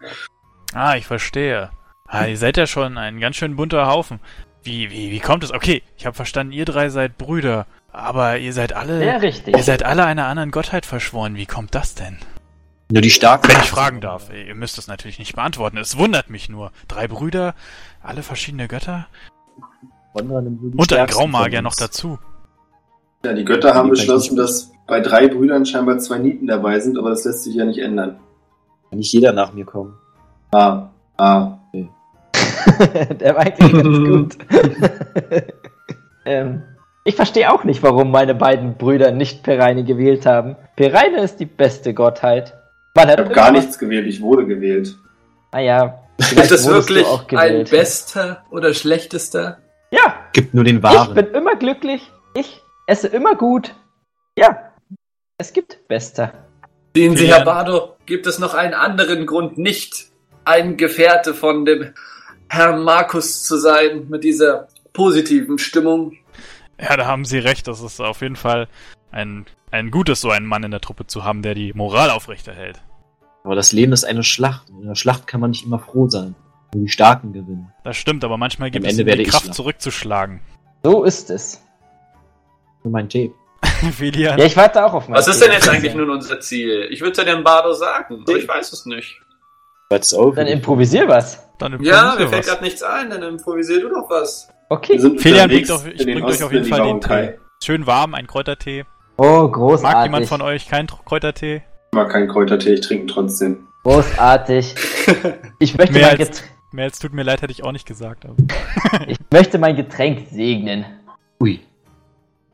[0.73, 1.69] Ah, ich verstehe.
[2.07, 4.19] Ah, ihr seid ja schon ein ganz schön bunter Haufen.
[4.67, 5.53] Wie, wie, wie kommt es?
[5.53, 7.65] Okay, ich habe verstanden, ihr drei seid Brüder.
[7.93, 8.99] Aber ihr seid alle.
[8.99, 9.55] Sehr richtig.
[9.55, 11.35] Ihr seid alle einer anderen Gottheit verschworen.
[11.35, 12.17] Wie kommt das denn?
[12.91, 13.47] Nur die Starken.
[13.49, 14.29] Wenn ich fragen darf.
[14.31, 15.77] Ihr müsst es natürlich nicht beantworten.
[15.77, 16.71] Es wundert mich nur.
[16.87, 17.55] Drei Brüder,
[18.03, 19.07] alle verschiedene Götter
[20.13, 22.19] und ein Graumagier noch dazu.
[23.23, 27.09] Ja, die Götter haben beschlossen, dass bei drei Brüdern scheinbar zwei Nieten dabei sind, aber
[27.09, 28.19] das lässt sich ja nicht ändern.
[28.89, 29.95] Kann nicht jeder nach mir kommen.
[30.51, 31.56] Ah, ah.
[33.19, 34.37] Der war eigentlich ganz gut.
[36.25, 36.63] ähm,
[37.03, 40.55] ich verstehe auch nicht, warum meine beiden Brüder nicht Pereine gewählt haben.
[40.75, 42.53] Pereine ist die beste Gottheit.
[42.95, 44.95] Man Ich hat habe gar nichts gewählt, ich wurde gewählt.
[45.53, 49.59] Naja, Ist vielleicht das wirklich ein bester oder schlechtester?
[49.91, 51.13] Ja, Gibt nur den ich wahren.
[51.13, 52.11] bin immer glücklich.
[52.33, 53.73] Ich esse immer gut.
[54.37, 54.71] Ja,
[55.37, 56.33] es gibt Bester.
[56.95, 57.27] Sehen Sie.
[57.27, 60.07] Herr Bardo, gibt es noch einen anderen Grund, nicht
[60.45, 61.93] ein Gefährte von dem
[62.49, 66.13] Herrn Markus zu sein, mit dieser positiven Stimmung?
[66.79, 67.67] Ja, da haben Sie recht.
[67.67, 68.67] Das ist auf jeden Fall
[69.11, 72.81] ein, ein Gutes, so einen Mann in der Truppe zu haben, der die Moral aufrechterhält.
[73.43, 74.69] Aber das Leben ist eine Schlacht.
[74.69, 76.35] Und in der Schlacht kann man nicht immer froh sein.
[76.73, 77.71] Nur die Starken gewinnen.
[77.83, 80.41] Das stimmt, aber manchmal gibt Am es Ende die Kraft zurückzuschlagen.
[80.83, 81.63] So ist es.
[82.81, 83.31] Für mein Tee.
[83.97, 86.87] Felian, Ja, ich warte auch auf mein Was ist denn jetzt eigentlich nun unser Ziel?
[86.91, 89.19] Ich würde es ja dem Bardo sagen, aber ich weiß es nicht.
[89.91, 90.35] Auf.
[90.35, 91.47] Dann improvisier was.
[91.59, 94.49] dann Ja, improvisier mir fällt gerade nichts ein, dann improvisier du doch was.
[94.69, 94.97] Wir Okay.
[94.97, 96.99] sind Felian bringt auf- ich in den bring euch auf jeden Fall den.
[97.01, 97.39] Tee.
[97.63, 98.83] Schön warm, ein Kräutertee.
[99.17, 99.93] Oh, großartig.
[99.95, 101.63] Mag jemand von euch keinen Kräutertee?
[101.91, 103.67] Ich mag keinen Kräutertee, ich trinke ihn trotzdem.
[103.83, 104.75] Großartig.
[105.59, 108.25] Ich möchte, Mehr mein als- Mehr als tut mir leid, hätte ich auch nicht gesagt.
[108.25, 108.35] Aber.
[109.07, 110.85] ich möchte mein Getränk segnen.
[111.41, 111.61] Ui.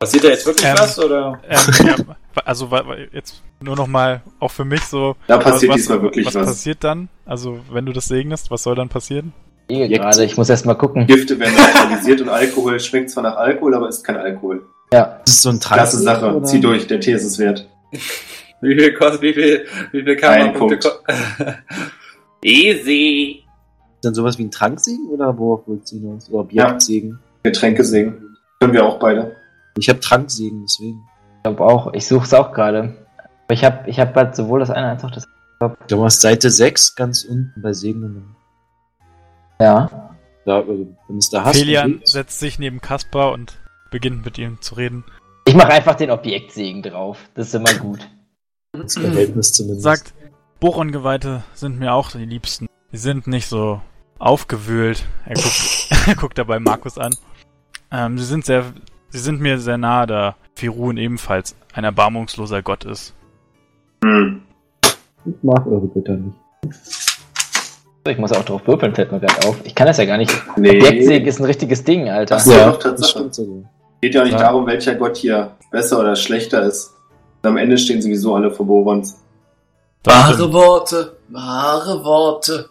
[0.04, 1.40] Passiert da jetzt wirklich Ähm, was, oder?
[1.48, 1.96] ähm, ja,
[2.44, 2.68] also
[3.12, 5.16] jetzt nur noch mal auch für mich so.
[5.26, 6.34] Da passiert was, diesmal wirklich was.
[6.34, 6.46] was.
[6.46, 7.08] passiert dann?
[7.24, 9.32] Also wenn du das segnest, was soll dann passieren?
[9.68, 9.92] Jetzt.
[9.98, 11.06] gerade, ich muss erst mal gucken.
[11.06, 14.66] Gifte werden neutralisiert und Alkohol schmeckt zwar nach Alkohol, aber ist kein Alkohol.
[14.92, 15.20] Ja.
[15.24, 15.78] Das ist so ein Trank.
[15.80, 16.44] Klasse Sache, oder?
[16.44, 17.66] zieh durch, der Tee ist es wert.
[18.60, 20.88] Wie viel kostet, wie viel, wie viel Karma-Punkte ko-
[22.42, 23.44] Easy.
[23.94, 26.28] Ist dann sowas wie ein Tranksegen oder worauf willst du hinaus?
[26.28, 27.18] Oder Objektsegen?
[27.42, 28.36] Getränke singen.
[28.60, 29.36] Können wir auch beide.
[29.78, 31.08] Ich habe Tranksegen, deswegen.
[31.38, 31.92] Ich glaube auch.
[31.92, 33.06] Ich suche es auch gerade.
[33.46, 35.26] Aber ich habe ich hab halt sowohl das eine als auch das
[35.86, 38.36] Du hast Seite 6 ganz unten bei Segnungen.
[39.60, 40.10] Ja.
[40.44, 41.56] Da, äh, wenn es da hast.
[41.56, 43.58] Felian setzt sich neben Kaspar und
[43.90, 45.04] beginnt mit ihm zu reden.
[45.46, 47.18] Ich mache einfach den Objektsegen drauf.
[47.34, 48.08] Das ist immer gut.
[48.72, 49.82] Das Verhältnis zumindest.
[49.82, 50.14] Sagt,
[50.60, 52.66] Boron-Geweihte sind mir auch die Liebsten.
[52.92, 53.80] Die sind nicht so
[54.18, 55.04] aufgewühlt.
[55.24, 57.14] Er guckt, er guckt dabei Markus an.
[57.90, 58.72] Ähm, sie sind sehr,
[59.14, 63.14] sie sind mir sehr nahe, da Firun ebenfalls ein erbarmungsloser Gott ist.
[64.04, 64.42] Hm.
[65.24, 66.36] Ich mag eure Götter nicht.
[68.08, 69.56] Ich muss auch drauf würfeln, fällt mir gerade auf.
[69.64, 70.30] Ich kann das ja gar nicht.
[70.56, 70.70] Nee.
[70.80, 72.34] Objektsegen ist ein richtiges Ding, Alter.
[72.34, 73.70] Das ist ja doch das stimmt sogar.
[74.02, 74.40] Geht ja auch nicht Ja.
[74.40, 76.92] darum, welcher Gott hier besser oder schlechter ist.
[77.42, 79.20] Und am Ende stehen sowieso alle vor Borons.
[80.02, 80.52] Das Wahre.
[80.52, 82.68] Worte, wahre Worte.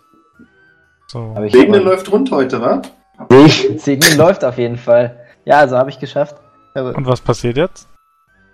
[1.07, 1.33] So.
[1.49, 2.81] Segnen läuft rund heute, wa?
[3.29, 5.19] Seg- Segnen läuft auf jeden Fall.
[5.45, 6.35] Ja, also habe ich geschafft.
[6.75, 7.87] Aber Und was passiert jetzt?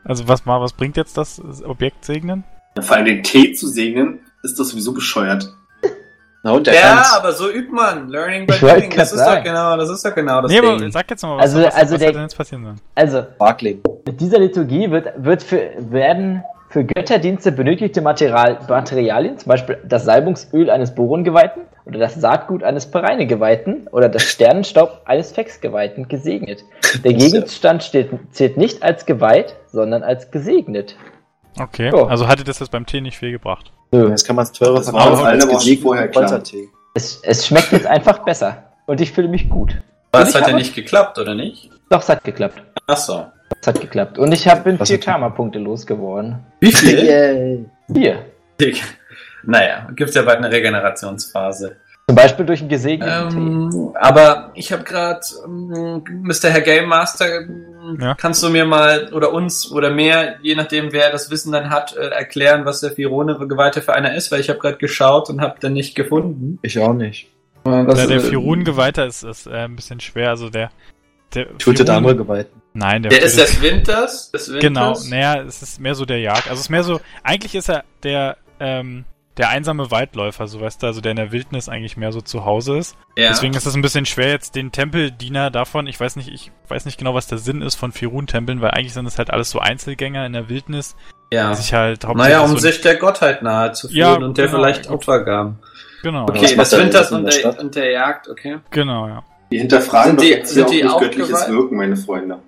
[0.03, 2.43] Also was mal, was bringt jetzt das Objekt segnen?
[2.75, 5.47] Ja, vor allem den Tee zu segnen, ist das sowieso bescheuert.
[6.43, 7.13] Na und der Ja, kann's.
[7.13, 8.09] aber so übt man.
[8.09, 8.89] Learning by doing.
[8.95, 9.43] Das ist doch sagen.
[9.43, 10.91] genau, das ist doch genau das nee, aber Ding.
[10.91, 12.75] sag jetzt mal, was, Also- was, also was der- soll denn jetzt passieren soll.
[12.95, 13.81] also, Sparkling.
[14.05, 20.05] mit dieser Liturgie wird, wird für, werden für Götterdienste benötigte Material, Materialien, zum Beispiel das
[20.05, 26.63] Salbungsöl eines Boron-Geweihten oder das Saatgut eines Pereine-Geweihten oder das Sternenstaub eines Fex-Geweihten gesegnet.
[27.03, 30.95] Der Gegenstand steht, zählt nicht als geweiht, sondern als gesegnet.
[31.59, 32.05] Okay, So.
[32.05, 33.71] also hatte das jetzt beim Tee nicht viel gebracht.
[33.91, 34.07] Nö.
[34.09, 36.25] Jetzt kann man es teurer aber auch schon vorher klar.
[36.25, 36.69] Kräutertee.
[36.93, 38.63] Es, es schmeckt jetzt einfach besser.
[38.85, 39.75] Und ich fühle mich gut.
[40.11, 41.69] Was ich hat ja nicht geklappt, oder nicht?
[41.89, 42.61] Doch, es hat geklappt.
[42.87, 43.25] Ach so.
[43.61, 44.17] Es hat geklappt.
[44.17, 46.39] Und ich hab, bin Was vier Karma-Punkte losgeworden.
[46.59, 47.03] Wie viel?
[47.03, 47.65] Yay.
[47.91, 48.25] Vier.
[49.43, 51.77] naja, gibt's ja bald eine Regenerationsphase.
[52.07, 53.37] Zum Beispiel durch einen gesegneten Tee.
[53.37, 56.49] Ähm, aber ich habe gerade, ähm, Mr.
[56.49, 58.15] Herr Game Master, ähm, Ja.
[58.15, 61.95] kannst du mir mal oder uns oder mehr, je nachdem wer das Wissen dann hat,
[61.95, 64.31] äh, erklären, was der Firone Geweihte für einer ist?
[64.31, 66.57] Weil ich habe gerade geschaut und habe den nicht gefunden.
[66.63, 67.29] Ich auch nicht.
[67.63, 70.71] Was, der der äh, Firun-Geweihter ist, ist äh, ein bisschen schwer, also der...
[71.33, 72.61] der Tötet andere Geweihten.
[72.73, 74.31] Nein, der, Der ist des Winters.
[74.31, 74.61] Des Winters.
[74.61, 76.43] Genau, naja, es ist mehr so der Jagd.
[76.43, 79.05] Also es ist mehr so, eigentlich ist er der, ähm,
[79.37, 82.45] der einsame Waldläufer, so weißt du, also der in der Wildnis eigentlich mehr so zu
[82.45, 82.97] Hause ist.
[83.17, 83.29] Ja.
[83.29, 86.85] Deswegen ist es ein bisschen schwer, jetzt den Tempeldiener davon, ich weiß nicht, ich weiß
[86.85, 89.59] nicht genau, was der Sinn ist von Firun-Tempeln, weil eigentlich sind es halt alles so
[89.59, 90.95] Einzelgänger in der Wildnis,
[91.31, 91.49] ja.
[91.49, 94.37] die sich halt hauptsächlich Naja, um so sich der Gottheit nahe zu fühlen Ja, und
[94.37, 94.89] der genau, vielleicht.
[94.89, 95.59] Opfer gaben.
[96.03, 98.59] Genau, Okay, denn Winters in und der und der Jagd, okay.
[98.71, 99.23] genau, ja.
[99.51, 101.49] Die hinterfragen Sind doch die- jetzt sind hier die auch göttliches geweiht?
[101.49, 102.39] Wirken, meine Freunde.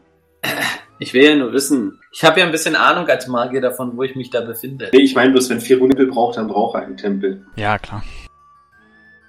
[0.99, 1.99] Ich will ja nur wissen.
[2.11, 4.89] Ich habe ja ein bisschen Ahnung als Magier davon, wo ich mich da befinde.
[4.93, 7.43] Nee, ich meine bloß, wenn Firunipel braucht, dann braucht er einen Tempel.
[7.55, 8.03] Ja, klar.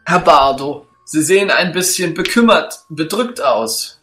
[0.05, 4.03] Herr Bardo, Sie sehen ein bisschen bekümmert, bedrückt aus.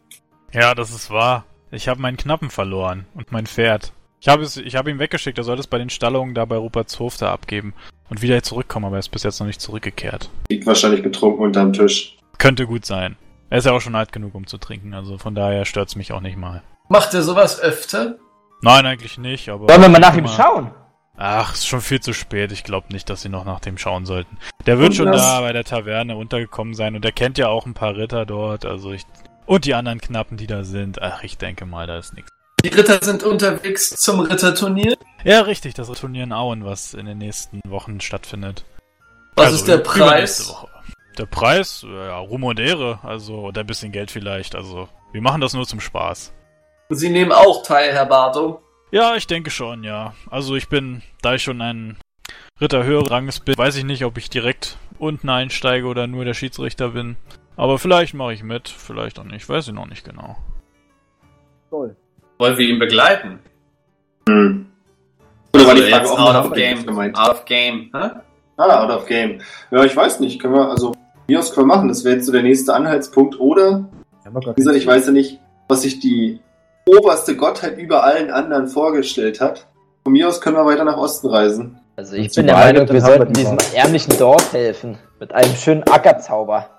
[0.53, 1.45] Ja, das ist wahr.
[1.71, 3.93] Ich habe meinen Knappen verloren und mein Pferd.
[4.19, 6.57] Ich habe es, ich habe ihn weggeschickt, er soll es bei den Stallungen da bei
[6.57, 7.73] Rupertshof da abgeben
[8.09, 10.29] und wieder zurückkommen, aber er ist bis jetzt noch nicht zurückgekehrt.
[10.49, 12.17] Liegt wahrscheinlich betrunken unterm Tisch.
[12.39, 13.15] Könnte gut sein.
[13.49, 16.11] Er ist ja auch schon alt genug, um zu trinken, also von daher stört's mich
[16.11, 16.61] auch nicht mal.
[16.87, 18.15] Macht er sowas öfter?
[18.61, 19.67] Nein, eigentlich nicht, aber.
[19.69, 20.71] Wollen wir mal nach ihm schauen?
[21.17, 22.51] Ach, ist schon viel zu spät.
[22.51, 24.37] Ich glaube nicht, dass sie noch nach dem schauen sollten.
[24.65, 27.47] Der wird Und schon das- da bei der Taverne untergekommen sein und er kennt ja
[27.47, 29.03] auch ein paar Ritter dort, also ich.
[29.45, 31.01] Und die anderen Knappen, die da sind.
[31.01, 32.29] Ach, ich denke mal, da ist nichts.
[32.63, 34.95] Die Ritter sind unterwegs zum Ritterturnier.
[35.23, 38.63] Ja, richtig, das Turnier in Auen, was in den nächsten Wochen stattfindet.
[39.35, 40.49] Was Also, ist der Preis?
[40.49, 40.67] Woche.
[41.17, 45.41] Der Preis, ja, Ruhm und Ehre, also, oder ein bisschen Geld vielleicht, also, wir machen
[45.41, 46.33] das nur zum Spaß.
[46.89, 48.61] Sie nehmen auch teil, Herr Bardo.
[48.91, 50.13] Ja, ich denke schon, ja.
[50.29, 51.97] Also, ich bin, da ich schon ein
[52.61, 56.33] Ritter höheren Ranges bin, weiß ich nicht, ob ich direkt unten einsteige oder nur der
[56.33, 57.15] Schiedsrichter bin.
[57.57, 60.37] Aber vielleicht mache ich mit, vielleicht auch nicht, weiß ich noch nicht genau.
[61.69, 61.95] Toll.
[62.37, 63.39] Wollen wir ihn begleiten?
[64.27, 64.65] Hm.
[65.53, 66.85] Oder war die Also Frage jetzt auch out mal of game.
[66.85, 67.17] gemeint?
[67.17, 67.91] Out of game.
[67.93, 68.09] Hä?
[68.59, 69.39] Ah, out of game.
[69.71, 70.41] Ja, ich weiß nicht.
[70.41, 70.91] Können wir, also,
[71.27, 71.87] wie aus können wir machen?
[71.87, 73.39] Das wäre jetzt so der nächste Anhaltspunkt.
[73.39, 73.85] Oder,
[74.25, 75.39] wie gesagt, ich weiß ja nicht,
[75.69, 76.39] was sich die
[76.85, 79.67] oberste Gottheit über allen anderen vorgestellt hat.
[80.03, 81.79] Von mir aus können wir weiter nach Osten reisen.
[81.95, 84.97] Also ich bin der Meinung, wir sollten die diesem ärmlichen Dorf helfen.
[85.19, 86.69] Mit einem schönen Ackerzauber.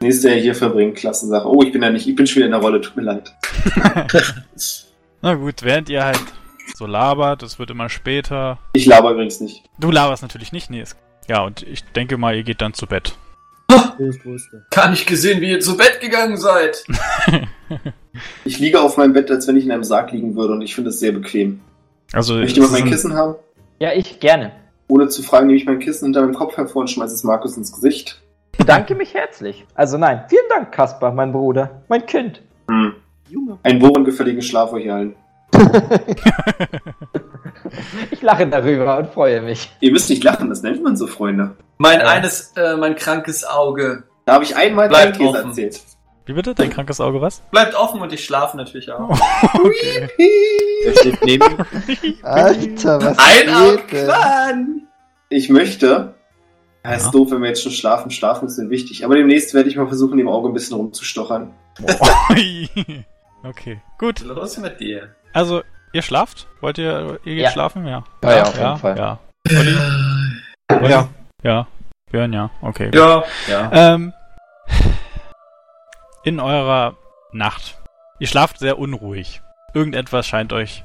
[0.00, 1.48] Nächste Jahr hier verbringen, Klassensache.
[1.48, 3.32] Oh, ich bin ja nicht, ich bin schon wieder in der Rolle, tut mir leid.
[5.22, 6.20] Na gut, während ihr halt
[6.76, 8.58] so labert, es wird immer später.
[8.72, 9.64] Ich laber übrigens nicht.
[9.78, 10.82] Du laberst natürlich nicht, nee.
[10.82, 10.96] ist-
[11.28, 13.14] Ja, und ich denke mal, ihr geht dann zu Bett.
[14.70, 16.84] Gar nicht gesehen, wie ihr zu Bett gegangen seid.
[18.44, 20.74] Ich liege auf meinem Bett, als wenn ich in einem Sarg liegen würde und ich
[20.74, 21.60] finde es sehr bequem.
[22.12, 23.36] Also, Möchte jemand mein ein- Kissen haben?
[23.78, 24.50] Ja, ich gerne.
[24.88, 27.56] Ohne zu fragen, nehme ich mein Kissen hinter meinem Kopf hervor und schmeiße es Markus
[27.56, 28.20] ins Gesicht.
[28.56, 29.64] Bedanke mich herzlich.
[29.74, 32.42] Also nein, vielen Dank, Kaspar, mein Bruder, mein Kind.
[32.68, 32.94] Hm.
[33.28, 33.58] Junge.
[33.62, 35.14] Ein wohlgefälligen Schlaf euch allen.
[38.10, 39.70] Ich lache darüber und freue mich.
[39.80, 41.56] Ihr müsst nicht lachen, das nennt man so, Freunde.
[41.78, 42.06] Mein Ja.
[42.08, 44.04] eines, äh, mein krankes Auge.
[44.24, 45.48] Da habe ich einmal Bleibt Käse offen.
[45.50, 45.80] erzählt.
[46.26, 46.54] Wie bitte?
[46.54, 47.40] Dein krankes Auge was?
[47.50, 49.10] Bleibt offen und ich schlafe natürlich auch.
[49.54, 50.08] okay.
[50.86, 51.44] Der steht neben.
[52.22, 54.82] Alter, was Ein Augenquan!
[55.30, 56.14] Ich möchte.
[56.84, 57.10] Ja, ist Ja.
[57.10, 58.10] doof, wenn wir jetzt schon schlafen.
[58.10, 59.04] Schlafen ist denn wichtig.
[59.04, 61.54] Aber demnächst werde ich mal versuchen, dem Auge ein bisschen rumzustochern.
[63.44, 64.20] okay, gut.
[64.20, 65.14] Los mit dir.
[65.32, 65.62] Also,
[65.92, 66.46] ihr schlaft?
[66.60, 67.50] Wollt ihr, ihr geht Ja.
[67.50, 67.86] schlafen?
[67.86, 68.04] Ja.
[68.22, 68.98] Ja, ja, auf jeden ja, Fall.
[68.98, 69.18] Ja.
[69.58, 69.76] Olli?
[70.72, 70.90] Olli?
[70.90, 71.08] Ja.
[71.42, 71.66] Ja.
[72.10, 72.50] Björn, ja.
[72.62, 72.90] Okay.
[72.94, 73.70] Ja, ja.
[73.72, 74.12] Ähm,
[76.24, 76.94] in eurer
[77.32, 77.78] Nacht.
[78.18, 79.42] Ihr schlaft sehr unruhig.
[79.74, 80.84] Irgendetwas scheint euch,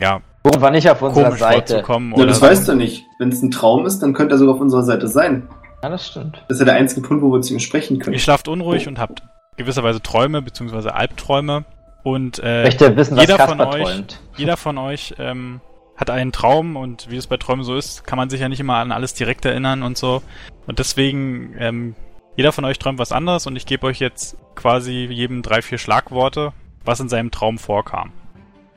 [0.00, 1.74] ja, Worum war nicht auf unserer Seite?
[1.74, 2.10] vorzukommen.
[2.10, 2.46] Ja, oder das so.
[2.46, 3.06] weißt du nicht.
[3.18, 5.48] Wenn es ein Traum ist, dann könnte er sogar auf unserer Seite sein.
[5.82, 6.42] Ja, das stimmt.
[6.48, 8.12] Das ist ja der einzige Punkt, wo wir zu ihm sprechen können.
[8.14, 9.22] Ihr schlaft unruhig und habt
[9.56, 10.90] gewisserweise Träume bzw.
[10.90, 11.64] Albträume.
[12.04, 14.20] Und äh, möchte wissen, was jeder von euch- träumt.
[14.36, 15.60] jeder von euch ähm,
[15.96, 18.60] hat einen Traum und wie es bei Träumen so ist, kann man sich ja nicht
[18.60, 20.22] immer an alles direkt erinnern und so.
[20.66, 21.94] Und deswegen, ähm,
[22.36, 25.78] jeder von euch träumt was anderes und ich gebe euch jetzt quasi jedem drei, vier
[25.78, 26.52] Schlagworte,
[26.84, 28.12] was in seinem Traum vorkam.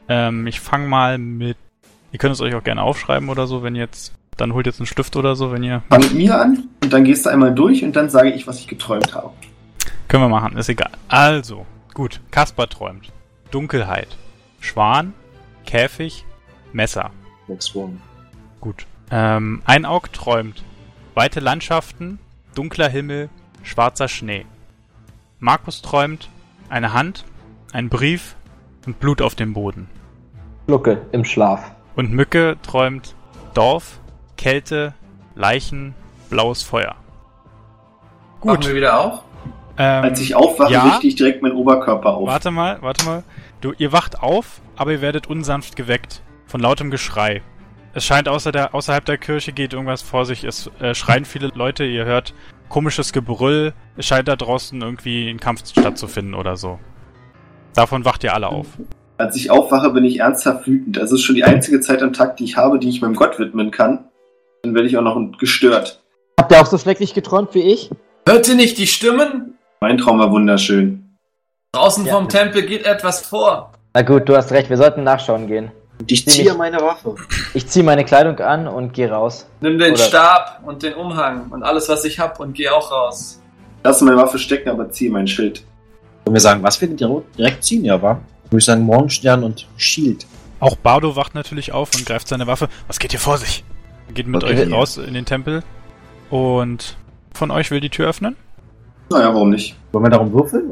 [0.08, 1.58] Ähm, ich fange mal mit.
[2.14, 4.14] Ihr könnt es euch auch gerne aufschreiben oder so, wenn jetzt.
[4.38, 5.82] Dann holt jetzt einen Stift oder so, wenn ihr.
[5.90, 8.60] Fang mit mir an und dann gehst du einmal durch und dann sage ich, was
[8.60, 9.32] ich geträumt habe.
[10.08, 10.92] Können wir machen, ist egal.
[11.08, 12.22] Also, gut.
[12.32, 13.12] Kaspar träumt.
[13.52, 14.18] Dunkelheit.
[14.60, 15.14] Schwan.
[15.66, 16.26] Käfig.
[16.74, 17.12] Messer.
[17.48, 18.02] Black Swan.
[18.60, 18.86] Gut.
[19.12, 20.64] Ähm, Einaug träumt.
[21.16, 22.20] Weite Landschaften,
[22.54, 23.30] dunkler Himmel,
[23.64, 24.46] schwarzer Schnee.
[25.40, 26.30] Markus träumt.
[26.70, 27.24] Eine Hand,
[27.72, 28.36] ein Brief
[28.86, 29.88] und Blut auf dem Boden.
[30.66, 31.72] Schlucke im Schlaf.
[31.96, 33.16] Und Mücke träumt
[33.54, 34.00] Dorf,
[34.36, 34.94] Kälte,
[35.34, 35.96] Leichen,
[36.30, 36.96] blaues Feuer.
[38.44, 38.68] Machen Gut.
[38.68, 39.24] wir wieder auf?
[39.78, 40.84] Ähm, Als ich aufwache, ja.
[40.84, 42.28] richte ich direkt meinen Oberkörper auf.
[42.28, 43.24] Warte mal, warte mal.
[43.62, 47.42] Du, ihr wacht auf, aber ihr werdet unsanft geweckt von lautem Geschrei.
[47.94, 50.44] Es scheint außer der, außerhalb der Kirche geht irgendwas vor sich.
[50.44, 52.34] Es äh, schreien viele Leute, ihr hört
[52.70, 53.74] komisches Gebrüll.
[53.98, 56.80] Es scheint da draußen irgendwie ein Kampf stattzufinden oder so.
[57.74, 58.68] Davon wacht ihr alle auf.
[59.18, 60.98] Als ich aufwache, bin ich ernsthaft wütend.
[60.98, 63.40] Das ist schon die einzige Zeit am Tag, die ich habe, die ich meinem Gott
[63.40, 64.06] widmen kann.
[64.62, 66.04] Dann werde ich auch noch gestört.
[66.40, 67.90] Habt ihr auch so schrecklich geträumt wie ich?
[68.28, 69.57] Hört ihr nicht die Stimmen?
[69.80, 71.04] Mein Traum war wunderschön.
[71.72, 72.14] Draußen Ja.
[72.14, 73.72] vom Tempel geht etwas vor.
[73.94, 75.72] Na gut, du hast recht, wir sollten nachschauen gehen.
[76.00, 77.16] Und ich Zieh ziehe mich- meine Waffe.
[77.54, 79.48] Ich ziehe meine Kleidung an und gehe raus.
[79.62, 82.92] Nimm den Oder- Stab und den Umhang und alles, was ich hab und geh auch
[82.92, 83.42] raus.
[83.84, 85.64] Lass meine Waffe stecken, aber zieh mein Schild.
[86.26, 88.20] Wollen wir sagen, was wir denn direkt ziehen, ja, war?
[88.50, 90.26] Würde ich sagen, Morgenstern und Shield.
[90.60, 92.68] Auch Bardo wacht natürlich auf und greift seine Waffe.
[92.88, 93.64] Was geht hier vor sich?
[94.14, 94.66] Geht mit Okay.
[94.68, 95.64] euch raus in den Tempel.
[96.30, 96.96] Und
[97.34, 98.36] von euch will die Tür öffnen?
[99.10, 99.76] Naja, warum nicht?
[99.92, 100.70] Wollen wir darum würfeln?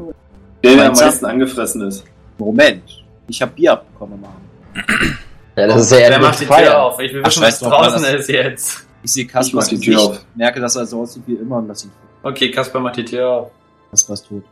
[0.62, 2.04] Der, der am meisten angefressen ist.
[2.38, 3.04] Moment.
[3.28, 4.32] Ich habe Bier abbekommen, Mann.
[5.56, 6.64] Ja, das ist ja Wer endlich macht die Feier.
[6.70, 7.00] Tür auf?
[7.00, 8.86] Ich will Ach, wissen, was draußen das- ist jetzt.
[9.02, 10.20] Ich sehe Ich Kaspers mach die Tür auf.
[10.34, 13.28] merke, dass er so aussieht wie immer und lass ihn Okay, Kasper macht die Tür
[13.28, 13.50] auf.
[13.90, 14.42] Kaspers tot.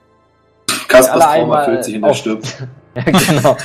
[0.89, 2.57] Kaspers Traum einmal erfüllt sich und er stirbt.
[2.95, 3.57] Ja, genau.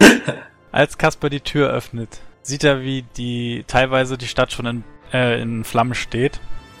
[0.72, 5.40] Als Kasper die Tür öffnet, sieht er, wie die teilweise die Stadt schon in, äh,
[5.42, 6.40] in Flammen steht.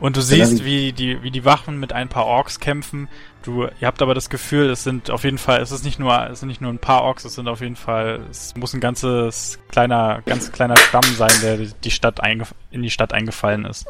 [0.00, 3.08] Und du siehst, wie die, wie die Wachen mit ein paar Orks kämpfen.
[3.42, 6.28] Du, ihr habt aber das Gefühl, es sind auf jeden Fall, es ist nicht nur,
[6.30, 8.80] es sind nicht nur ein paar Orks, es sind auf jeden Fall, es muss ein
[8.80, 13.86] ganzes kleiner, ganz kleiner Stamm sein, der die Stadt eingef in die Stadt eingefallen ist.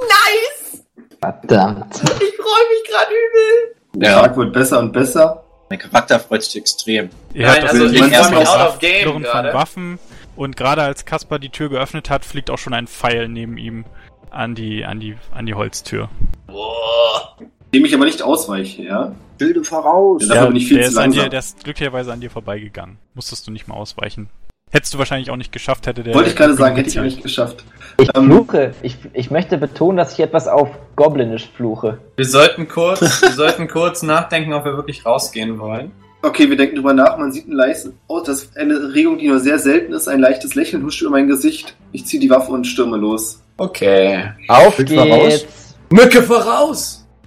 [1.20, 1.94] Verdammt.
[1.96, 2.00] Ich
[2.36, 3.76] freue mich gerade übel.
[3.94, 4.14] Der.
[4.22, 5.44] Tag wird besser und besser.
[5.68, 7.10] Mein Charakter freut sich extrem.
[7.34, 9.44] Ihr Nein, hört also das ich Klirren freu von mich out of Waffen- game von.
[9.52, 9.98] Waffen
[10.36, 13.84] und gerade als Kasper die Tür geöffnet hat, fliegt auch schon ein Pfeil neben ihm
[14.30, 16.08] an die, an die, an die Holztür.
[16.46, 17.36] Boah.
[17.72, 19.14] Dem ich aber nicht ausweiche, ja?
[19.38, 20.28] Bilde voraus.
[20.28, 20.46] Ja.
[20.46, 22.98] Bin ich viel der zu ist an dir, der ist glücklicherweise an dir vorbeigegangen.
[23.14, 24.28] Musstest du nicht mal ausweichen.
[24.72, 26.14] Hättest du wahrscheinlich auch nicht geschafft, hätte der.
[26.14, 27.64] Wollte ich gerade sagen, hätte ich auch nicht geschafft.
[27.98, 28.74] Ich Ähm, fluche.
[28.82, 31.98] Ich, ich möchte betonen, dass ich etwas auf Goblinisch fluche.
[32.16, 35.90] Wir sollten kurz, wir sollten kurz nachdenken, ob wir wirklich rausgehen wollen.
[36.22, 37.18] Okay, wir denken drüber nach.
[37.18, 40.06] Man sieht ein leichtes, oh, das ist eine Regung, die nur sehr selten ist.
[40.06, 41.74] Ein leichtes Lächeln huscht über mein Gesicht.
[41.92, 43.39] Ich ziehe die Waffe und stürme los.
[43.60, 44.24] Okay.
[44.48, 45.02] Auf Schild geht's.
[45.02, 45.46] voraus.
[45.90, 47.06] Mücke voraus!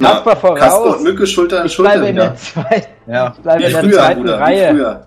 [0.00, 0.58] Kasper voraus.
[0.58, 2.36] Kasper und Mücke Schulter an Ich bleibe Schulter in der, wieder.
[2.36, 3.32] zweiten, Ja.
[3.36, 4.68] ich bleibe Wie in der früher, zweiten Bruder, Reihe.
[4.70, 5.06] früher.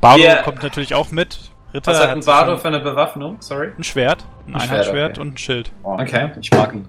[0.00, 1.38] Bardo Wir- kommt natürlich auch mit.
[1.74, 3.36] Ritter Was hat ein Bardo für eine Bewaffnung?
[3.40, 3.72] Sorry.
[3.76, 5.20] ein Schwert, ein Ein Schwert, Einheitsschwert okay.
[5.20, 5.72] und ein Schild.
[5.82, 6.30] Oh, Okay.
[6.40, 6.88] Ich mag ihn.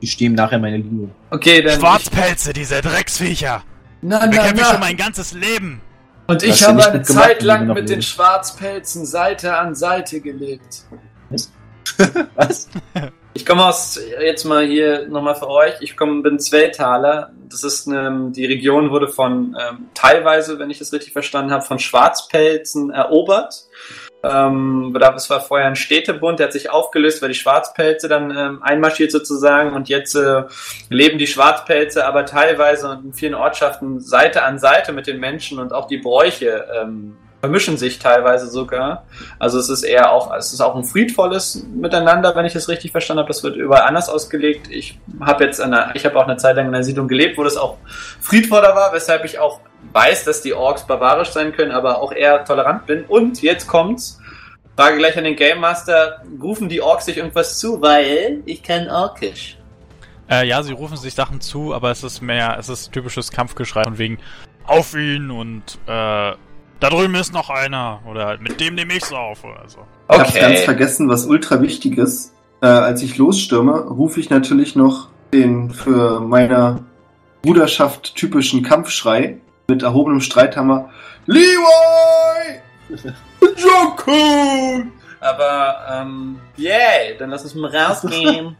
[0.00, 1.08] Die stehen nachher meine Linie.
[1.30, 1.78] Okay, dann.
[1.78, 3.62] Schwarzpelze, diese Drecksviecher!
[4.00, 5.80] Na, Da na, kämpfe ich schon mein ganzes Leben!
[6.26, 8.02] Und ich habe eine Zeit lang mit den.
[8.02, 10.84] Schwarzpelzen Seite an Seite gelebt.
[12.34, 12.68] Was?
[13.34, 17.32] Ich komme aus, jetzt mal hier nochmal für euch, ich komme, bin Zwelltaler.
[17.48, 21.64] Das ist eine, die Region wurde von, ähm, teilweise, wenn ich das richtig verstanden habe,
[21.64, 23.68] von Schwarzpelzen erobert.
[24.22, 28.62] Ähm, das war vorher ein Städtebund, der hat sich aufgelöst, weil die Schwarzpelze dann ähm,
[28.62, 30.44] einmarschiert sozusagen und jetzt äh,
[30.90, 35.58] leben die Schwarzpelze aber teilweise und in vielen Ortschaften Seite an Seite mit den Menschen
[35.58, 39.04] und auch die Bräuche ähm, vermischen sich teilweise sogar.
[39.40, 42.92] Also es ist eher auch, es ist auch ein friedvolles Miteinander, wenn ich das richtig
[42.92, 43.28] verstanden habe.
[43.28, 44.68] Das wird überall anders ausgelegt.
[44.70, 47.42] Ich habe jetzt eine, ich habe auch eine Zeit lang in einer Siedlung gelebt, wo
[47.42, 47.78] das auch
[48.20, 49.58] friedvoller war, weshalb ich auch
[49.92, 53.04] weiß, dass die Orks barbarisch sein können, aber auch eher tolerant bin.
[53.06, 54.20] Und jetzt kommt's.
[54.76, 58.88] Frage gleich an den Game Master, rufen die Orks sich irgendwas zu, weil ich kann
[58.88, 59.58] Orkisch.
[60.30, 63.82] Äh, ja, sie rufen sich Sachen zu, aber es ist mehr, es ist typisches Kampfgeschrei
[63.82, 64.18] von wegen
[64.64, 66.32] auf ihn und äh,
[66.82, 69.86] da drüben ist noch einer oder halt, mit dem nehme ich's auf oder so.
[70.10, 72.34] Ich hab's ganz vergessen, was ultra wichtig ist.
[72.60, 76.84] Äh, als ich losstürme, rufe ich natürlich noch den für meine
[77.42, 80.90] Bruderschaft typischen Kampfschrei mit erhobenem Streithammer.
[81.26, 82.60] Leroy!
[83.40, 84.84] Joku!
[85.20, 88.56] Aber, ähm, yay, dann lass uns mal rausgehen.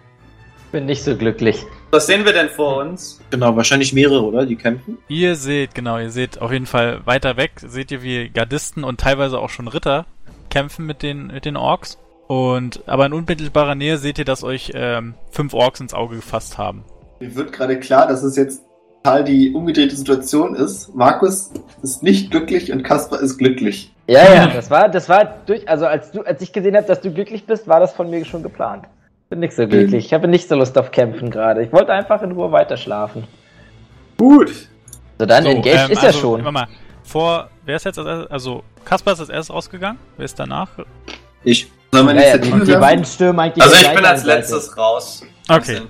[0.70, 1.66] Bin nicht so glücklich.
[1.94, 3.20] Was sehen wir denn vor uns?
[3.28, 4.46] Genau, wahrscheinlich mehrere, oder?
[4.46, 4.96] Die kämpfen.
[5.08, 8.98] Ihr seht, genau, ihr seht auf jeden Fall weiter weg, seht ihr wie Gardisten und
[8.98, 10.06] teilweise auch schon Ritter
[10.48, 11.98] kämpfen mit den, mit den Orks.
[12.28, 16.56] Und, aber in unmittelbarer Nähe seht ihr, dass euch ähm, fünf Orks ins Auge gefasst
[16.56, 16.82] haben.
[17.20, 18.62] Mir wird gerade klar, dass es jetzt
[19.02, 20.94] total die umgedrehte Situation ist.
[20.94, 21.50] Markus
[21.82, 23.92] ist nicht glücklich und Kasper ist glücklich.
[24.06, 27.02] Ja, ja, das war, das war durch, also als du, als ich gesehen habe, dass
[27.02, 28.86] du glücklich bist, war das von mir schon geplant.
[29.32, 30.04] Bin nicht so glücklich.
[30.04, 31.62] Ich habe nicht so Lust auf Kämpfen gerade.
[31.62, 33.24] Ich wollte einfach in Ruhe weiter schlafen.
[34.18, 34.68] Gut.
[35.18, 36.44] So, dann So, engaged ähm, ist er also, schon.
[36.44, 36.68] Warte mal,
[37.02, 40.68] vor, wer ist jetzt als erstes, also Kaspar ist als erstes rausgegangen, wer ist danach?
[41.44, 41.66] Ich.
[41.92, 44.38] Sollen wir Ja, die, die beiden stürmen eigentlich Also ich bin als an Seite.
[44.38, 45.24] letztes raus.
[45.48, 45.80] Okay.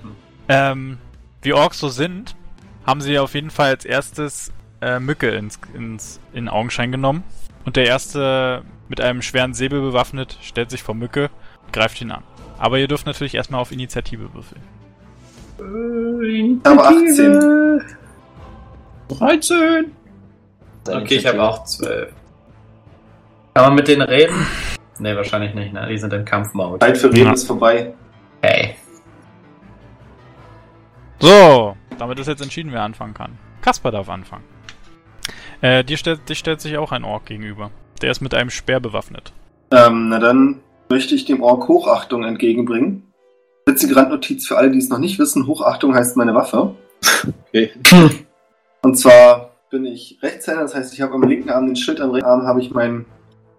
[0.48, 0.98] Ähm,
[1.40, 2.36] wie Orks so sind,
[2.86, 7.24] haben sie auf jeden Fall als erstes äh, Mücke ins, ins, in Augenschein genommen.
[7.64, 11.28] Und der erste mit einem schweren Säbel bewaffnet stellt sich vor Mücke
[11.64, 12.22] und greift ihn an.
[12.62, 14.60] Aber ihr dürft natürlich erstmal auf Initiative würfeln.
[16.22, 17.82] Ich habe 18.
[19.08, 19.92] 13.
[20.86, 22.12] Okay, ich habe auch zwölf.
[23.54, 24.46] Kann man mit denen reden?
[25.00, 25.88] Ne, wahrscheinlich nicht, ne?
[25.90, 26.78] Die sind im Kampfmode.
[26.78, 27.32] Zeit für Reden Ja.
[27.32, 27.92] ist vorbei.
[28.42, 28.76] Hey.
[31.18, 33.38] So, damit ist jetzt entschieden, wer anfangen kann.
[33.60, 34.44] Kasper darf anfangen.
[35.62, 37.72] Äh, dir stellt, dir stellt sich auch ein Ork gegenüber.
[38.02, 39.32] Der ist mit einem Speer bewaffnet.
[39.72, 40.60] Ähm, na dann
[40.92, 43.04] möchte ich dem Ork Hochachtung entgegenbringen.
[43.64, 45.46] Witzige Randnotiz für alle, die es noch nicht wissen.
[45.46, 46.74] Hochachtung heißt meine Waffe.
[47.54, 47.70] Okay.
[48.82, 52.10] Und zwar bin ich Rechtshänder, das heißt, ich habe am linken Arm den Schild, am
[52.10, 53.04] rechten Arm habe ich meinen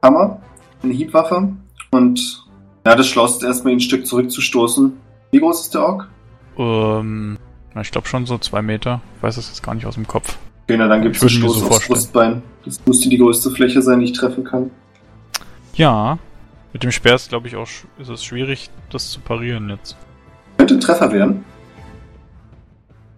[0.01, 0.41] Hammer,
[0.81, 1.53] eine Hiebwaffe.
[1.91, 2.43] Und
[2.86, 4.97] ja, das Schloss ist erstmal ihn ein Stück zurückzustoßen.
[5.31, 6.09] Wie groß ist der Ork?
[6.57, 7.38] Ähm,
[7.75, 9.01] na, ich glaube schon so zwei Meter.
[9.17, 10.38] Ich weiß es jetzt gar nicht aus dem Kopf.
[10.63, 11.88] Okay, na dann gibt es Ich einen Stoß so aufs.
[11.88, 12.41] Brustbein.
[12.65, 14.71] Das müsste die größte Fläche sein, die ich treffen kann.
[15.75, 16.17] Ja,
[16.74, 17.67] mit dem Speer ist, glaube ich, auch
[17.99, 19.95] ist es schwierig, das zu parieren jetzt.
[20.57, 21.45] Könnte ein Treffer werden.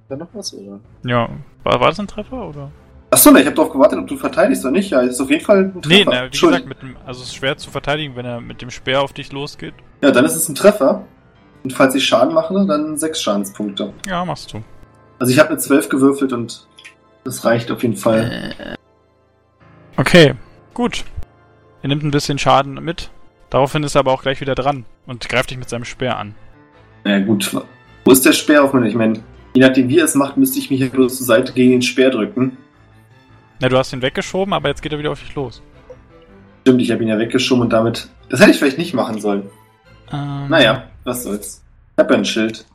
[0.09, 0.79] Da noch was, oder?
[1.03, 1.29] Ja,
[1.63, 2.71] war, war das ein Treffer oder?
[3.09, 4.89] Achso, ne, ich habe darauf gewartet, ob du verteidigst oder nicht.
[4.89, 5.95] Ja, ist auf jeden Fall ein Treffer.
[5.95, 8.61] Nee, na, wie gesagt, mit dem, also es ist schwer zu verteidigen, wenn er mit
[8.61, 9.73] dem Speer auf dich losgeht.
[10.01, 11.03] Ja, dann ist es ein Treffer.
[11.63, 13.93] Und falls ich Schaden mache, dann sechs Schadenspunkte.
[14.05, 14.61] Ja, machst du.
[15.17, 16.67] Also ich habe eine 12 gewürfelt und
[17.23, 18.77] das reicht auf jeden Fall.
[19.97, 20.35] Okay,
[20.73, 21.05] gut.
[21.81, 23.09] Er nimmt ein bisschen Schaden mit.
[23.49, 26.35] Daraufhin ist er aber auch gleich wieder dran und greift dich mit seinem Speer an.
[27.03, 27.55] Na gut.
[28.03, 28.85] Wo ist der Speer auf mir?
[28.87, 29.23] Ich meine,
[29.53, 31.81] je nachdem wie er es macht, müsste ich mich hier bloß zur Seite gegen den
[31.81, 32.57] Speer drücken.
[33.61, 35.61] Na, du hast ihn weggeschoben, aber jetzt geht er wieder auf dich los.
[36.61, 38.09] Stimmt, ich habe ihn ja weggeschoben und damit...
[38.29, 39.49] Das hätte ich vielleicht nicht machen sollen.
[40.11, 41.63] Ähm, Naja, was soll's.
[41.95, 42.65] Ich habe ja ein Schild.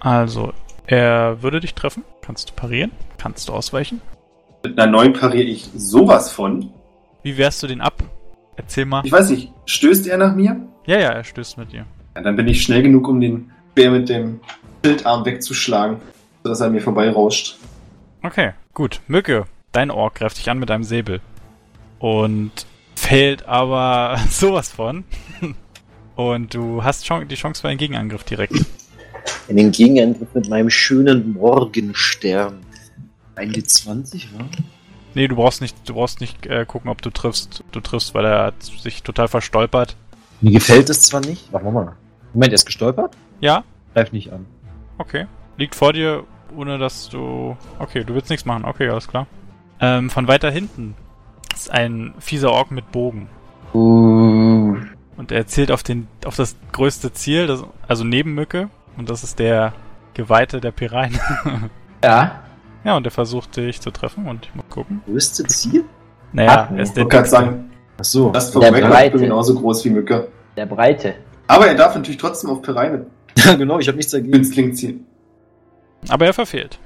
[0.00, 0.52] Also,
[0.86, 2.04] er würde dich treffen.
[2.20, 2.90] Kannst du parieren?
[3.18, 4.00] Kannst du ausweichen?
[4.64, 6.70] Mit einer 9 pariere ich sowas von.
[7.22, 8.02] Wie wehrst du den ab?
[8.56, 9.02] Erzähl mal.
[9.04, 10.60] Ich weiß nicht, stößt er nach mir?
[10.86, 11.86] Ja, ja, er stößt mit dir.
[12.14, 14.40] Ja, dann bin ich schnell genug, um den Speer mit dem
[14.84, 15.96] Schildarm wegzuschlagen,
[16.42, 17.56] sodass er mir vorbeirauscht.
[18.22, 19.00] Okay, gut.
[19.08, 21.20] Mücke, dein Ork greift dich an mit einem Säbel.
[21.98, 25.04] Und fällt aber sowas von.
[26.16, 28.54] Und du hast Chance, die Chance für einen Gegenangriff direkt.
[29.48, 32.60] In den Gegenangriff mit meinem schönen Morgenstern.
[33.34, 34.44] Ein D20, wa?
[35.14, 37.62] Nee, du brauchst nicht, du brauchst nicht äh, gucken, ob du triffst.
[37.72, 39.96] Du triffst, weil er hat sich total verstolpert.
[40.40, 41.52] Mir gefällt es zwar nicht.
[41.52, 41.92] Warte mal.
[42.32, 43.16] Moment, er ist gestolpert?
[43.40, 44.46] Ja, Greif nicht an.
[44.98, 45.26] okay.
[45.56, 46.24] Liegt vor dir,
[46.56, 47.56] ohne dass du.
[47.78, 48.64] Okay, du willst nichts machen.
[48.64, 49.28] Okay, alles klar.
[49.80, 50.96] Ähm, von weiter hinten
[51.54, 53.28] ist ein fieser Ork mit Bogen.
[53.72, 54.76] Uh,
[55.16, 58.68] Und er zielt auf den, auf das größte Ziel, das, also neben Mücke.
[58.96, 59.72] Und das ist der
[60.14, 61.18] Geweihte der Pirein.
[62.04, 62.40] ja.
[62.84, 65.00] Ja, und er versucht dich zu treffen und ich muss gucken.
[65.06, 65.84] Größte Ziel?
[66.32, 68.30] Naja, Ah, er ist Ich der gerade sagen, Ach so.
[68.30, 69.18] das Der vorweg, ich Breite.
[69.18, 70.28] genauso groß wie Mücke.
[70.56, 71.14] Der Breite.
[71.46, 73.06] Aber er darf natürlich trotzdem auf Pereine
[73.36, 74.32] Ja, genau, ich habe nichts dagegen.
[74.32, 75.06] Günstling ziehen.
[76.08, 76.78] Aber er verfehlt.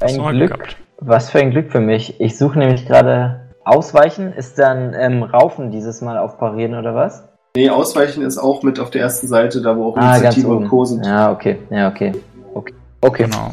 [0.00, 0.52] Ein Glück.
[0.52, 0.76] gehabt.
[0.98, 2.20] Was für ein Glück für mich.
[2.20, 4.32] Ich suche nämlich gerade Ausweichen.
[4.32, 7.24] Ist dann ähm, Raufen dieses Mal auf Parieren oder was?
[7.56, 10.68] Nee, Ausweichen ist auch mit auf der ersten Seite, da wo auch Ah, Initiative und.
[10.68, 10.84] Co.
[10.84, 11.04] sind.
[11.04, 11.58] Ja, okay.
[11.70, 12.12] Ja, okay.
[12.54, 12.74] Okay.
[13.00, 13.24] Okay.
[13.24, 13.52] Genau.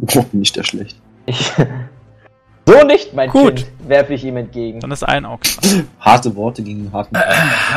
[0.32, 0.96] Nicht der schlecht.
[1.26, 1.52] Ich,
[2.66, 3.56] so nicht, mein Gut.
[3.56, 4.80] Kind, werfe ich ihm entgegen.
[4.80, 5.88] Dann ist ein Auge dran.
[6.00, 7.16] Harte Worte gegen einen harten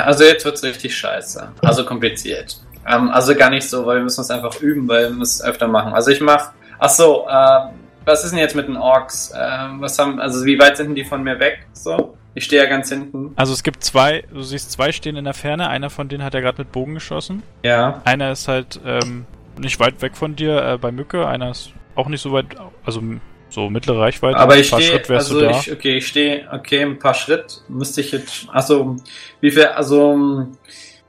[0.05, 1.51] Also jetzt wird's richtig scheiße.
[1.61, 2.59] Also kompliziert.
[2.87, 5.43] Ähm, also gar nicht so, weil wir müssen es einfach üben, weil wir müssen es
[5.43, 5.93] öfter machen.
[5.93, 6.51] Also ich mach.
[6.79, 7.69] Ach so, äh,
[8.05, 9.33] was ist denn jetzt mit den Orks?
[9.35, 11.65] Ähm, was haben, also wie weit sind denn die von mir weg?
[11.73, 13.31] So, ich stehe ja ganz hinten.
[13.35, 15.69] Also es gibt zwei, du siehst zwei stehen in der Ferne.
[15.69, 17.43] Einer von denen hat er gerade mit Bogen geschossen.
[17.63, 18.01] Ja.
[18.05, 19.25] Einer ist halt ähm,
[19.57, 21.27] nicht weit weg von dir äh, bei Mücke.
[21.27, 22.47] Einer ist auch nicht so weit,
[22.85, 23.01] also
[23.49, 24.37] so mittlere Reichweite.
[24.37, 28.11] Aber Ein ich stehe, also ich, okay, ich stehe, okay, ein paar Schritt müsste ich
[28.11, 28.97] jetzt, also
[29.41, 30.47] wie viel, also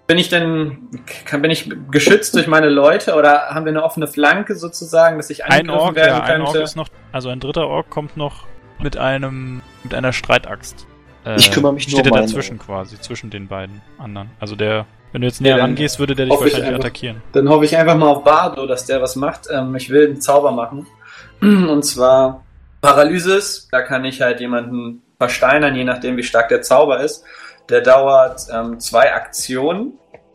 [0.06, 0.88] bin ich denn,
[1.24, 5.30] kann, bin ich geschützt durch meine Leute oder haben wir eine offene Flanke sozusagen, dass
[5.30, 6.58] ich ein angegriffen Ork, werden ja, ein könnte?
[6.58, 8.46] Ork ist noch, also ein dritter Ork kommt noch
[8.78, 10.86] mit einem, mit einer Streitaxt.
[11.24, 14.30] Äh, Ich kümmere mich nur steht um er meine dazwischen quasi, zwischen den beiden anderen.
[14.40, 17.22] Also der, wenn du jetzt näher Ja, rangehst, würde der dich wahrscheinlich einfach- attackieren.
[17.32, 19.46] Dann hoffe ich einfach mal auf Bardo, dass der was macht.
[19.50, 20.86] Ähm, ich will einen Zauber machen.
[21.40, 22.42] Und zwar
[22.80, 23.68] Paralysis.
[23.70, 27.24] Da kann ich halt jemanden versteinern, je nachdem wie stark der Zauber ist.
[27.70, 29.94] Der dauert ähm, zwei Aktionen,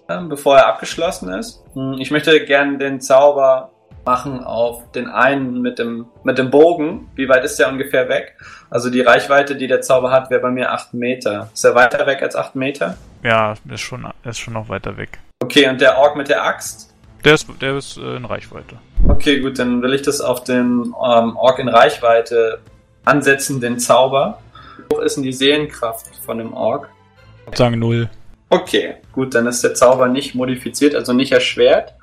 [0.10, 1.62] ähm, bevor er abgeschlossen ist.
[1.74, 3.72] Hm, Ich möchte gerne den Zauber
[4.06, 7.10] machen auf den einen mit dem, mit dem Bogen.
[7.16, 8.36] Wie weit ist der ungefähr weg?
[8.70, 11.50] Also die Reichweite, die der Zauber hat, wäre bei mir 8 Meter.
[11.54, 12.98] Ist er weiter weg als 8 Meter?
[13.24, 15.20] Ja, ist schon, ist schon noch weiter weg.
[15.44, 16.94] Okay, und der Ork mit der Axt?
[17.24, 18.78] Der ist, der ist äh, in Reichweite.
[19.08, 22.60] Okay, gut, dann will ich das auf den ähm, Ork in Reichweite
[23.06, 24.40] ansetzen, den Zauber.
[24.78, 26.90] Wie hoch ist denn die Seelenkraft von dem Ork?
[27.42, 28.10] Ich würd sagen null.
[28.50, 31.94] Okay, gut, dann ist der Zauber nicht modifiziert, also nicht erschwert.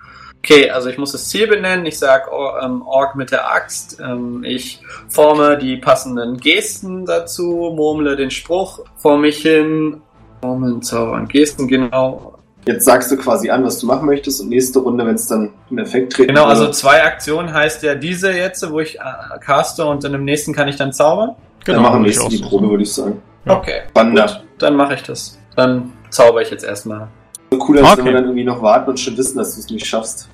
[0.49, 1.87] Okay, also ich muss das Ziel benennen.
[1.87, 2.31] Ich sage
[2.63, 3.99] ähm, Ork mit der Axt.
[4.01, 10.03] Ähm, ich forme die passenden Gesten dazu, murmle den Spruch vor mich hin.
[10.43, 12.39] Formeln, Zauber und Gesten, genau.
[12.65, 15.53] Jetzt sagst du quasi an, was du machen möchtest und nächste Runde, wenn es dann
[15.69, 19.85] in Effekt treten Genau, also zwei Aktionen heißt ja diese jetzt, wo ich äh, caste
[19.85, 21.35] und in dem nächsten kann ich dann zaubern.
[21.65, 23.21] dann machen wir würde ich nächste die Probe, würde ich sagen.
[23.47, 23.57] Ja.
[23.57, 24.27] Okay, Wander.
[24.27, 25.41] gut, dann mache ich das.
[25.57, 27.09] Dann zauber ich jetzt erstmal.
[27.51, 28.05] So cool, als wenn Okay.
[28.05, 30.29] wir dann irgendwie noch warten und schon wissen, dass du es nicht schaffst.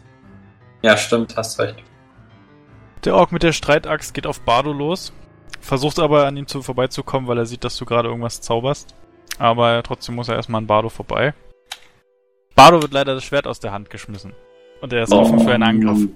[0.83, 1.76] Ja, stimmt, hast recht.
[3.05, 5.12] Der Ork mit der Streitaxt geht auf Bardo los,
[5.61, 8.95] versucht aber an ihm zu vorbeizukommen, weil er sieht, dass du gerade irgendwas zauberst.
[9.39, 11.35] Aber trotzdem muss er erstmal an Bardo vorbei.
[12.55, 14.35] Bardo wird leider das Schwert aus der Hand geschmissen.
[14.80, 16.09] Und er ist offen für einen Angriff.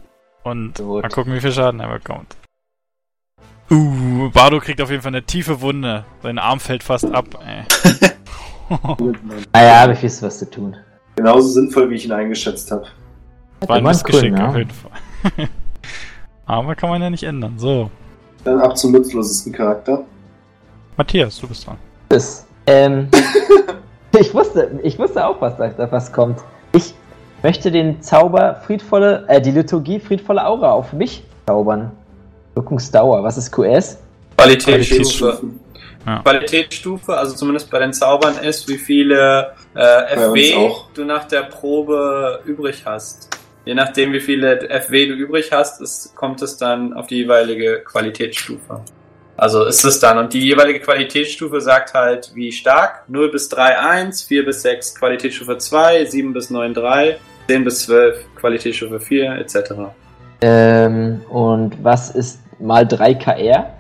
[0.43, 1.03] Und Gut.
[1.03, 2.37] mal gucken, wie viel Schaden er bekommt.
[3.71, 6.05] Uh, Bardo kriegt auf jeden Fall eine tiefe Wunde.
[6.23, 7.27] Sein Arm fällt fast ab.
[7.45, 7.65] Ey.
[9.53, 10.77] Naja, habe ich wisst, was zu tun.
[11.17, 12.87] Genauso sinnvoll, wie ich ihn eingeschätzt habe.
[13.61, 14.49] War ein Missgeschick cool, ne?
[14.49, 14.91] auf jeden Fall.
[16.47, 17.55] aber kann man ja nicht ändern.
[17.59, 17.91] So,
[18.45, 20.05] Dann ab zum nutzlosesten Charakter.
[20.97, 21.77] Matthias, du bist dran.
[22.09, 23.09] Das, ähm,
[24.19, 26.41] ich wusste, ich wusste auch, was da was kommt.
[26.73, 26.95] Ich
[27.43, 31.93] möchte den Zauber friedvolle, äh, die Liturgie friedvolle Aura auf mich zaubern.
[32.55, 33.23] Wirkungsdauer.
[33.23, 33.99] Was ist QS?
[34.37, 35.43] Qualitätsstufe.
[36.07, 36.21] Ja.
[36.23, 42.41] Qualitätsstufe, also zumindest bei den Zaubern ist, wie viele äh, FW du nach der Probe
[42.45, 43.29] übrig hast.
[43.67, 47.83] Je nachdem, wie viele FW du übrig hast, ist, kommt es dann auf die jeweilige
[47.85, 48.81] Qualitätsstufe.
[49.37, 50.19] Also ist es dann.
[50.19, 53.03] Und die jeweilige Qualitätsstufe sagt halt, wie stark.
[53.09, 57.83] 0 bis 3, 1, 4 bis 6, Qualitätsstufe 2, 7 bis 9, 3, 10 bis
[57.87, 59.57] 12, Qualitätsstufe 4, etc.
[60.43, 63.75] Ähm, und was ist mal 3 KR?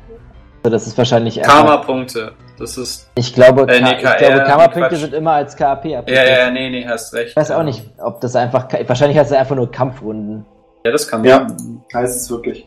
[0.64, 2.32] So, das ist wahrscheinlich Karma-Punkte.
[2.58, 3.10] Das ist.
[3.16, 6.26] Ich glaube, Äh, nee, ich glaube Karma-Punkte sind immer als KAP Ja, abgegeben.
[6.26, 7.30] ja, ja, nee, nee, hast recht.
[7.30, 10.44] Ich weiß auch nicht, ob das einfach, wahrscheinlich heißt es einfach nur Kampfrunden.
[10.84, 11.46] Ja, das kann Ja,
[11.92, 12.66] heißt es wirklich.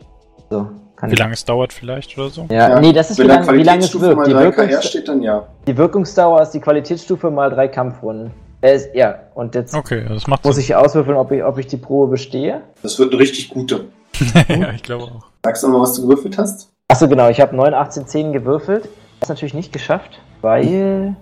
[0.50, 0.68] So,
[1.02, 2.46] Wie lange es dauert vielleicht oder so?
[2.50, 4.26] Ja, nee, das ist wie lange wie lang es wirkt.
[4.26, 5.46] Die, 3 KR Wirkungs steht, dann ja.
[5.66, 8.32] die Wirkungsdauer ist die Qualitätsstufe mal drei Kampfrunden.
[8.62, 10.64] Äh, ja, und jetzt Okay, das macht muss Sinn.
[10.64, 12.60] ich auswürfeln, ob ich, ob ich die Probe bestehe.
[12.82, 13.86] Das wird eine richtig gute.
[14.48, 15.26] ja, ich glaube auch.
[15.42, 16.68] Sagst du mal, was du gewürfelt hast?
[16.88, 18.88] Achso, genau, ich habe 9, 18, 10 gewürfelt.
[19.20, 21.16] Das natürlich nicht geschafft, weil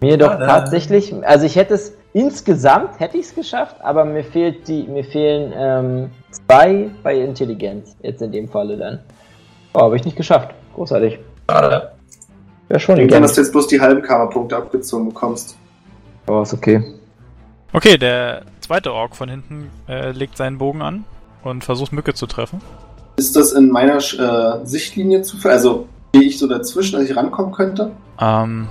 [0.00, 4.68] mir doch tatsächlich, also ich hätte es insgesamt hätte ich es geschafft, aber mir fehlt
[4.68, 9.00] die, mir fehlen ähm, zwei bei Intelligenz jetzt in dem Falle dann.
[9.74, 10.54] Oh, habe ich nicht geschafft.
[10.74, 11.18] Großartig.
[11.50, 11.92] Schade.
[12.68, 15.56] Wäre schon Ich dass du jetzt bloß die halben Karma-Punkte abgezogen bekommst.
[16.26, 16.82] Aber ist okay.
[17.72, 21.04] Okay, der zweite Ork von hinten äh, legt seinen Bogen an
[21.42, 22.60] und versucht Mücke zu treffen.
[23.16, 27.52] Ist das in meiner äh, Sichtlinie zu Also gehe ich so dazwischen, dass ich rankommen
[27.52, 27.90] könnte?
[28.20, 28.68] Ähm,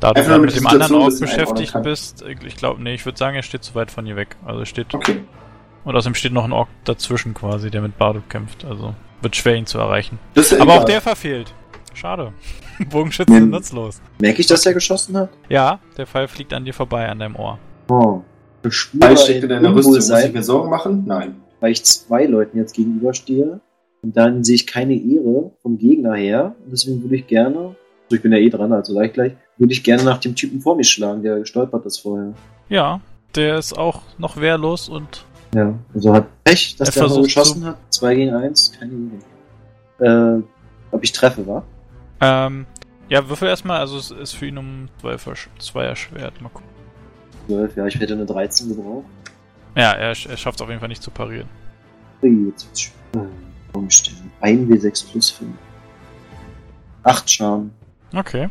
[0.00, 3.42] da du mit dem anderen Ork beschäftigt bist, ich, glaube, nee, ich würde sagen, er
[3.42, 4.36] steht zu weit von dir weg.
[4.44, 4.94] Also er steht.
[4.94, 5.20] Okay.
[5.84, 8.64] Und außerdem steht noch ein Ork dazwischen quasi, der mit Bardo kämpft.
[8.64, 10.18] Also wird schwer, ihn zu erreichen.
[10.34, 10.78] Ja Aber egal.
[10.78, 11.54] auch der verfehlt.
[11.94, 12.32] Schade.
[12.90, 13.50] Bogenschützen sind Hm.
[13.50, 14.00] nutzlos.
[14.20, 15.30] Merke ich, dass er geschossen hat?
[15.48, 17.58] Ja, der Pfeil fliegt an dir vorbei, an deinem Ohr.
[17.88, 18.20] Oh.
[18.64, 19.94] Ich spüre Fall steckt in ein deiner Rüstung.
[19.94, 21.04] Muss ich mir Sorgen machen?
[21.06, 21.36] Nein.
[21.60, 23.60] weil ich zwei Leuten jetzt gegenüberstehe.
[24.06, 26.54] Und dann sehe ich keine Ehre vom Gegner her.
[26.64, 29.72] Und deswegen würde ich gerne, also ich bin ja eh dran, also gleich gleich, würde
[29.72, 32.32] ich gerne nach dem Typen vor mir schlagen, der gestolpert ist vorher.
[32.68, 33.00] Ja,
[33.34, 35.24] der ist auch noch wehrlos und
[35.56, 37.78] Ja, also hat Pech, dass Er der versucht geschossen hat.
[37.90, 38.92] Zwei gegen eins, keine
[39.98, 40.38] Ehre.
[40.38, 40.42] Äh,
[40.92, 41.64] ob ich treffe, wa?
[42.20, 42.64] ähm,
[43.08, 45.18] ja, würfel erstmal, also es ist für ihn um Zweier,
[45.58, 46.40] Zweier Schwert.
[46.40, 46.70] Mal gucken.
[47.48, 49.06] Zwölf, ja, ich hätte eine 13 gebraucht.
[49.74, 51.48] Ja, er, er schafft es auf jeden Fall nicht zu parieren.
[52.22, 52.95] Jetzt wird's
[53.90, 54.14] schwer.
[54.42, 54.68] Umstellen.
[54.70, 55.50] 1W6 plus 5.
[57.04, 57.70] 8 Schaden.
[58.14, 58.48] Okay.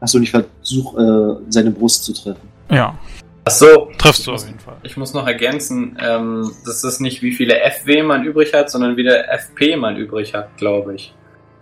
[0.00, 2.48] Achso, und ich versuche, äh, seine Brust zu treffen.
[2.70, 2.96] Ja,
[3.44, 3.90] Ach so.
[3.98, 4.76] triffst du Ich auf muss- jeden Fall.
[4.82, 8.96] Ich muss noch ergänzen, ähm, das ist nicht wie viele FW man übrig hat, sondern
[8.96, 11.14] wie der FP man übrig hat, glaube ich.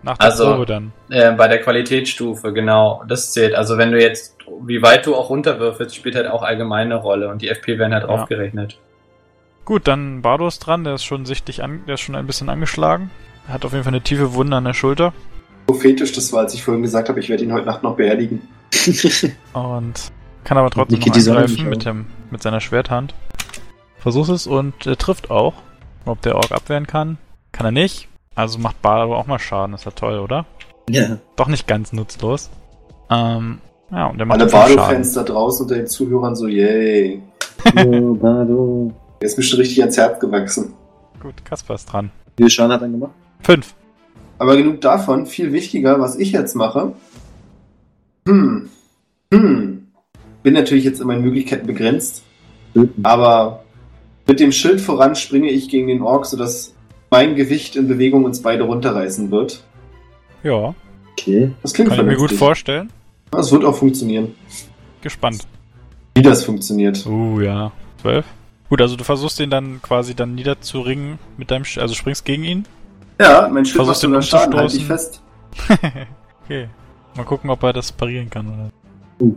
[0.03, 0.91] Nach der Also- Probe dann.
[1.09, 3.03] Äh, bei der Qualitätsstufe, genau.
[3.07, 3.55] Das zählt.
[3.55, 7.41] Also wenn du jetzt, wie weit du auch runterwürfelst, spielt halt auch allgemeine Rolle und
[7.41, 8.09] die FP werden halt Ja.
[8.09, 8.77] aufgerechnet.
[9.65, 12.49] Gut, dann Bardo ist dran, der ist schon sichtlich an, der ist schon ein bisschen
[12.49, 13.09] angeschlagen.
[13.47, 15.11] Er hat auf jeden Fall eine tiefe Wunde an der Schulter.
[15.65, 18.47] Prophetisch, das war, als ich vorhin gesagt habe, ich werde ihn heute Nacht noch beerdigen.
[19.53, 20.11] Und
[20.43, 23.15] kann aber trotzdem noch angreifen mit, dem, mit seiner Schwerthand.
[23.97, 25.55] Versucht es und äh, trifft auch.
[26.05, 27.17] Ob der Ork abwehren kann,
[27.51, 28.07] kann er nicht.
[28.35, 30.45] Also macht Bardo auch mal Schaden, ist ja toll, oder?
[30.87, 31.17] ja.
[31.35, 32.51] Doch nicht ganz nutzlos.
[33.09, 33.59] Ähm,
[33.91, 34.51] ja, und der macht Alle.
[34.51, 37.23] Bardo-Fans da draußen unter den Zuhörern so, yay.
[37.75, 38.93] Oh, Bardo.
[39.21, 40.73] Der ist mir schon richtig ans Herz gewachsen.
[41.19, 42.11] Gut, Kasper ist dran.
[42.37, 43.13] Wie viel Schaden hat er gemacht?
[43.41, 43.73] Fünf.
[44.37, 46.93] Aber genug davon, viel wichtiger, was ich jetzt mache.
[48.27, 48.69] Hm.
[49.33, 49.87] Hm.
[50.43, 52.23] Bin natürlich jetzt in meinen Möglichkeiten begrenzt,
[53.01, 53.63] aber
[54.27, 56.75] mit dem Schild voran springe ich gegen den Ork, sodass
[57.09, 59.63] mein Gewicht in Bewegung uns beide runterreißen wird.
[60.43, 60.75] Ja,
[61.63, 62.91] Das klingt kann ich mir gut vorstellen.
[63.31, 64.35] Das wird auch funktionieren.
[65.01, 65.47] Gespannt.
[66.15, 67.05] Wie das funktioniert.
[67.05, 67.71] Uh, ja.
[68.01, 68.25] 12.
[68.69, 72.43] Gut, also du versuchst ihn dann quasi dann niederzuringen mit deinem, Sch also springst gegen
[72.43, 72.65] ihn.
[73.19, 75.21] Ja, mein Schild Versuchst macht sogar Schaden, halt dich fest.
[76.43, 76.69] okay.
[77.15, 79.31] Mal gucken, ob er das parieren kann oder.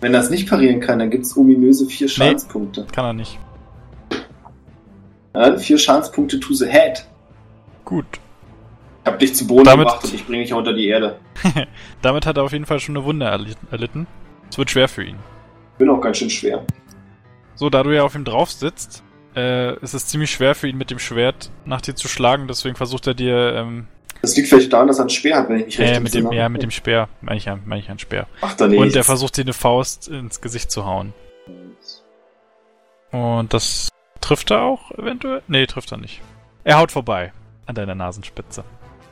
[0.00, 2.86] Wenn er es nicht parieren kann, dann gibt's ominöse vier Schadenspunkte.
[2.92, 3.38] Kann er nicht.
[5.34, 7.04] Ja, vier Schadenspunkte to the head.
[7.84, 8.06] Gut.
[9.04, 11.18] Ich hab dich zu Boden Damit- gebracht und ich bringe dich unter die Erde.
[12.02, 14.06] Damit hat er auf jeden Fall schon eine Wunde erli- erlitten.
[14.50, 15.16] Es wird schwer für ihn.
[15.78, 16.64] Bin auch ganz schön schwer.
[17.58, 19.02] So, da du ja auf ihm drauf sitzt,
[19.34, 22.76] äh, ist es ziemlich schwer für ihn mit dem Schwert nach dir zu schlagen, deswegen
[22.76, 23.88] versucht er dir, ähm,
[24.22, 26.14] Das liegt vielleicht daran, dass er ein Speer hat, wenn ich mich recht äh, mit
[26.14, 28.28] dem, ja, mit dem Speer, meine ich, meine ich ein Speer.
[28.42, 28.78] Ach, da nicht.
[28.78, 31.12] Und er versucht dir eine Faust ins Gesicht zu hauen.
[33.10, 33.88] Und das
[34.20, 35.42] trifft er auch eventuell?
[35.48, 36.20] Nee, trifft er nicht.
[36.62, 37.32] Er haut vorbei
[37.66, 38.62] an deiner Nasenspitze.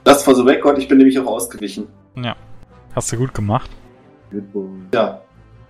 [0.04, 1.88] Das war so weg, Gott, ich bin nämlich auch ausgewichen.
[2.14, 2.36] Ja.
[2.94, 3.70] Hast du gut gemacht.
[4.94, 5.20] Ja.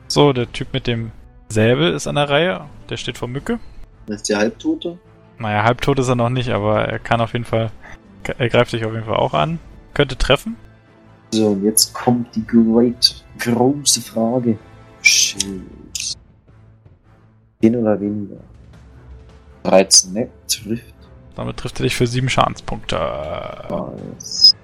[0.09, 1.12] So, der Typ mit dem
[1.48, 2.64] Säbel ist an der Reihe.
[2.90, 3.59] Der steht vor Mücke.
[4.06, 4.98] Das ist der Halbtote?
[5.39, 7.70] Naja, halbtot ist er noch nicht, aber er kann auf jeden Fall.
[8.39, 9.59] Er greift dich auf jeden Fall auch an.
[9.94, 10.56] Könnte treffen.
[11.32, 14.59] So, und jetzt kommt die great, große Frage.
[15.02, 15.40] Shit.
[17.60, 18.36] 10 oder weniger?
[19.64, 20.28] 13, ne?
[20.48, 20.94] Trifft.
[21.35, 22.97] Damit trifft er dich für sieben Schadenspunkte.
[22.97, 24.56] Was?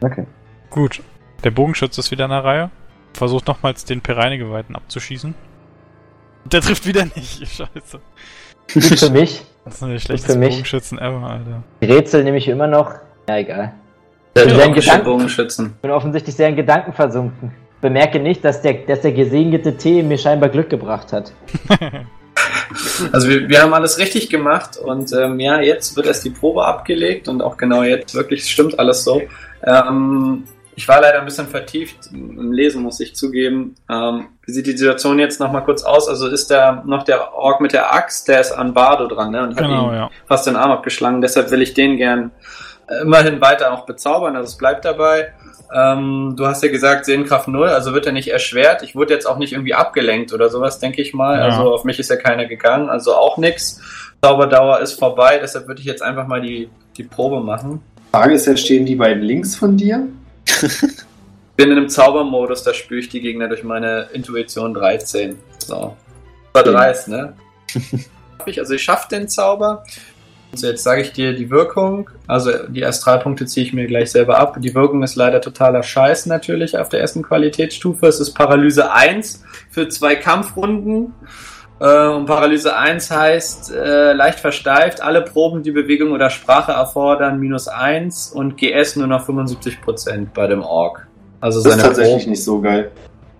[0.00, 0.26] Okay.
[0.70, 1.02] Gut.
[1.42, 2.70] Der Bogenschütze ist wieder an der Reihe.
[3.14, 5.34] Versucht nochmals den Pereinegeweihten abzuschießen.
[6.44, 7.38] Der trifft wieder nicht.
[7.56, 8.00] Scheiße.
[8.72, 9.42] Gut für mich.
[9.64, 10.50] Das sind die schlechtesten für mich.
[10.50, 11.62] Bogenschützen ever, Alter.
[11.82, 12.92] Die Rätsel nehme ich immer noch.
[13.28, 13.72] Ja, egal.
[14.36, 15.74] Der Ja, orkische Gedanken- Bogenschützen.
[15.80, 17.52] bin offensichtlich sehr in Gedanken versunken.
[17.80, 21.32] Bemerke nicht, dass der, dass der gesegnete Tee mir scheinbar Glück gebracht hat.
[23.12, 26.64] Also wir, wir haben alles richtig gemacht und ähm, ja, jetzt wird erst die Probe
[26.64, 29.22] abgelegt und auch genau jetzt wirklich stimmt alles so.
[29.62, 30.44] Ähm,
[30.76, 33.76] ich war leider ein bisschen vertieft im Lesen, muss ich zugeben.
[33.90, 36.08] Ähm, wie sieht die Situation jetzt nochmal kurz aus?
[36.08, 39.42] Also ist da noch der Ork mit der Axt, der ist an Bardo dran, ne?
[39.42, 40.10] Und hat Genau, ihm ja.
[40.26, 41.20] fast den Arm abgeschlagen.
[41.20, 42.30] Deshalb will ich den gern
[42.88, 44.36] äh, immerhin weiter auch bezaubern.
[44.36, 45.32] Also es bleibt dabei.
[45.74, 48.82] Ähm, du hast ja gesagt, Sehenkraft 0, also wird er nicht erschwert.
[48.82, 51.38] Ich wurde jetzt auch nicht irgendwie abgelenkt oder sowas, denke ich mal.
[51.38, 51.44] Ja.
[51.44, 53.80] Also auf mich ist ja keiner gegangen, also auch nix.
[54.22, 57.82] Zauberdauer ist vorbei, deshalb würde ich jetzt einfach mal die, die Probe machen.
[58.12, 60.06] Frage ist ja, stehen die beiden links von dir?
[61.56, 65.38] Bin in einem Zaubermodus, da spüre ich die Gegner durch meine Intuition 13.
[65.58, 65.96] So.
[66.52, 67.34] War dreist, ne?
[68.46, 69.84] Ich- also ich schaffe den Zauber.
[70.52, 72.10] Also jetzt sage ich dir die Wirkung.
[72.26, 74.56] Also die Astralpunkte ziehe ich mir gleich selber ab.
[74.60, 78.06] Die Wirkung ist leider totaler Scheiß natürlich auf der ersten Qualitätsstufe.
[78.06, 81.12] Es ist Paralyse 1 für zwei Kampfrunden.
[81.80, 87.38] Äh, Und Paralyse 1 heißt äh, leicht versteift, alle Proben, die Bewegung oder Sprache erfordern,
[87.40, 91.06] minus 1 und GS nur noch 75% bei dem Ork.
[91.40, 92.90] Also Das ist tatsächlich Proben, nicht so geil.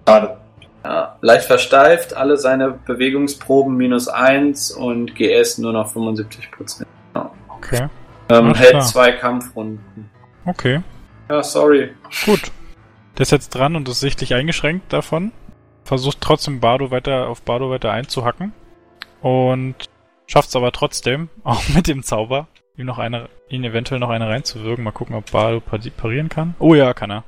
[0.09, 0.36] Schade.
[0.85, 6.85] ja, leicht versteift, alle seine Bewegungsproben minus 1 und GS nur noch 75%.
[7.56, 7.86] Okay.
[8.28, 8.82] Ähm, hält klar.
[8.82, 10.11] zwei Kampfrunden.
[10.44, 10.82] Okay.
[11.31, 11.93] Ja, sorry.
[12.27, 12.40] Gut.
[13.16, 15.32] Der ist jetzt dran und ist sichtlich eingeschränkt davon.
[15.85, 18.52] Versucht trotzdem Bardo weiter auf Bardo weiter einzuhacken.
[19.23, 19.74] Und
[20.27, 22.47] schafft es aber trotzdem, auch mit dem Zauber,
[22.77, 24.82] ihm noch eine, ihn eventuell noch eine reinzuwirken.
[24.85, 26.55] Mal gucken, ob Bardo pari- parieren kann.
[26.59, 27.24] Oh ja, kann er.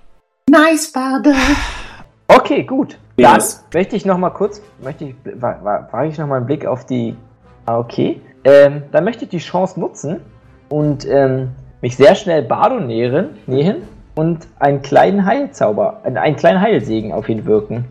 [2.28, 2.98] Okay, gut.
[3.16, 3.64] Dann Yes.
[3.72, 6.66] möchte ich noch mal kurz, möchte ich, wa- wa- wage ich noch mal einen Blick
[6.66, 7.16] auf die.
[7.64, 8.20] Ah, okay.
[8.44, 10.20] Ähm, dann möchte ich die Chance nutzen
[10.68, 11.50] und ähm,
[11.80, 13.78] mich sehr schnell Bardo nähern, nähen
[14.14, 17.84] und einen kleinen Heilzauber, einen, einen kleinen Heilsegen auf ihn wirken.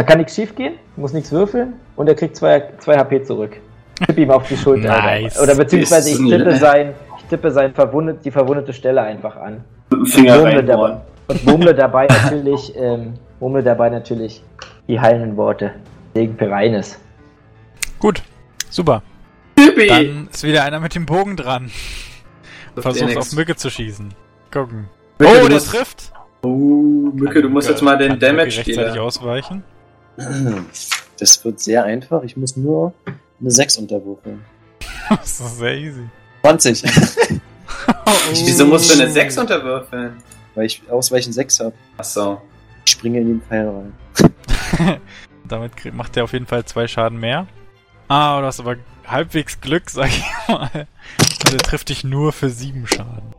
[0.00, 3.60] Da kann nichts schief gehen, muss nichts würfeln und er kriegt zwei, zwei HP zurück.
[4.00, 4.88] Ich tippe ihm auf die Schulter.
[5.02, 5.36] Nice.
[5.36, 9.62] Oder, oder beziehungsweise ich tippe sein, ich tippe sein verwundet, die verwundete Stelle einfach an.
[10.06, 10.66] Finger Murmle reinbohren.
[10.66, 11.02] dabei,
[11.34, 14.42] und murmle dabei natürlich, ähm, murmle dabei natürlich
[14.88, 15.72] die heilenden Worte.
[16.14, 16.98] Segen Pereines.
[17.98, 18.22] Gut.
[18.70, 19.02] Super.
[19.54, 19.86] Tippi!
[19.86, 21.70] Dann ist wieder einer mit dem Bogen dran.
[22.74, 23.34] Versucht auf.
[23.34, 24.14] Mücke zu schießen.
[24.50, 24.88] Gucken.
[25.18, 26.12] Mücke, oh, du der musst- trifft.
[26.42, 29.02] Oh, Mücke, du musst jetzt mal den Mücke Damage rechtzeitig Dealer.
[29.02, 29.62] ausweichen.
[31.18, 32.22] Das wird sehr einfach.
[32.22, 32.94] Ich muss nur
[33.40, 34.44] eine 6 unterwürfeln.
[35.08, 36.08] das ist sehr easy.
[36.42, 36.82] 20.
[38.30, 40.22] Wieso musst du eine 6 unterwürfeln?
[40.54, 41.72] Weil ich ausweichen 6 habe.
[41.96, 42.40] Achso.
[42.84, 45.00] Ich springe in den Pfeil rein.
[45.48, 47.46] Damit macht er auf jeden Fall zwei Schaden mehr.
[48.08, 48.76] Ah, du hast aber
[49.06, 50.86] halbwegs Glück, sag ich mal.
[51.44, 53.34] Und er trifft dich nur für sieben Schaden.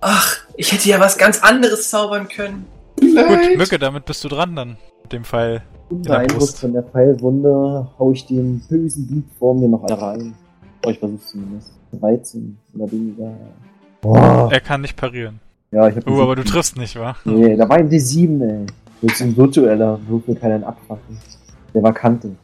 [0.00, 2.66] Ach, ich hätte ja was ganz anderes zaubern können.
[3.00, 4.76] Gut, Mücke, damit bist du dran dann.
[5.02, 5.62] Mit dem Pfeil.
[5.88, 6.60] Unbeeindruckt Brust.
[6.60, 10.34] von der Pfeilwunde hau ich den bösen Blut vor mir noch rein.
[10.86, 11.72] Oh, ich versuch's zumindest.
[12.00, 13.32] 13 oder weniger.
[14.00, 14.48] Boah.
[14.52, 15.40] Er kann nicht parieren.
[15.72, 17.16] Ja, ich hab Oh, aber du triffst nicht, wa?
[17.24, 18.66] Nee, da war die 7, ey.
[19.02, 21.18] Jetzt ein virtueller Würfel kann einen abfacken.
[21.74, 22.36] Der war Kante.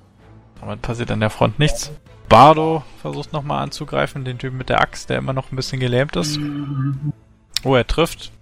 [0.61, 1.93] Damit passiert an der Front nichts.
[2.29, 6.17] Bardo versucht nochmal anzugreifen, den Typen mit der Axt, der immer noch ein bisschen gelähmt
[6.17, 6.41] ist.
[7.65, 8.33] Oh, er trifft.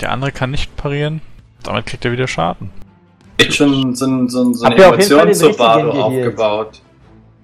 [0.00, 1.20] Der andere kann nicht parieren.
[1.62, 2.70] Damit kriegt er wieder Schaden.
[3.38, 5.34] Ich schon so, ein- so, ein- so eine Habt ihr auf jeden Fall Emotion den
[5.34, 6.82] zu richtigen Bardo aufgebaut.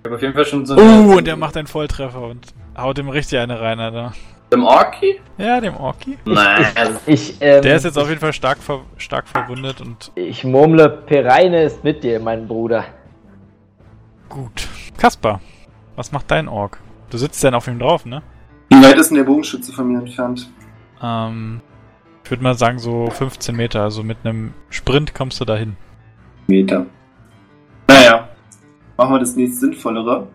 [0.01, 0.83] Ich habe auf jeden Fall schon so eine.
[1.13, 2.47] Oh, und der macht einen Volltreffer und
[2.77, 4.13] haut ihm richtig eine rein, Alter.
[4.53, 5.21] Dem Orki?
[5.37, 6.17] Ja, dem Orki.
[6.25, 6.65] Nein.
[7.05, 10.89] Ich, ähm, Der ist jetzt auf jeden Fall stark, ver stark verwundet und ich murmle,
[10.89, 12.85] Pereine ist mit dir, mein Bruder.
[14.29, 14.67] gut.
[14.97, 15.41] Kaspar,
[15.97, 16.81] was macht dein Ork?
[17.11, 18.23] Du sitzt dann auf ihm drauf, ne?
[18.71, 20.49] Wie weit ist denn der Bogenschütze von mir entfernt?
[21.03, 21.61] Ähm,
[22.29, 25.79] ich würde mal sagen so 15 Meter, also mit einem Sprint kommst du dahin.
[26.47, 26.85] Meter.
[27.89, 28.29] Naja,
[28.99, 30.29] machen wir das nächst Sinnvollere.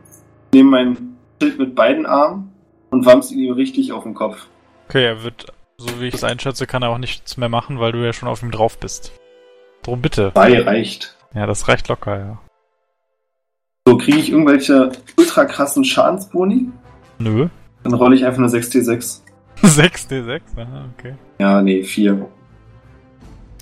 [0.52, 0.98] Ich nehme mein
[1.40, 2.52] Schild mit beiden Armen
[2.90, 4.48] und wamms ihn ihm richtig auf den Kopf.
[4.90, 7.92] Okay, er wird, so wie ich es einschätze, kann er auch nichts mehr machen, weil
[7.92, 9.12] du ja schon auf ihm drauf bist.
[9.84, 10.32] Drum bitte.
[10.34, 11.16] Zwei reicht.
[11.36, 12.42] Ja, das reicht locker, ja.
[13.88, 16.72] So, kriege ich irgendwelche ultra krassen Schadensboni?
[17.20, 17.50] Nö.
[17.84, 19.22] Dann rolle ich einfach nur 6d6.
[19.62, 20.42] 6d6?
[20.58, 21.16] Aha, okay.
[21.40, 22.28] Ja, nee, 4.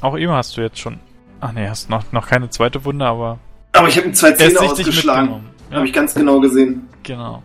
[0.01, 0.99] Auch ihm hast du jetzt schon.
[1.39, 3.39] Ach nee, hast noch, noch keine zweite Wunde, aber
[3.73, 5.21] Aber ich habe ist Zähne sichtlich ausgeschlagen.
[5.21, 5.49] mitgenommen.
[5.69, 6.87] Ja, Habe ich ganz genau gesehen.
[7.03, 7.41] genau.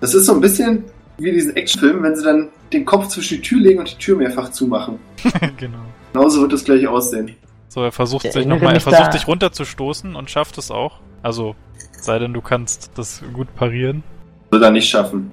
[0.00, 0.84] Das ist so ein bisschen
[1.18, 4.16] wie diesen Actionfilm, wenn sie dann den Kopf zwischen die Tür legen und die Tür
[4.16, 4.98] mehrfach zumachen.
[5.56, 5.78] genau.
[6.12, 7.36] Genauso wird es gleich aussehen.
[7.68, 11.00] So, er versucht Ich sich nochmal, er versucht da- dich runterzustoßen und schafft es auch.
[11.22, 11.54] Also,
[12.00, 14.02] sei denn du kannst das gut parieren.
[14.50, 15.30] Wird er nicht schaffen.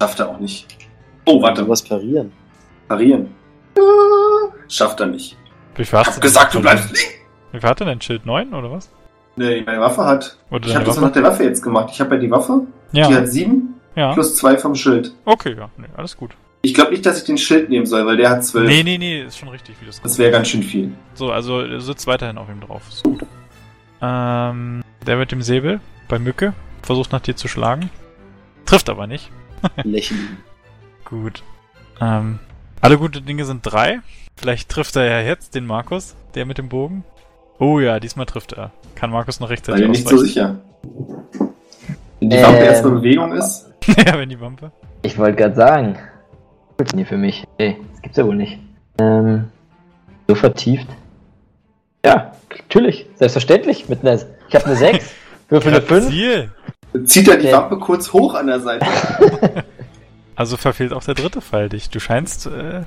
[0.00, 0.66] Schafft er auch nicht.
[1.26, 2.32] Oh, warte, Du was parieren.
[2.88, 3.28] parieren.
[3.76, 3.82] Ja,
[4.68, 5.36] Schafft er nicht.
[5.74, 7.22] Wie viel Ich hast hab du gesagt, du bleibst liegen.
[7.52, 8.00] Wie viel hat er denn?
[8.00, 8.90] Schild 9 oder was?
[9.36, 10.36] Nee, meine Waffe hat.
[10.50, 11.88] Oder Ich habe das nach der Waffe jetzt gemacht.
[11.92, 12.62] Ich habe ja die Waffe,
[12.92, 14.12] die Ja, hat 7 ja.
[14.12, 15.14] plus 2 vom Schild.
[15.24, 15.70] Okay, ja.
[15.76, 16.32] Nee, alles gut.
[16.62, 18.68] Ich glaube nicht, dass ich den Schild nehmen soll, weil der hat 12.
[18.68, 20.92] Nee, nee, nee, ist schon richtig, wie du es Das wäre ganz schön viel.
[21.14, 22.82] So, also sitzt weiterhin auf ihm drauf.
[22.88, 23.20] Ist gut.
[24.00, 27.90] Ähm, der mit dem Säbel bei Mücke versucht nach dir zu schlagen.
[28.66, 29.30] Trifft aber nicht.
[29.82, 30.38] Lächeln.
[31.12, 31.42] Gut.
[32.00, 32.38] Ähm,
[32.80, 34.00] alle gute Dinge sind drei.
[34.34, 37.04] Vielleicht trifft er ja jetzt den Markus, der mit dem Bogen.
[37.58, 38.70] Oh ja, diesmal trifft er.
[38.94, 40.26] Kann Markus noch rechtzeitig er nicht so ausweichen?
[40.26, 40.60] sicher.
[42.18, 42.42] Wenn die Ähm.
[42.44, 43.70] Waffe erst in Bewegung ist.
[44.06, 44.72] ja, wenn die Wampe.
[45.02, 45.98] Ich wollte gerade sagen.
[46.78, 47.44] Gut, nee, für mich.
[47.58, 48.58] Nee, das gibt's ja wohl nicht.
[48.98, 49.50] Ähm,
[50.28, 50.88] so vertieft.
[52.06, 53.06] Ja, natürlich.
[53.16, 53.88] Selbstverständlich.
[53.90, 54.18] Mit einer,
[54.48, 55.12] ich habe eine 6.
[55.50, 56.08] Würfel eine 5.
[56.08, 56.50] Ziel.
[56.94, 57.56] Dann zieht er die Okay.
[57.56, 58.86] Wampe kurz hoch an der Seite.
[60.36, 61.90] Also verfehlt auch der dritte Fall dich.
[61.90, 62.82] Du scheinst äh,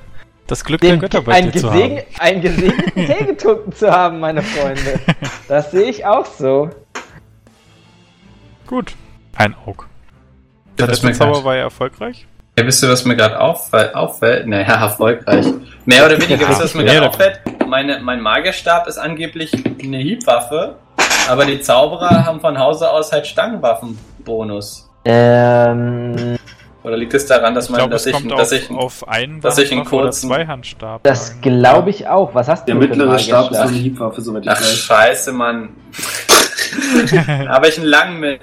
[0.46, 2.06] das Glück der Den, Götter bei einen, dir zu gesegen, haben.
[2.20, 5.00] einen gesegneten Tee getrunken zu haben, meine Freunde.
[5.48, 6.70] Das sehe ich auch so.
[8.66, 8.94] Gut.
[9.36, 9.86] Ein Aug.
[10.78, 12.26] Ja, Der letzte Zauber war ja erfolgreich.
[12.58, 13.94] Ja, wisst ihr, was mir gerade auffällt?
[13.94, 14.46] auffällt?
[14.46, 15.46] Naja, erfolgreich.
[15.84, 17.40] Mehr oder weniger, wisst ihr, was mir gerade auffällt?
[17.66, 19.52] Meine, mein Magierstab ist angeblich
[19.82, 20.76] eine Hiebwaffe,
[21.28, 24.88] aber die Zauberer haben von Hause aus halt Stangenwaffenbonus.
[25.04, 26.38] Ähm,
[26.86, 29.08] Oder liegt es daran, dass Ich man, glaube, dass es ich, dass auf, ich, auf
[29.08, 31.02] einen dass ich einen kurzen- Zweihandstab.
[31.02, 32.32] das glaube ich auch.
[32.32, 34.72] Was hast du Der mittlere Stab ist eine Hiebwaffe, soweit ich ach weiß.
[34.78, 35.70] scheiße, Mann.
[37.48, 38.40] aber ich einen langen mit.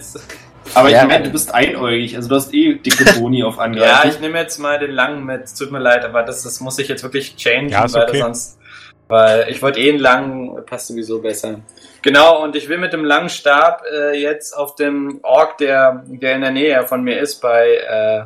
[0.74, 1.04] Aber Ja.
[1.04, 4.10] ich meine, du bist einäugig, also du hast eh dicke Boni auf Ja, Angreifen.
[4.10, 5.44] ich nehme jetzt mal den langen mit.
[5.58, 8.20] Tut mir leid, aber das, das muss ich jetzt wirklich changen, Ja, weil okay.
[8.20, 8.58] sonst.
[9.08, 11.60] Weil ich wollte eh einen langen, passt sowieso besser.
[12.02, 16.36] Genau, und ich will mit dem langen Stab äh, jetzt auf dem Ork, der, der
[16.36, 18.24] in der Nähe von mir ist, bei, äh,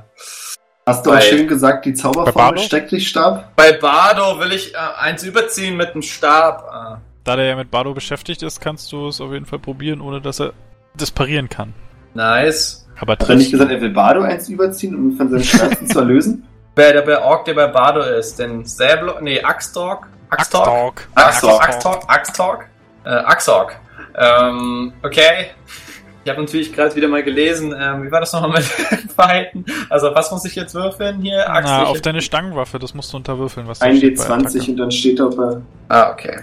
[0.86, 2.62] hast du auch Bei- schön gesagt, die Bei Zauberformel Bardo?
[2.62, 3.56] steckt dich Stab?
[3.56, 7.02] bei Bardo will ich äh, eins überziehen mit dem Stab.
[7.24, 10.22] Da der ja mit Bardo beschäftigt ist, kannst du es auf jeden Fall probieren, ohne
[10.22, 10.54] dass er
[10.95, 11.70] das parieren kann.
[11.70, 12.88] Äh, nice.
[12.99, 15.88] Aber Hat er nicht gesagt, er will Bardo eins überziehen, um ihn von seinen Schmerzen
[15.88, 16.48] zu erlösen?
[16.76, 20.08] Wer der bei Ork, der bei Bardo ist, denn Säblo, nee, Axtork?
[20.30, 21.08] Axtork?
[21.16, 21.16] Axtalk.
[21.16, 22.70] Axtork, Axtork, Axtork,
[23.06, 23.80] äh, Axork.
[24.16, 25.48] Ähm, okay.
[26.24, 28.64] Ich habe natürlich gerade wieder mal gelesen, ähm, wie war das nochmal mit
[29.16, 29.64] Verhalten?
[29.90, 31.49] Also, was muss ich jetzt würfeln hier?
[31.49, 34.34] Axt, Na, auf deine Stangenwaffe, das musst du unterwürfeln, was da Ein steht bei D20
[34.58, 34.72] Attacke.
[34.72, 35.62] und dann steht da, ob er.
[35.88, 36.41] Ah, okay.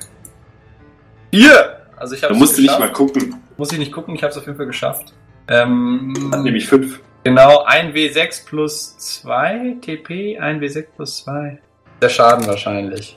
[1.31, 1.77] Hier!
[1.97, 3.35] Also, ich habe Da musst du nicht mal gucken.
[3.57, 5.13] Muss ich nicht gucken, ich habe es auf jeden Fall geschafft.
[5.49, 7.01] Ähm, Hat nämlich fünf.
[7.23, 11.59] genau, 1W6 plus 2 TP, 1W6 plus 2.
[12.01, 13.17] Der Schaden wahrscheinlich.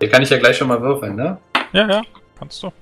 [0.00, 1.38] Hier kann ich ja gleich schon mal würfeln, ne?
[1.72, 2.02] Ja, ja,
[2.38, 2.72] kannst du.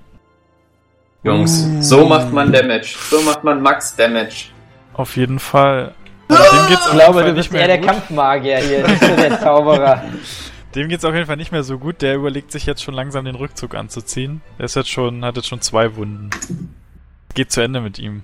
[1.23, 2.95] Jungs, so macht man Damage.
[3.09, 4.45] So macht man Max Damage.
[4.93, 5.93] Auf jeden Fall.
[6.29, 7.87] Also dem geht's Ich auf glaube, jeden Fall du nicht bist eher mehr der gut.
[7.87, 10.03] Kampfmagier hier, nicht so der Zauberer.
[10.75, 12.01] Dem geht's auf jeden Fall nicht mehr so gut.
[12.01, 14.41] Der überlegt sich jetzt schon langsam den Rückzug anzuziehen.
[14.57, 16.29] Der ist jetzt schon, hat jetzt schon zwei Wunden.
[17.33, 18.23] Geht zu Ende mit ihm.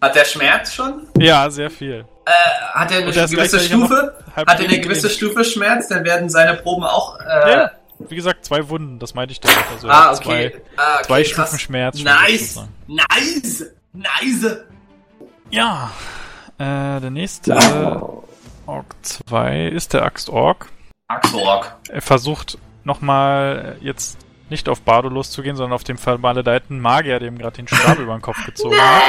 [0.00, 1.06] Hat der Schmerz schon?
[1.18, 2.06] Ja, sehr viel.
[2.24, 2.30] Äh,
[2.72, 4.16] hat er eine gewisse Stufe?
[4.34, 5.10] Hat er eine gewisse.
[5.10, 5.88] Stufe Schmerz?
[5.88, 7.70] Dann werden seine Proben auch äh, Ja.
[8.08, 9.58] Wie gesagt, zwei Wunden, das meinte ich damit.
[9.72, 10.60] Also ah, zwei, okay.
[10.76, 11.04] ah, okay.
[11.06, 11.24] zwei.
[11.24, 12.02] Stufen Schmerz.
[12.02, 12.68] Nice.
[12.86, 13.64] Nice!
[13.92, 14.56] Nice!
[15.50, 15.90] Ja,
[16.58, 17.56] äh, der nächste
[18.66, 20.68] Ork 2 ist der Axt-Ork.
[21.08, 21.72] Axorok.
[21.88, 24.18] Er versucht nochmal jetzt
[24.48, 28.22] nicht auf Bardo loszugehen, sondern auf den vermaledeiten Magier, dem gerade den Stab über den
[28.22, 29.02] Kopf gezogen hat.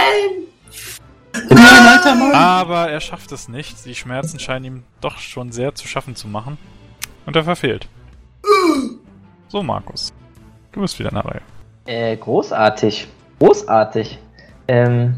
[1.50, 2.34] Nein, alter Mann!
[2.34, 3.86] Aber er schafft es nicht.
[3.86, 6.58] Die Schmerzen scheinen ihm doch schon sehr zu schaffen zu machen.
[7.26, 7.88] Und er verfehlt.
[9.50, 10.14] So, Markus.
[10.72, 11.42] Du bist wieder in der Reihe.
[11.86, 13.08] Äh, großartig.
[13.40, 14.18] Großartig.
[14.68, 15.16] Ähm,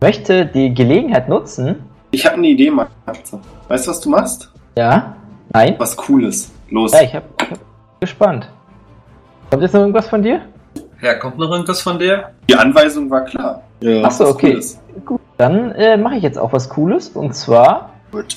[0.00, 1.82] möchte die Gelegenheit nutzen.
[2.10, 3.40] Ich habe eine Idee, Matze.
[3.68, 4.52] Weißt du, was du machst?
[4.76, 5.16] Ja?
[5.52, 5.74] Nein?
[5.78, 6.52] Was Cooles.
[6.70, 6.92] Los.
[6.92, 7.58] Ja, ich hab, ich hab
[8.00, 8.48] gespannt.
[9.50, 10.42] Kommt jetzt noch irgendwas von dir?
[11.02, 12.30] Ja, kommt noch irgendwas von dir?
[12.48, 13.62] Die Anweisung war klar.
[13.80, 14.02] Ja.
[14.04, 14.50] Ach so, Was okay.
[14.52, 14.80] Cooles.
[15.04, 15.20] Gut.
[15.36, 17.08] Dann äh, mache ich jetzt auch was Cooles.
[17.10, 18.36] Und zwar Gut.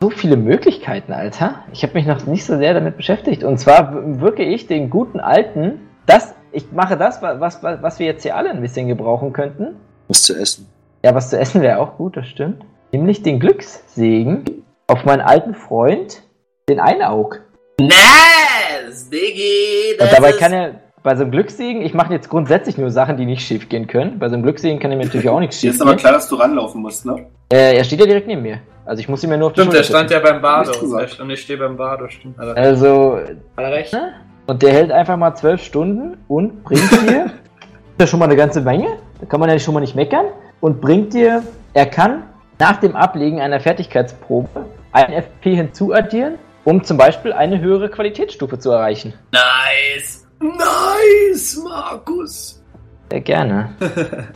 [0.00, 1.64] So viele Möglichkeiten, Alter.
[1.72, 3.44] Ich habe mich noch nicht so sehr damit beschäftigt.
[3.44, 7.98] Und zwar wirke ich den guten alten, das, ich mache das, wa- was, was, was
[7.98, 9.76] wir jetzt hier alle ein bisschen gebrauchen könnten.
[10.08, 10.68] Was zu essen.
[11.04, 12.64] Ja, was zu essen wäre auch gut, das stimmt.
[12.92, 16.22] Nämlich den Glückssegen auf meinen alten Freund,
[16.68, 17.40] den Einaug.
[17.80, 20.00] Nice, Diggi!
[20.00, 20.74] Und dabei kann er
[21.06, 24.18] bei so einem Glückssegen, ich mache jetzt grundsätzlich nur Sachen, die nicht schief gehen können.
[24.18, 26.00] Bei so einem Glückssegen kann er mir natürlich auch nichts schief ist aber gehen.
[26.00, 27.26] klar, dass du ranlaufen musst, ne?
[27.48, 28.58] Äh, er steht ja direkt neben mir.
[28.84, 30.72] Also ich muss ihn mir nur auf die Stimmt, der stand ja beim Bardo.
[30.80, 32.36] Und ich stehe beim Bardo, stimmt.
[32.40, 33.92] Also, hat er recht?
[33.92, 34.14] ne?
[34.48, 38.24] Und der hält einfach mal zwölf Stunden und bringt dir, das ist ja schon mal
[38.24, 40.26] eine ganze Menge, da kann man ja schon mal nicht meckern,
[40.58, 42.24] und bringt dir, er kann
[42.58, 44.48] nach dem Ablegen einer Fertigkeitsprobe
[44.90, 46.34] ein FP hinzuaddieren,
[46.64, 49.14] um zum Beispiel eine höhere Qualitätsstufe zu erreichen.
[49.30, 50.25] Nice!
[50.40, 52.62] Nice, Markus!
[53.10, 53.74] Sehr gerne.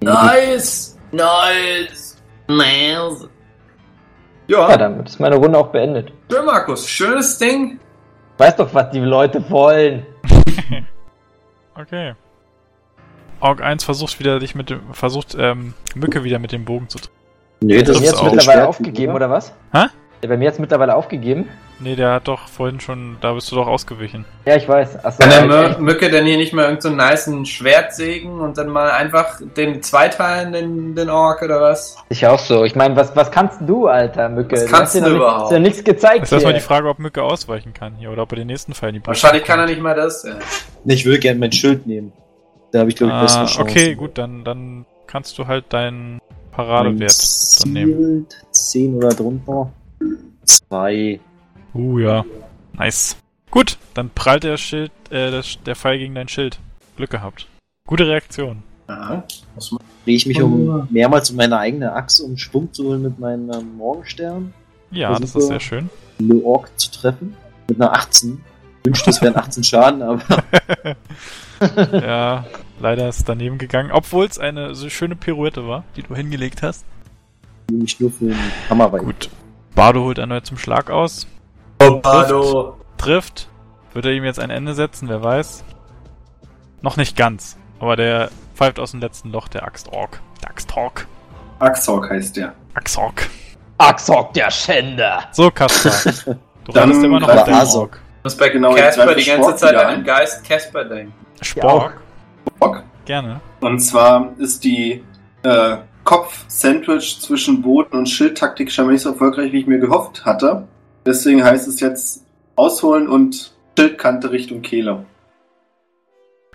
[0.00, 0.98] Nice!
[1.12, 2.16] Nice!
[2.48, 3.28] Nice!
[4.48, 6.12] Ja, Ja, damit ist meine Runde auch beendet.
[6.30, 6.88] schön, Markus.
[6.88, 7.78] Schönes Ding.
[8.38, 10.04] Weiß doch, was die Leute wollen.
[11.74, 12.14] Okay.
[13.40, 16.98] Ork 1 versucht wieder dich mit dem, versucht, ähm, Mücke wieder mit dem Bogen zu
[16.98, 17.12] treffen.
[17.60, 19.54] Nee, Der das bei mir ist jetzt mittlerweile aufgegeben, oder was?
[19.72, 19.86] Hä?
[20.22, 21.48] Der bei mir jetzt mittlerweile aufgegeben?
[21.82, 24.24] Nee, der hat doch vorhin schon, da bist du doch ausgewichen.
[24.46, 25.04] Ja, ich weiß.
[25.04, 28.56] Achso, Kann der Mö Mücke denn hier nicht mal irgendeinen so niceen Schwert sägen und
[28.56, 31.96] dann mal einfach den zweiteilen, den, den Ork oder was?
[32.08, 32.64] ich auch so.
[32.64, 34.56] Ich meine, was, was kannst du, alter Mücke?
[34.56, 35.42] Was Du kannst du nicht- überhaupt?
[35.44, 38.22] hast ja nichts gezeigt Das ist erstmal die Frage, ob Mücke ausweichen kann hier oder
[38.22, 40.22] ob er den nächsten Fall in die Brust Wahrscheinlich kann er nicht mal das.
[40.22, 40.34] Ja.
[40.84, 42.12] Ich würde gerne mein Schild nehmen.
[42.70, 43.62] Da habe ich, glaube ich, bessere Ah, Chancen.
[43.70, 46.20] okay, gut, dann, dann kannst du halt deinen
[46.52, 47.12] Paradewert
[47.62, 47.92] dann nehmen.
[47.92, 49.72] Shield, 10 oder drunter.
[50.44, 51.20] 2.
[51.74, 52.24] Uh, ja.
[52.74, 53.16] Nice.
[53.50, 56.58] Gut, dann prallt der Schild, äh, das, der Pfeil gegen dein Schild.
[56.96, 57.48] Glück gehabt.
[57.86, 58.62] Gute Reaktion.
[58.86, 59.24] Aha.
[60.04, 63.50] Drehe ich mich um mehrmals um meine eigene Achse, um Schwung zu holen mit meinem
[63.52, 64.52] ähm, Morgenstern.
[64.90, 65.88] Ja, das ist sehr schön.
[66.18, 67.36] Le Orc zu treffen.
[67.68, 68.40] Mit einer 18.
[68.80, 70.22] Ich wünschte, es wären 18 Schaden, aber
[71.92, 72.44] ja,
[72.80, 76.84] leider ist daneben gegangen, obwohl es eine so schöne Pirouette war, die du hingelegt hast.
[77.70, 78.36] nehme ich nur für den
[78.68, 78.90] Hammer.
[78.90, 79.30] Gut.
[79.74, 81.26] Bardo holt erneut zum Schlag aus.
[81.90, 82.76] Bardo.
[82.98, 83.48] Trifft.
[83.92, 85.64] Wird er ihm jetzt ein Ende setzen, wer weiß.
[86.80, 87.56] Noch nicht ganz.
[87.78, 90.20] Aber der pfeift aus dem letzten Loch, der Axtork.
[90.42, 91.06] Der Axtork.
[91.58, 92.54] Axork heißt der.
[92.74, 93.28] Axork.
[93.78, 95.24] Axork, der Schänder.
[95.32, 96.36] So, Kaspar.
[96.64, 97.98] Du Dann immer noch auf den Asok.
[98.22, 100.04] muss bei Genau, Casper die ganze Spork Zeit an den.
[100.04, 101.12] Geist Casper denken.
[101.40, 102.00] Spork.
[102.60, 102.84] Bock.
[103.04, 103.40] Gerne.
[103.60, 105.02] Und zwar ist die
[105.42, 110.68] äh, Kopf-Sandwich zwischen Boden und Schildtaktik scheinbar nicht so erfolgreich, wie ich mir gehofft hatte.
[111.06, 112.24] Deswegen heißt es jetzt
[112.56, 115.04] ausholen und Schildkante Richtung Kehle.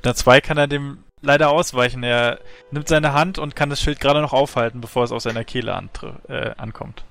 [0.03, 2.03] Der 2 kann er dem leider ausweichen.
[2.03, 2.40] Er
[2.72, 5.76] nimmt seine Hand und kann das Schild gerade noch aufhalten, bevor es aus seiner Kehle
[5.76, 7.03] antr- äh, ankommt.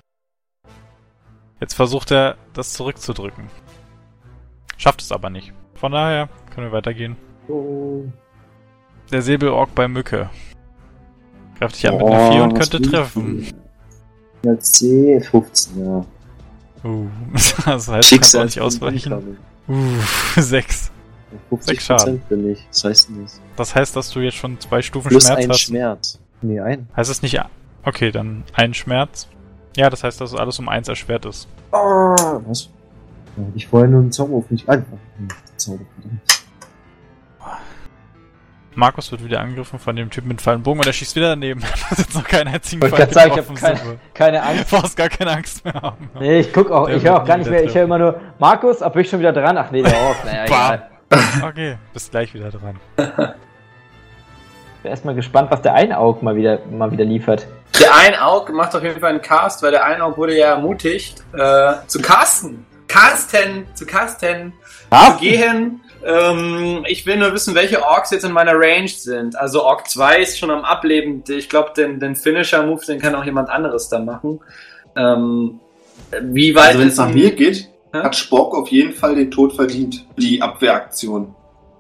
[1.61, 3.49] Jetzt versucht er, das zurückzudrücken.
[4.79, 5.53] Schafft es aber nicht.
[5.75, 7.17] Von daher können wir weitergehen.
[7.49, 8.05] Oh.
[9.11, 10.31] Der Säbelork bei Mücke.
[11.59, 13.47] Greift dich an mit Oh, einer 4 und könnte treffen.
[14.45, 16.05] Ja, C, 15, ja.
[16.87, 17.09] Uh,
[17.65, 19.37] das heißt, du kannst auch nicht ausweichen.
[19.69, 19.75] Uh,
[20.41, 20.93] 6.
[21.49, 22.23] 50 Sechs Schaden.
[22.29, 22.65] bin ich.
[22.71, 23.35] Das heißt nicht.
[23.57, 25.61] Das heißt, dass du jetzt schon zwei Stufen Plus Schmerz ein hast.
[25.61, 26.19] Schmerz.
[26.41, 26.89] Nee, ein.
[26.97, 27.41] Heißt es nicht.
[27.85, 29.29] Okay, dann ein Schmerz.
[29.77, 31.49] Ja, das heißt, dass alles um eins erschwert ist.
[31.73, 32.71] Ah, was?
[33.55, 34.67] Ich vorher nur einen Zauber auf mich.
[34.69, 34.97] Einfach.
[35.57, 36.46] Zauber, verdammt.
[38.77, 41.63] Markus wird wieder angegriffen von dem Typen mit fallen Bogen und er schießt wieder daneben.
[41.91, 43.99] Das ist noch keinen einzigen Wollte Fall grad sagen, ich hab getroffen, keine-.
[44.15, 44.73] Keine Angst.
[44.73, 46.11] Du brauchst gar keine Angst mehr haben.
[46.21, 48.21] Nee, ich guck auch, Der ich höre auch gar nicht mehr, ich höre immer nur,
[48.39, 49.57] Markus, ob ich schon wieder dran?
[49.57, 50.91] Ach nee, der Ork, naja, egal.
[51.43, 52.79] Okay, bist gleich wieder dran.
[52.97, 57.47] bin erstmal gespannt, was der Einaug mal wieder, mal wieder liefert.
[57.81, 61.75] Der Einaug macht auf jeden Fall einen Cast, weil der Einaug wurde ja ermutigt, äh,
[61.87, 62.67] zu casten.
[62.89, 64.53] Carsten, zu Carsten
[64.91, 65.81] Ah, zu gehen.
[66.05, 69.37] Ähm, ich will nur wissen, welche Orks jetzt in meiner Range sind.
[69.37, 71.23] Also Ork 2 ist schon am Ableben.
[71.29, 74.41] Ich glaube, den, den Finisher-Move, den kann auch jemand anderes da machen.
[74.97, 75.61] Ähm,
[76.23, 78.05] wie weit Also wenn es nach mir geht, Ja?
[78.05, 80.07] hat Spork auf jeden Fall den Tod verdient.
[80.19, 81.35] Die Abwehraktion.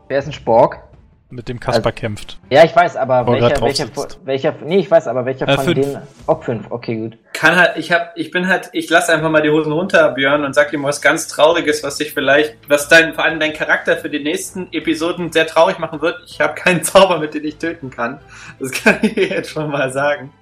[0.08, 0.82] wer ist ein Spork?
[1.28, 2.38] Mit dem Kasper kämpft.
[2.50, 3.86] Ja, ich weiß, aber er welcher, welcher,
[4.24, 5.74] welcher, nee, ich weiß, aber welcher Äh, von fünf.
[5.80, 5.98] denen,
[6.28, 7.18] auch fünf, okay, gut.
[7.32, 10.44] kann halt, ich hab, ich bin halt, ich lasse einfach mal die Hosen runter, Björn,
[10.44, 13.52] und sag dir mal was ganz Trauriges, was dich vielleicht, was dein, vor allem dein
[13.54, 16.16] Charakter für die nächsten Episoden sehr traurig machen wird.
[16.26, 18.20] Ich habe keinen Zauber, mit dem ich töten kann.
[18.60, 20.32] Das kann ich dir jetzt schon mal sagen.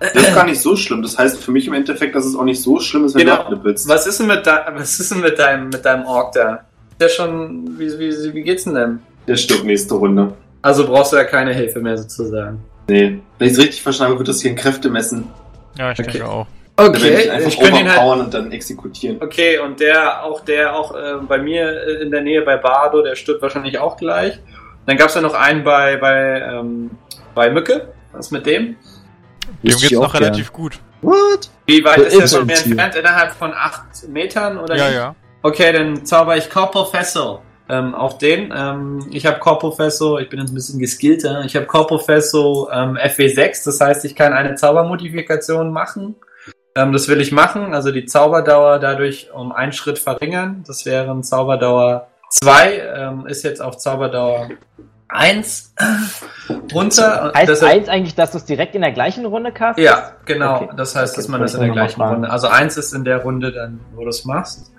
[0.00, 1.02] Das ist gar nicht so schlimm.
[1.02, 3.36] Das heißt für mich im Endeffekt, dass es auch nicht so schlimm ist, wenn Genau.
[3.36, 3.86] du abnippelst.
[3.88, 6.64] Was ist denn mit, de was ist denn mit deinem, mit deinem Ork da?
[6.98, 9.02] Der schon, wie, wie, wie geht's denn denn?
[9.26, 10.34] Der stirbt nächste Runde.
[10.62, 12.62] Also brauchst du ja keine Hilfe mehr sozusagen.
[12.88, 13.18] Nee.
[13.38, 15.28] Wenn ich es richtig verstanden habe, wird das hier ein Kräftemessen.
[15.78, 16.10] Ja, ich Okay.
[16.12, 16.46] denke auch.
[16.76, 19.18] Okay, ich einfach ich könnte ihn halt, und dann exekutieren.
[19.22, 23.00] okay, und der, auch der, auch äh, bei mir äh, in der Nähe bei Bardo,
[23.00, 24.40] der stirbt wahrscheinlich auch gleich.
[24.86, 26.90] Dann gab's ja noch einen bei, bei, ähm,
[27.34, 27.88] bei Mücke.
[28.12, 28.76] Was ist mit dem?
[29.62, 30.24] Dem geht's noch auch gern.
[30.24, 30.80] relativ gut.
[31.00, 31.48] What?
[31.66, 32.96] Wie weit Für ist der von mir entfernt?
[32.96, 34.94] Innerhalb von acht Metern oder Ja, wie?
[34.94, 35.14] ja.
[35.42, 38.52] Okay, dann zauber ich Corpofesso ähm, auf den.
[38.54, 41.44] Ähm, ich habe Corpofesso, ich bin jetzt ein bisschen geskillter.
[41.44, 46.16] Ich habe Corpofesso ähm, FW6, das heißt, ich kann eine Zaubermodifikation machen.
[46.76, 50.64] Ähm, das will ich machen, also die Zauberdauer dadurch um einen Schritt verringern.
[50.66, 54.48] Das wäre ein Zauberdauer 2, ähm, ist jetzt auf Zauberdauer
[55.14, 55.72] 1
[56.72, 57.32] runter.
[57.34, 59.84] Heißt Deshalb- eins eigentlich, dass du es direkt in der gleichen Runde castest?
[59.84, 60.56] ja, genau.
[60.62, 60.68] Okay.
[60.76, 62.00] Das heißt, Okay, dass man das in der gleichen.
[62.02, 62.30] Runde.
[62.30, 64.72] Also eins ist in der Runde dann, wo du es machst.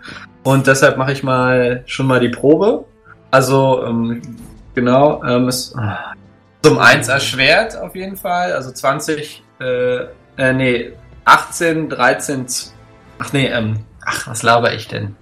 [0.43, 2.85] Und deshalb mache ich mal schon mal die Probe.
[3.31, 4.21] Also ähm,
[4.73, 5.75] genau, ähm, ist
[6.61, 8.53] zum eins erschwert auf jeden Fall.
[8.53, 10.05] Also 20, äh,
[10.37, 10.93] äh, nee,
[11.25, 12.71] 18, 13, z-
[13.19, 15.15] ach nee, ähm, ach, was laber ich denn?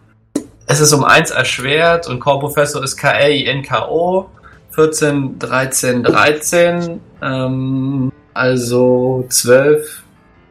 [0.65, 4.29] Es ist um eins erschwert und Corpofessor ist KLINKO.
[4.73, 10.03] 14, 13, 13, ähm, also 12,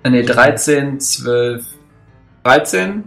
[0.04, 1.64] äh, nee, 13, 12,
[2.44, 3.04] 13.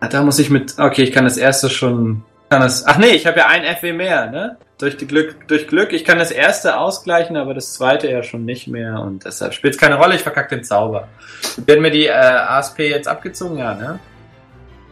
[0.00, 3.10] Ah, Da muss ich mit, okay, ich kann das erste schon, kann das, ach nee,
[3.10, 4.56] ich habe ja ein FW mehr, ne?
[4.78, 8.66] Durch Glück, durch Glück, ich kann das erste ausgleichen, aber das zweite ja schon nicht
[8.66, 11.06] mehr und deshalb spielt es keine Rolle, ich verkacke den Zauber.
[11.66, 14.00] Werden mir die äh, ASP jetzt abgezogen, ja, ne?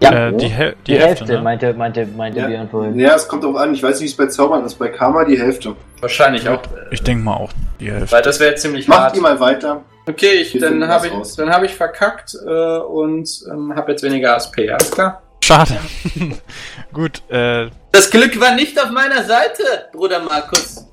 [0.00, 1.42] Ja, Äh, die, Hel die, die, Hälfte, Hälfte, ne?
[1.42, 2.46] meinte, meinte, meinte Ja.
[2.46, 2.98] Björn vorhin.
[2.98, 3.74] Ja, es kommt drauf an.
[3.74, 4.74] Ich weiß nicht, wie es bei Zaubern ist.
[4.76, 5.74] Bei Karma die Hälfte.
[6.00, 7.50] Wahrscheinlich auch, Ich denke mal auch
[7.80, 8.12] die Hälfte.
[8.12, 9.16] weil das wäre ziemlich Macht hart.
[9.16, 9.82] ihr mal weiter.
[10.08, 14.36] Okay, ich, dann habe ich, dann habe ich verkackt äh, und ähm, habe jetzt weniger
[14.36, 15.22] ASP, alles klar?
[15.44, 15.76] Schade.
[16.92, 19.62] Gut, äh, Das Glück war nicht auf meiner Seite,
[19.92, 20.86] Bruder Markus.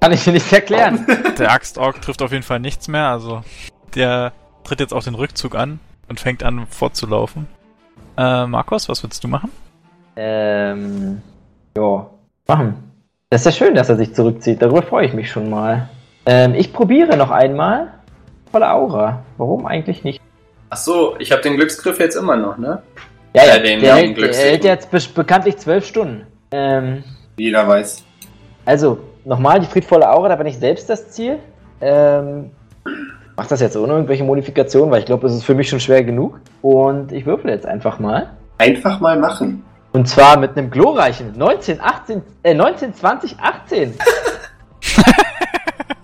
[0.00, 1.06] Kann ich dir nicht erklären.
[1.38, 3.42] der Axtorg trifft auf jeden Fall nichts mehr, also
[3.94, 4.32] der
[4.64, 7.48] tritt jetzt auch den Rückzug an und fängt an fortzulaufen.
[8.20, 9.50] Äh, Markus, was würdest du machen?
[10.16, 11.22] ähm,
[11.76, 12.06] ja,
[12.46, 12.74] machen.
[13.30, 14.60] Das ist ja schön, dass er sich zurückzieht.
[14.60, 15.88] Darüber freue ich mich schon mal.
[16.26, 17.94] Ähm, ich probiere noch einmal.
[18.52, 19.22] Volle Aura.
[19.38, 20.20] Warum eigentlich nicht?
[20.68, 22.82] Ach so, ich habe den Glücksgriff jetzt immer noch, ne?
[23.34, 26.26] Ja, Ja, ja, den- der, hält, der hält jetzt be bekanntlich zwölf Stunden.
[26.50, 27.04] Ähm,
[27.38, 28.04] Jeder weiß.
[28.66, 31.38] also, nochmal die friedvolle Aura, da bin ich selbst das Ziel.
[31.80, 32.50] Ähm,
[33.40, 36.04] mach das jetzt ohne irgendwelche Modifikationen, weil ich glaube, es ist für mich schon schwer
[36.04, 36.40] genug.
[36.60, 38.28] Und ich würfel jetzt einfach mal.
[38.58, 39.64] Einfach mal machen.
[39.92, 43.94] Und zwar mit einem glorreichen 19, 18, äh, 19, 20, 18.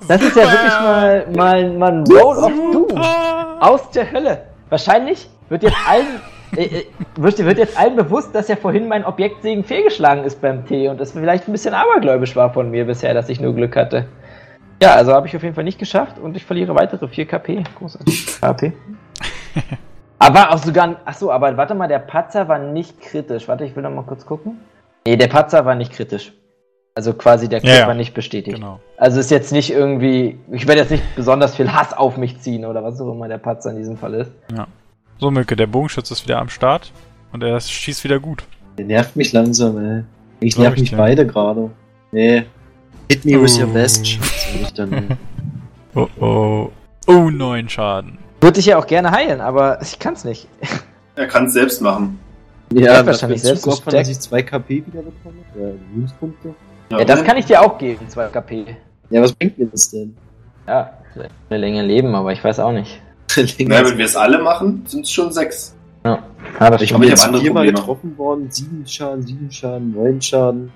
[0.09, 2.99] Das ist ja wirklich mal, mal, mal ein Roll of Doom
[3.61, 4.45] aus der Hölle.
[4.71, 6.07] Wahrscheinlich wird jetzt allen,
[6.57, 6.87] äh, äh,
[7.17, 11.01] wird, wird jetzt allen bewusst, dass ja vorhin mein Objektsegen fehlgeschlagen ist beim T und
[11.01, 14.07] das vielleicht ein bisschen abergläubisch war von mir bisher, dass ich nur Glück hatte.
[14.83, 17.65] Ja, also habe ich auf jeden Fall nicht geschafft und ich verliere weitere 4 KP.
[17.79, 18.27] Großartig.
[18.41, 18.73] KP.
[20.19, 23.49] Aber auch sogar, ach so, aber warte mal, der Patzer war nicht kritisch.
[23.49, 24.59] Warte, ich will noch mal kurz gucken.
[25.07, 26.33] Nee, der Patzer war nicht kritisch.
[26.95, 27.87] Also quasi der Crit Ja, ja.
[27.87, 28.57] war nicht bestätigt.
[28.57, 28.81] Genau.
[28.97, 32.65] Also ist jetzt nicht irgendwie, ich werde jetzt nicht besonders viel Hass auf mich ziehen
[32.65, 34.33] oder was auch immer der Patzer in diesem Fall ist.
[35.19, 36.93] So, Mücke, der Bogenschütze ist wieder am Start
[37.33, 38.45] und er schießt wieder gut.
[38.79, 40.05] Der nervt mich langsam, ey.
[40.41, 41.71] Ich Glaub nerv ich mich beide gerade.
[42.13, 42.45] Nee.
[43.11, 43.73] Hit me with your Oh.
[43.73, 45.17] best sag ich dann.
[45.95, 46.71] Oh oh.
[47.07, 48.19] Oh, neun Schaden.
[48.41, 50.49] Würde ich ja auch gerne heilen, aber ich kann's nicht.
[51.15, 52.19] Er kann es selbst machen.
[52.73, 54.01] Ja, das wahrscheinlich selbst aufhören, gesteckt.
[54.01, 55.37] dass ich 2 KP wieder bekomme.
[55.59, 56.55] Ja, Lebenspunkte.
[56.91, 58.77] Ja, das kann ich dir auch geben, 2 KP.
[59.11, 60.17] Ja, was bringt mir das denn?
[60.67, 63.01] Ja, vielleicht eine Länge leben, aber ich weiß auch nicht.
[63.37, 65.75] Na, wenn wir es alle machen, sind es schon sechs.
[66.05, 66.23] Ja,
[66.59, 68.51] ja das ich bin ich jetzt viermal getroffen worden.
[68.51, 70.73] 7 Schaden, 7 Schaden, 9 Schaden,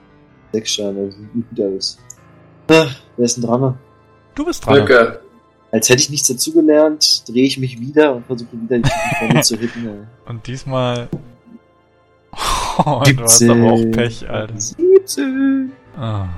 [0.52, 0.98] 6 Schaden.
[0.98, 1.98] Also sieht gut aus.
[2.70, 3.78] Ach, wer ist denn dran?
[4.34, 4.74] Du bist dran.
[4.80, 5.20] Mücke.
[5.72, 9.56] Als hätte ich nichts dazugelernt, drehe ich mich wieder und versuche wieder die vorne zu
[9.56, 9.86] hitten.
[9.86, 10.30] ey.
[10.30, 11.08] Und diesmal.
[12.86, 14.54] Oh, du hast aber auch Pech, Alter.
[14.58, 15.70] 17.
[15.98, 16.28] Ah,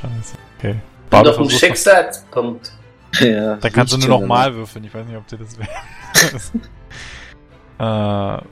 [0.00, 0.34] scheiße.
[0.56, 0.70] Okay.
[0.70, 0.80] Und
[1.10, 2.72] Bardo auf dem versuch's noch- Schicksalspunkt.
[3.20, 4.84] Ja, Dann kannst du nur noch mal würfeln.
[4.84, 5.68] Ich weiß nicht, ob dir das wäre.
[8.38, 8.42] äh,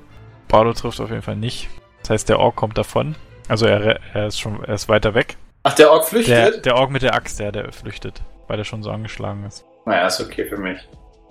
[0.49, 1.69] Bardo trifft auf jeden Fall nicht.
[2.03, 3.15] Das heißt, der Ork kommt davon.
[3.49, 5.37] Also er, er ist schon, er ist weiter weg.
[5.63, 6.65] Ach, der Ork Der, flüchtet?
[6.67, 9.65] der Ork mit der Axt, der, der flüchtet, weil er schon so angeschlagen ist.
[9.87, 10.79] Naja, ist okay für mich.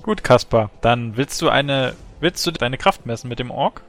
[0.03, 0.69] Gut, Kaspar.
[0.81, 3.81] Dann willst du eine, willst du deine Kraft messen mit dem Ork?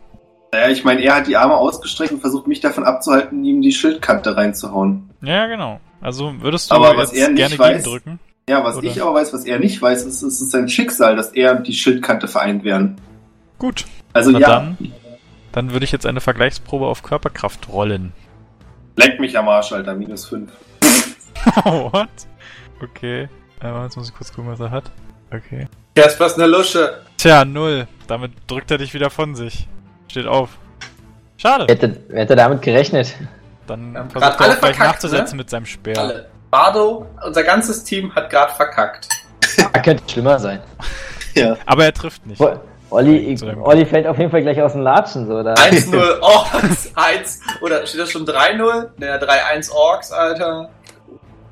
[0.53, 3.73] Naja, ich meine, er hat die Arme ausgestreckt und versucht mich davon abzuhalten, ihm die
[3.73, 5.11] Schildkante reinzuhauen.
[5.21, 5.81] Ja, genau.
[6.01, 8.19] Also würdest du Aber was er nicht gerne weiß- gegendrücken?
[8.49, 8.87] Ja, was Oder?
[8.89, 11.67] ich aber weiß, was er nicht weiß, ist, es ist sein Schicksal, dass er und
[11.67, 12.97] die Schildkante vereint werden.
[13.59, 13.85] Gut.
[14.15, 14.79] Also Na ja, dann,
[15.53, 18.15] dann würde ich jetzt eine Vergleichsprobe auf Körperkraft rollen.
[18.99, 20.51] Leck mich am Arsch, Alter, minus 5.
[21.65, 22.09] What?
[22.83, 23.29] Okay.
[23.63, 24.91] Äh, jetzt muss ich kurz gucken, was er hat.
[25.33, 25.67] Okay.
[25.97, 27.01] Jasper ist eine Lusche.
[27.17, 27.87] Tja, null.
[28.07, 29.67] Damit drückt er dich wieder von sich.
[30.09, 30.59] Steht auf.
[31.37, 31.65] Schade.
[31.69, 33.15] Wer hätte, wer hätte damit gerechnet?
[33.67, 35.43] Dann versucht er alle auch gleich verkackt, nachzusetzen ne?
[35.43, 35.99] mit seinem Speer.
[35.99, 36.29] Alle.
[36.51, 39.09] Bardo, unser ganzes Team hat gerade verkackt.
[39.73, 40.61] Ah, könnte schlimmer sein.
[41.35, 41.57] Ja.
[41.67, 42.41] Aber er trifft nicht.
[42.41, 42.59] Wo-
[42.91, 45.55] Olli, dem- Olli fällt auf jeden Fall gleich aus dem Latschen, so, da.
[45.55, 47.41] 1-0 Orks, 1.
[47.61, 48.91] Oder steht das schon 3-0?
[48.97, 50.71] Naja, 3-1 Orks, Alter.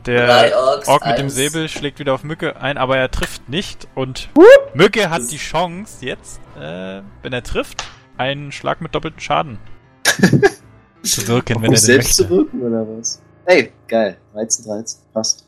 [0.07, 1.35] Der Orks, Ork mit dem eins.
[1.35, 3.89] Säbel schlägt wieder auf Mücke ein, aber er trifft nicht.
[3.95, 4.29] Und
[4.73, 7.85] Mücke hat die Chance jetzt, äh, wenn er trifft,
[8.17, 9.59] einen Schlag mit doppeltem Schaden
[11.03, 12.23] zu wirken, wenn er selbst möchte.
[12.23, 13.21] zu wirken, oder was?
[13.47, 14.17] Ey, geil.
[14.33, 14.99] 13, 13.
[15.13, 15.45] Passt.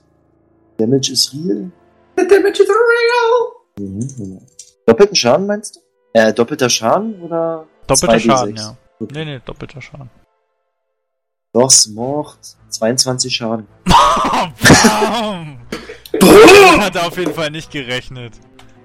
[0.76, 1.70] Damage ist real.
[2.16, 3.88] The damage is real.
[3.88, 4.42] Mhm, genau.
[4.88, 5.80] Doppelten Schaden meinst du?
[6.14, 7.66] Äh, doppelter Schaden oder?
[7.86, 8.20] Doppelter 2d6?
[8.20, 8.76] Schaden, ja.
[9.00, 9.12] Okay.
[9.14, 10.08] Nee, nee, doppelter Schaden.
[11.52, 12.38] Dos Mord.
[12.70, 13.66] 22 Schaden.
[13.84, 15.58] Bam!
[16.80, 18.32] Hat er auf jeden Fall nicht gerechnet.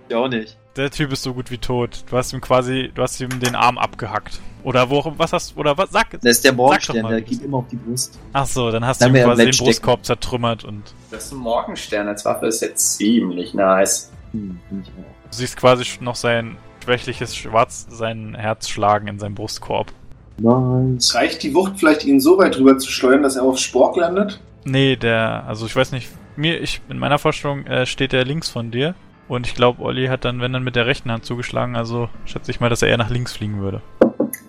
[0.09, 0.57] Ich auch nicht.
[0.75, 2.03] Der Typ ist so gut wie tot.
[2.09, 4.41] Du hast ihm quasi, du hast ihm den Arm abgehackt.
[4.63, 7.67] Oder wo, was hast, oder was, sag, Das ist der Morgenstern, der geht immer auf
[7.69, 8.19] die Brust.
[8.33, 9.57] ach so, dann hast Dann du ihm quasi den.
[9.57, 14.11] Brustkorb zertrümmert und Das ist ein Morgenstern als Waffe, ist jetzt ziemlich nice.
[14.31, 15.12] Hm, find ich auch.
[15.33, 19.91] Du siehst quasi noch sein schwächliches Schwarz, sein Herz schlagen in seinem Brustkorb.
[20.37, 21.15] Nice.
[21.15, 24.39] Reicht die Wucht vielleicht, ihn so weit rüber zu steuern, dass er auf Spork landet?
[24.65, 28.49] Nee, der, also ich weiß nicht, mir, ich, in meiner Vorstellung äh, steht er links
[28.49, 28.95] von dir.
[29.27, 32.51] Und ich glaube, Olli hat dann, wenn dann mit der rechten Hand zugeschlagen, also schätze
[32.51, 33.81] ich mal, dass er eher nach links fliegen würde.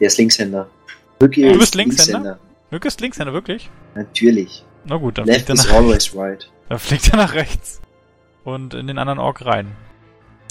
[0.01, 0.69] Der ist Linkshänder.
[1.21, 2.39] Wirklich Du bist ist Linkshänder?
[2.71, 3.71] Mücke ist Linkshänder, wirklich?
[3.95, 4.65] Natürlich.
[4.85, 6.51] Na gut, dann Left fliegt, er nach, always right.
[6.69, 7.81] dann fliegt er nach rechts.
[8.43, 9.69] Und in den anderen Ork rein.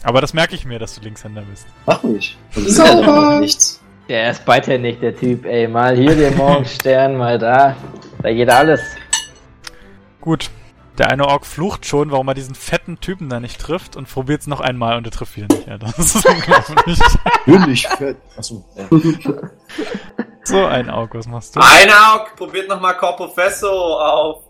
[0.04, 1.66] Aber das merke ich mir, dass du Linkshänder bist.
[1.86, 2.38] Mach ruhig.
[2.54, 3.00] Das ist Sauber.
[3.02, 3.80] ja noch nichts.
[4.10, 5.68] Der ist beidhändig, der Typ, ey.
[5.68, 7.76] Mal hier der Morgenstern, mal da.
[8.22, 8.82] Da geht alles.
[10.20, 10.50] Gut.
[10.98, 14.42] Der eine Ork flucht schon, warum er diesen fetten Typen da nicht trifft und probiert
[14.42, 15.68] es noch einmal und er trifft wieder nicht.
[15.68, 17.00] Ja, das ist unglaublich.
[17.48, 18.18] Natürlich fett.
[18.38, 18.64] Achso.
[18.76, 18.86] Ja.
[20.44, 21.62] so ein Ork, was machst du?
[21.62, 24.44] Ein Aug, probiert nochmal Corpofesso auf.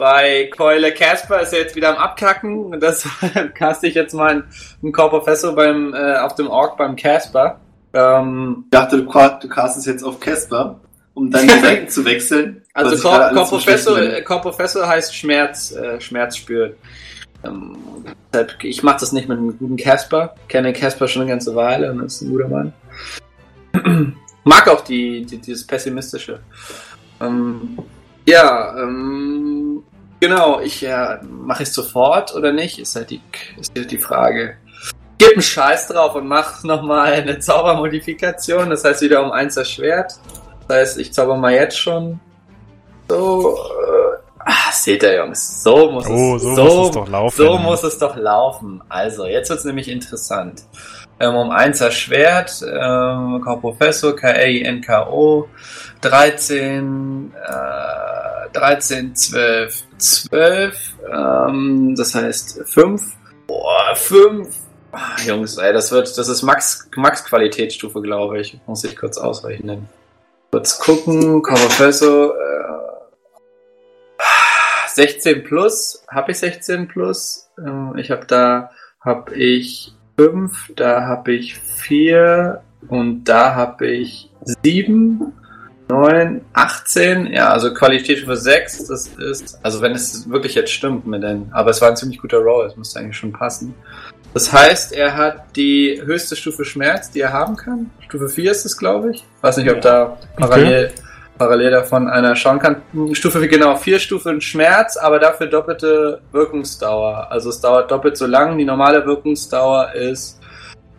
[0.00, 2.72] Bei Keule Casper ist er jetzt wieder am Abkacken.
[2.72, 3.06] Und Das
[3.54, 4.44] caste ich jetzt mal
[4.82, 7.60] einen Corpofesso beim, äh, auf dem Ork beim Casper.
[7.92, 10.80] Ähm, Ich dachte, du, castest jetzt auf Casper,
[11.12, 12.62] um dann die Seiten zu wechseln.
[12.72, 16.72] also äh, Corpofesso heißt Schmerz, äh, Schmerz spüren.
[17.44, 17.76] Ähm,
[18.32, 20.34] deshalb, ich mache das nicht mit einem guten Casper.
[20.48, 22.72] Kenne Casper schon eine ganze Weile und ist ein guter Mann.
[24.44, 26.40] Mag auch die, die dieses pessimistische.
[27.20, 27.76] Ähm,
[28.26, 29.59] ja, ähm,
[30.20, 30.60] genau.
[30.60, 32.78] Ich äh, mache ich sofort oder nicht?
[32.78, 33.20] Ist halt die,
[33.58, 34.56] ist halt die Frage.
[35.18, 38.70] Gib einen Scheiß drauf und mach nochmal eine Zaubermodifikation.
[38.70, 40.14] Das heißt wieder um eins erschwert.
[40.68, 42.20] Das heißt, ich zauber mal jetzt schon.
[43.08, 43.56] So.
[43.56, 44.16] Äh,
[44.46, 45.62] ah, seht ihr, Jungs.
[45.62, 47.36] So muss Oh, es so, so, muss es doch laufen.
[47.36, 48.82] so muss es doch laufen.
[48.88, 50.62] Also, jetzt wird's nämlich interessant.
[51.18, 55.48] Ähm, um 1 erschwert, ähm, Professor, K-A-I-N-K-O,
[56.00, 57.52] 13, äh,
[58.52, 63.02] 13, 12, 12, ähm, das heißt 5.
[63.46, 64.48] Boah, 5.
[64.92, 68.58] Ah, Jungs, ey, das wird, das ist Max, Max Qualitätsstufe, glaube ich.
[68.66, 69.88] Muss ich kurz ausrechnen.
[70.50, 72.60] Kurz gucken, Professor, äh,
[74.94, 77.48] 16 plus, habe ich 16 plus?
[77.58, 78.70] Ähm, ich habe da,
[79.00, 84.30] habe ich 5, da habe ich 4 und da habe ich
[84.62, 85.32] 7,
[85.90, 87.32] 9, 18.
[87.32, 91.70] Ja, also Qualitätsstufe 6, das ist, also wenn es wirklich jetzt stimmt mit den, aber
[91.70, 93.74] es war ein ziemlich guter Roll, es müsste eigentlich schon passen.
[94.32, 97.90] Das heißt, er hat die höchste Stufe Schmerz, die er haben kann.
[98.06, 99.24] Stufe 4 ist es, glaube ich.
[99.40, 100.92] Weiß nicht, ob da parallel,
[101.36, 102.76] parallel davon einer schauen kann.
[103.12, 107.26] Stufe 4, genau, 4 Stufen Schmerz, aber dafür doppelte Wirkungsdauer.
[107.30, 108.56] Also es dauert doppelt so lang.
[108.56, 110.39] Die normale Wirkungsdauer ist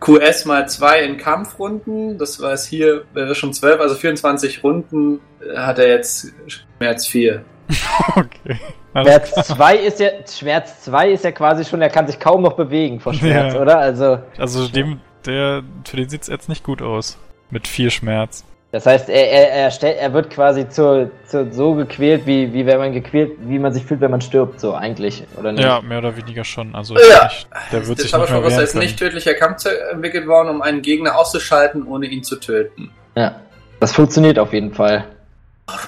[0.02, 2.18] QS mal 2 in Kampfrunden.
[2.18, 7.06] Das war es hier, wäre schon 12, also 24 Runden äh, hat er jetzt Schmerz
[7.06, 7.44] 4.
[8.16, 8.58] Okay.
[8.94, 12.42] Alles Schmerz 2 ist ja, Schmerz 2 ist ja quasi schon, er kann sich kaum
[12.42, 13.60] noch bewegen vor Schmerz, Ja.
[13.60, 13.78] oder?
[13.78, 17.16] Also, Also dem, der, für den sieht's jetzt nicht gut aus.
[17.50, 18.44] Mit viel Schmerz.
[18.72, 22.66] Das heißt, er, er, er, stell, er wird quasi zur, zur, so gequält, wie, wie
[22.66, 25.62] wenn man gequält, wie man sich fühlt, wenn man stirbt, so eigentlich, oder nicht?
[25.62, 26.74] Ja, mehr oder weniger schon.
[26.74, 27.24] Also Ja.
[27.24, 30.48] nicht, der wird Jetzt sich nicht schon mehr was als nicht tödlicher Kampf entwickelt worden,
[30.48, 32.90] um einen Gegner auszuschalten, ohne ihn zu töten.
[33.14, 33.36] Ja.
[33.78, 35.04] Das funktioniert auf jeden Fall.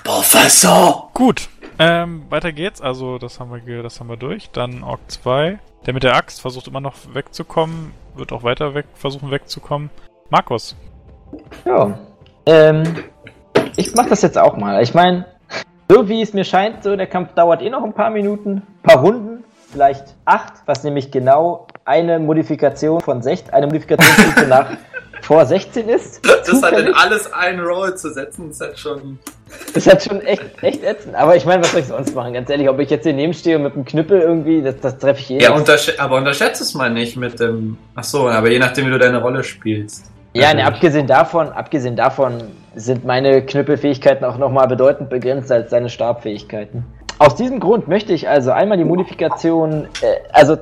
[0.04, 1.10] Professor!
[1.14, 1.48] Gut,
[1.78, 2.80] ähm, weiter geht's.
[2.80, 4.50] Also, das haben wir, ge- das haben wir durch.
[4.50, 5.58] Dann Ork 2.
[5.86, 9.90] Der mit der Axt versucht immer noch wegzukommen, wird auch weiter weg versuchen wegzukommen.
[10.30, 10.76] Markus.
[11.64, 11.98] Ja.
[12.46, 12.82] Ähm,
[13.76, 14.82] ich mach das jetzt auch mal.
[14.82, 15.26] Ich meine,
[15.88, 19.00] so wie es mir scheint, so der Kampf dauert eh noch ein paar Minuten, paar
[19.00, 24.66] Runden, vielleicht acht, was nämlich genau eine Modifikation von 16, eine Modifikationsstufe nach
[25.22, 26.20] vor 16 ist.
[26.26, 29.18] Das hat in alles einen Roll zu setzen, das hat schon.
[29.72, 31.14] Das hat schon echt, echt ätzend.
[31.14, 32.32] Aber ich meine, was soll ich sonst machen?
[32.34, 34.98] Ganz ehrlich, ob ich jetzt hier neben stehe und mit dem Knüppel irgendwie, das, das
[34.98, 35.60] treffe ich eh Ja, nicht.
[35.60, 37.78] untersch aber unterschätze es mal nicht mit dem.
[37.94, 40.10] Ach so, aber je nachdem, wie du deine Rolle spielst.
[40.36, 40.66] Ja, ne, Natürlich.
[40.74, 42.34] abgesehen davon, abgesehen davon
[42.74, 46.84] sind meine Knüppelfähigkeiten auch nochmal bedeutend begrenzt als seine Stabfähigkeiten.
[47.20, 50.56] Aus diesem Grund möchte ich also einmal die Modifikation, äh, also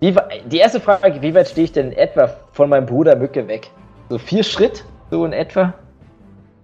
[0.00, 3.46] wa- die erste Frage, wie weit stehe ich denn in etwa von meinem Bruder Mücke
[3.46, 3.70] weg?
[4.08, 5.74] So vier Schritt, so in etwa?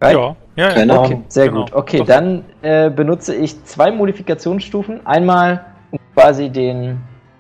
[0.02, 0.14] Right?
[0.16, 0.74] Ja, ja, ja.
[0.74, 1.60] Keine Okay, sehr Genau.
[1.60, 1.72] gut.
[1.72, 2.06] Okay, Doch.
[2.06, 5.06] dann äh, benutze ich zwei Modifikationsstufen.
[5.06, 6.98] Einmal um quasi den,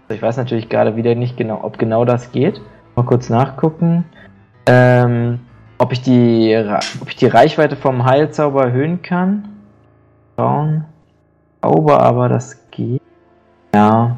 [0.08, 2.60] ich weiß natürlich gerade wieder nicht genau, ob genau das geht.
[2.94, 4.04] Mal kurz nachgucken.
[4.66, 5.40] Ähm,
[5.78, 6.54] ob ich die,
[7.00, 9.48] ob ich die Reichweite vom Heilzauber erhöhen kann.
[10.36, 10.84] Schauen.
[11.62, 13.02] Zauber, aber das geht.
[13.74, 14.16] Ja.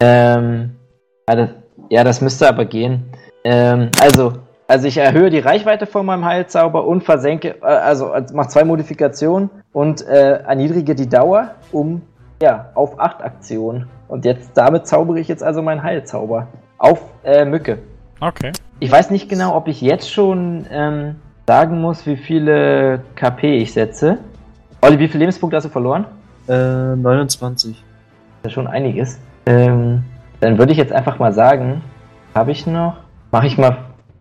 [0.00, 0.76] Ähm,
[1.28, 1.48] ja, das,
[1.90, 3.04] ja, das müsste aber gehen.
[3.44, 4.34] Ähm, also,
[4.66, 8.64] also ich erhöhe die Reichweite von meinem Heilzauber und versenke, äh, also also mache zwei
[8.64, 12.02] Modifikationen und äh, erniedrige die Dauer um
[12.42, 13.88] ja auf 8 Aktionen.
[14.08, 17.78] Und jetzt damit zaubere ich jetzt also meinen Heilzauber auf äh, Mücke.
[18.20, 18.52] Okay.
[18.82, 21.14] Ich weiß nicht genau, ob ich jetzt schon ähm,
[21.46, 24.18] sagen muss, wie viele KP ich setze.
[24.80, 26.04] Olli, wie viele Lebenspunkte hast du verloren?
[26.48, 27.80] Äh, 29.
[28.42, 29.20] Das ist schon einiges.
[29.46, 30.02] Ähm,
[30.40, 31.80] dann würde ich jetzt einfach mal sagen,
[32.34, 32.96] habe ich noch?
[33.30, 33.76] Mache ich mal,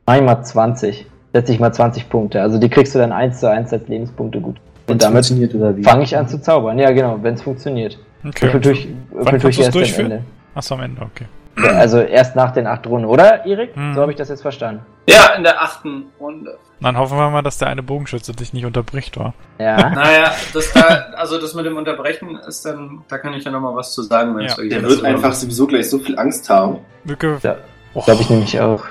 [0.05, 1.07] mach ich mal 20.
[1.33, 2.39] Setze ich mal 20 Punkte.
[2.43, 4.57] Also die kriegst du dann 1 zu 1 als Lebenspunkte gut.
[4.85, 6.77] Wenn's Und damit fange ich an zu zaubern.
[6.77, 7.97] Ja, genau, wenn es funktioniert.
[8.23, 8.43] Okay.
[8.43, 8.87] Würfel durch,
[9.25, 10.11] kannst durch du's erst am durchführen?
[10.11, 10.23] Ende.
[10.53, 11.25] Achso, am Ende, okay.
[11.57, 13.75] Also erst nach den 8 Runden, oder, Erik?
[13.75, 13.93] Mhm.
[13.93, 14.85] So habe ich das jetzt verstanden.
[15.09, 16.57] Ja, in der achten Runde.
[16.79, 19.33] Dann hoffen wir mal, dass der eine Bogenschütze dich nicht unterbricht, war.
[19.59, 19.89] Ja.
[19.95, 20.81] Naja, das da,
[21.15, 24.35] also das mit dem Unterbrechen ist dann, da kann ich ja nochmal was zu sagen,
[24.35, 24.51] wenn Ja.
[24.51, 26.77] es Der wird einfach sowieso gleich so viel Angst haben.
[27.03, 27.37] Mücke.
[27.43, 27.55] Ja,
[27.93, 28.83] Glaube ich nämlich auch.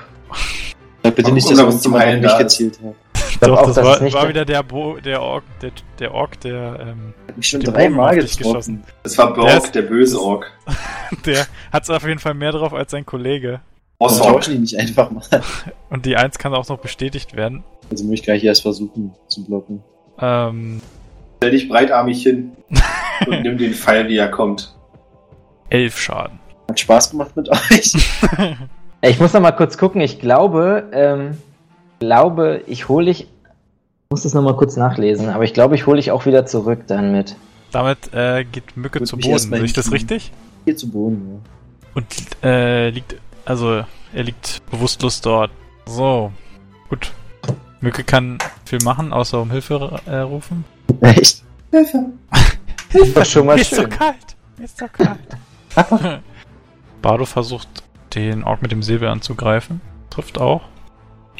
[1.03, 2.37] Bitte nicht, dass uns zum Heilen ist.
[2.37, 2.93] gezielt hat.
[3.39, 6.13] Glaub doch, auch, das dass war, war der- wieder der, Bo der Ork, der, der
[6.13, 8.83] Ork, der, ähm, Hat mich schon dreimal getroffen.
[9.03, 10.51] Das war Der Borg, ist- der böse Ork.
[11.25, 13.61] der hat's auf jeden Fall mehr drauf als sein Kollege.
[13.99, 14.33] Warum Ossorg.
[14.35, 15.21] tauschen die nicht einfach mal?
[15.89, 17.63] Und die Eins kann auch noch bestätigt werden.
[17.91, 19.83] Also muss ich gleich erst versuchen zu blocken.
[20.19, 20.81] Ähm,
[21.37, 22.51] Stell dich breitarmig hin
[23.27, 24.75] und nimm den Pfeil, wie er kommt.
[25.69, 26.39] elf Schaden.
[26.69, 27.93] Hat Spaß gemacht mit euch.
[29.01, 30.01] Ich muss noch mal kurz gucken.
[30.01, 31.37] Ich glaube, ähm,
[32.01, 33.27] glaube, ich hole ich.
[34.09, 36.81] muss das noch mal kurz nachlesen, aber ich glaube, ich hole ich auch wieder zurück
[36.87, 37.35] dann mit.
[37.71, 39.37] Damit äh, geht Mücke Würde zu Boden.
[39.37, 40.31] Sehe ich das richtig?
[40.65, 41.41] Hier zu Boden,
[41.93, 42.05] Und
[42.43, 43.15] äh, liegt,
[43.45, 43.83] also
[44.13, 45.51] er liegt bewusstlos dort.
[45.85, 46.31] So,
[46.89, 47.11] gut.
[47.79, 50.65] Mücke kann viel machen, außer um Hilfe äh, rufen.
[51.01, 51.09] ja.
[51.09, 51.43] Echt?
[51.71, 51.93] Das
[53.15, 54.35] war schon mal Mir ist so kalt.
[54.57, 55.19] Mir ist so kalt.
[57.01, 57.67] Bardo versucht,
[58.13, 59.81] den Ork mit dem Säbel anzugreifen.
[60.09, 60.61] Trifft auch.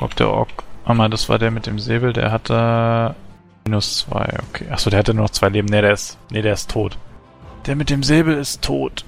[0.02, 0.50] Ob der Ork.
[0.84, 3.16] Ah, mal, das war der mit dem Säbel, der hatte
[3.66, 4.28] minus zwei.
[4.50, 4.66] Okay.
[4.72, 5.68] Achso, der hatte nur noch zwei Leben.
[5.70, 6.18] Nee, der ist.
[6.32, 6.98] Nee, der ist tot.
[7.68, 9.06] Der mit dem Säbel ist tot.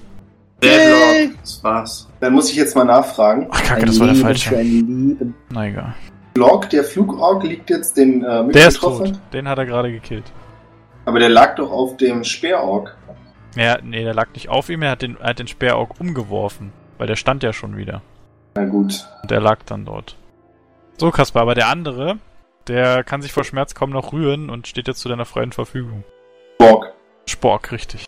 [0.61, 2.09] Deadlock, das war's.
[2.19, 3.47] Dann muss ich jetzt mal nachfragen.
[3.51, 4.65] Ach, kacke, Ein das war der falsche.
[5.49, 5.95] Na egal.
[6.35, 9.19] Lork, der Flugork, liegt jetzt den äh, Der ist getroffen, tot.
[9.33, 10.31] Den hat er gerade gekillt.
[11.05, 12.95] aber der lag doch auf dem Speerork.
[13.55, 16.71] Ja, nee, der lag nicht auf ihm, er hat den, er hat den Speerork umgeworfen.
[16.97, 18.01] Weil der stand ja schon wieder.
[18.55, 19.05] Na gut.
[19.23, 20.15] Und der lag dann dort.
[20.97, 22.17] So, Kaspar, aber der andere,
[22.67, 26.03] der kann sich vor Schmerz kaum noch rühren und steht jetzt zu deiner freien Verfügung.
[26.57, 26.93] Borg.
[27.27, 28.05] Spork, richtig.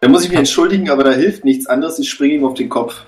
[0.00, 1.98] Da muss ich mich entschuldigen, aber da hilft nichts anderes.
[1.98, 3.04] Ich springe ihm auf den Kopf.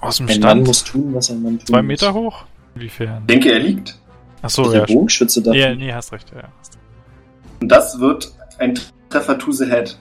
[0.00, 0.66] Aus dem Ein Mann Stand.
[0.66, 1.68] muss tun, was ein Mann tut.
[1.68, 2.44] Zwei Meter hoch?
[2.74, 3.18] Inwiefern?
[3.22, 3.98] Ich denke, er liegt.
[4.42, 4.84] Achso, So, ja.
[4.84, 5.52] der Bogenschütze da.
[5.52, 6.48] Ja, nee, hast recht, ja.
[6.58, 6.84] hast recht.
[7.60, 9.96] Und das wird ein Treffer to the head.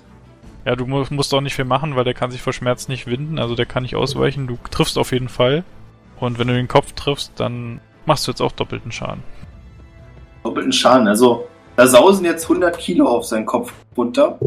[0.65, 3.07] Ja, du mu musst auch nicht viel machen, weil der kann sich vor Schmerz nicht
[3.07, 4.47] winden, also der kann nicht ausweichen.
[4.47, 5.63] Du triffst auf jeden Fall.
[6.19, 9.23] Und wenn du den Kopf triffst, dann machst du jetzt auch doppelten Schaden.
[10.43, 11.07] Doppelten Schaden.
[11.07, 14.37] Also, da sausen jetzt 100 Kilo auf seinen Kopf runter.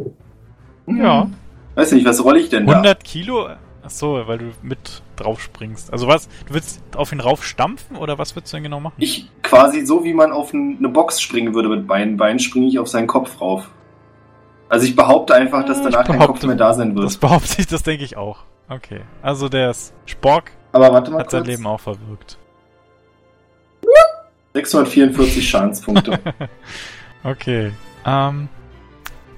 [0.87, 1.29] Ja.
[1.75, 3.49] Weiß nicht, was rolle ich denn 100 Kilo?
[3.83, 5.93] Achso, weil du mit drauf springst.
[5.93, 8.95] Also was, du willst auf ihn rauf stampfen oder was willst du denn genau machen?
[8.97, 9.03] da?
[9.05, 12.67] Ich quasi so, wie man auf ein- eine Box springen würde mit beiden Beinen, springe
[12.67, 13.69] ich auf seinen Kopf rauf.
[14.71, 17.05] Also ich behaupte einfach, dass danach ich kein behaupte- Kopf mehr da sein wird.
[17.05, 18.39] Das behaupte ich, das denke ich auch.
[18.71, 19.01] Okay.
[19.21, 19.75] Also der
[20.07, 21.49] Spork Aber warte mal hat sein kurz.
[21.49, 22.39] Leben auch verwirkt.
[24.55, 26.19] 644 Schadenspunkte.
[27.27, 27.73] Okay.
[28.05, 28.49] Ähm.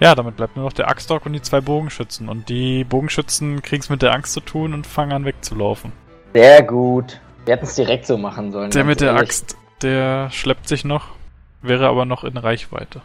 [0.00, 2.28] Ja, damit bleibt nur noch der Axtdog und die zwei Bogenschützen.
[2.28, 5.92] Und die Bogenschützen kriegen es mit der Angst zu tun und fangen an wegzulaufen.
[6.34, 7.20] Sehr gut.
[7.44, 8.72] Wir hätten es direkt so machen sollen.
[8.72, 9.22] Der mit der ehrlich.
[9.22, 11.10] Axt, der schleppt sich noch,
[11.62, 13.02] wäre aber noch in Reichweite.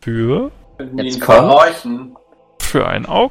[0.00, 0.50] Für?
[0.96, 1.36] Jetzt ihn komm.
[1.36, 2.16] verhorchen.
[2.58, 3.30] Für ein Aug?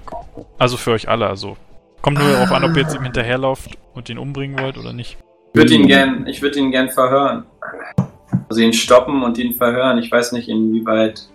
[0.58, 1.58] Also für euch alle, also.
[2.02, 5.18] Kommt nur darauf an, ob ihr jetzt ihm hinterherlauft und ihn umbringen wollt oder nicht.
[5.54, 7.44] Ich würde ihn gern, ich würde ihn gern verhören.
[8.50, 9.98] Also ihn stoppen und ihn verhören.
[9.98, 11.28] Ich weiß nicht, inwieweit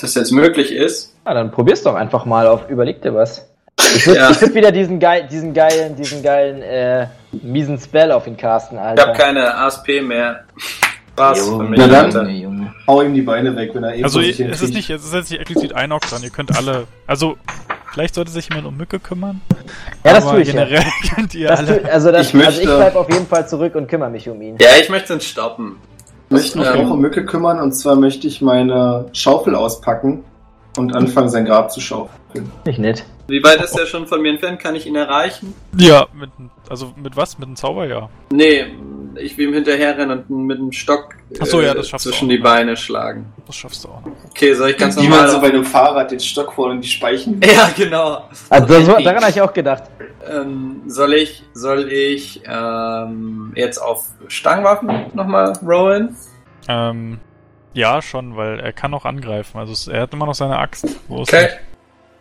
[0.00, 1.16] das jetzt möglich ist.
[1.26, 3.46] Ja, dann probier's doch einfach mal auf, überleg dir was.
[3.94, 4.30] Ich würde Ja.
[4.30, 7.06] ich würd wieder diesen, geil, diesen geilen, diesen geilen, äh,
[7.42, 9.06] miesen Spell auf ihn casten, Ich Alter.
[9.08, 10.44] habe keine ASP mehr.
[11.12, 12.04] Spaß für mich, Na dann.
[12.06, 12.28] Alter.
[12.86, 15.30] Hau ihm die Beine weg, wenn er eh Also es ist nicht, es ist jetzt
[15.30, 16.86] nicht explizit ein Aug dran, ihr könnt alle.
[17.06, 17.36] Also,
[17.92, 19.40] vielleicht sollte sich jemand um Mücke kümmern.
[20.04, 20.64] Ja, das aber tue ich ja.
[20.64, 20.84] generell
[21.14, 21.82] könnt ihr Das alle.
[21.82, 24.28] tu, also, das, Ich möchte- also ich bleib auf jeden Fall zurück und kümmere mich
[24.28, 24.56] um ihn.
[24.60, 25.76] Ja, ich möchte ihn stoppen.
[26.28, 30.22] Ich möchte mich auch um Mücke kümmern und zwar möchte ich meine Schaufel auspacken
[30.76, 32.50] und anfangen, sein Grab zu schaufeln.
[32.64, 33.04] Nicht nett.
[33.26, 34.60] Wie weit ist er schon von mir entfernt?
[34.60, 35.54] Kann ich ihn erreichen?
[35.76, 36.30] Ja, mit,
[36.68, 37.38] also mit was?
[37.38, 38.08] Mit einem Zauber, ja.
[38.32, 38.66] Nee,
[39.16, 42.38] ich will ihm hinterherrennen und mit dem Stock äh, so, ja, du zwischen auch die.
[42.38, 43.32] Beine schlagen.
[43.46, 44.12] Das schaffst du auch noch.
[44.30, 45.22] Okay, soll ich ganz Wie normal...
[45.22, 47.40] man so bei einem Fahrrad den Stock vorne in die Speichen.
[47.44, 48.28] ja, genau.
[48.48, 49.04] Also, das, Okay.
[49.04, 49.84] daran habe ich auch gedacht.
[50.28, 56.16] Ähm, soll ich, soll ich ähm, jetzt auf Stangenwaffen nochmal rollen?
[56.68, 57.20] Ähm,
[57.72, 59.58] ja, schon, weil er kann auch angreifen.
[59.58, 60.86] Also er hat immer noch seine Axt.
[61.08, 61.48] Wo ist Okay.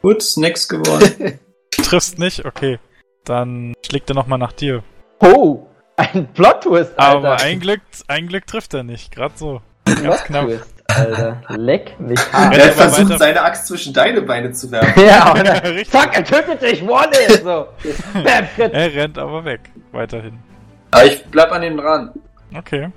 [0.01, 1.39] Gut, nix geworden.
[1.71, 2.45] Triffst nicht?
[2.45, 2.79] Okay.
[3.25, 4.83] Dann schlägt er nochmal nach dir.
[5.19, 5.67] Oh,
[5.99, 7.17] ein Plot-Twist, Alter.
[7.17, 9.11] Aber ein Glück, ein Glück trifft er nicht.
[9.13, 9.61] Gerade so.
[9.85, 10.45] Ganz knapp.
[10.47, 11.41] Plot-Twist, Alter.
[11.57, 12.55] Leck mich hart.
[12.57, 15.03] Er aber versucht, weiter- seine Axt zwischen deine Beine zu werfen.
[15.05, 15.89] Ja, und dann, Richtig.
[15.89, 17.67] fuck, er tötet dich, one it, so.
[18.13, 18.47] Bam.
[18.57, 19.61] Er rennt aber weg.
[19.91, 20.39] Weiterhin.
[20.91, 22.11] Aber ich bleib an ihm dran.
[22.55, 22.89] Okay.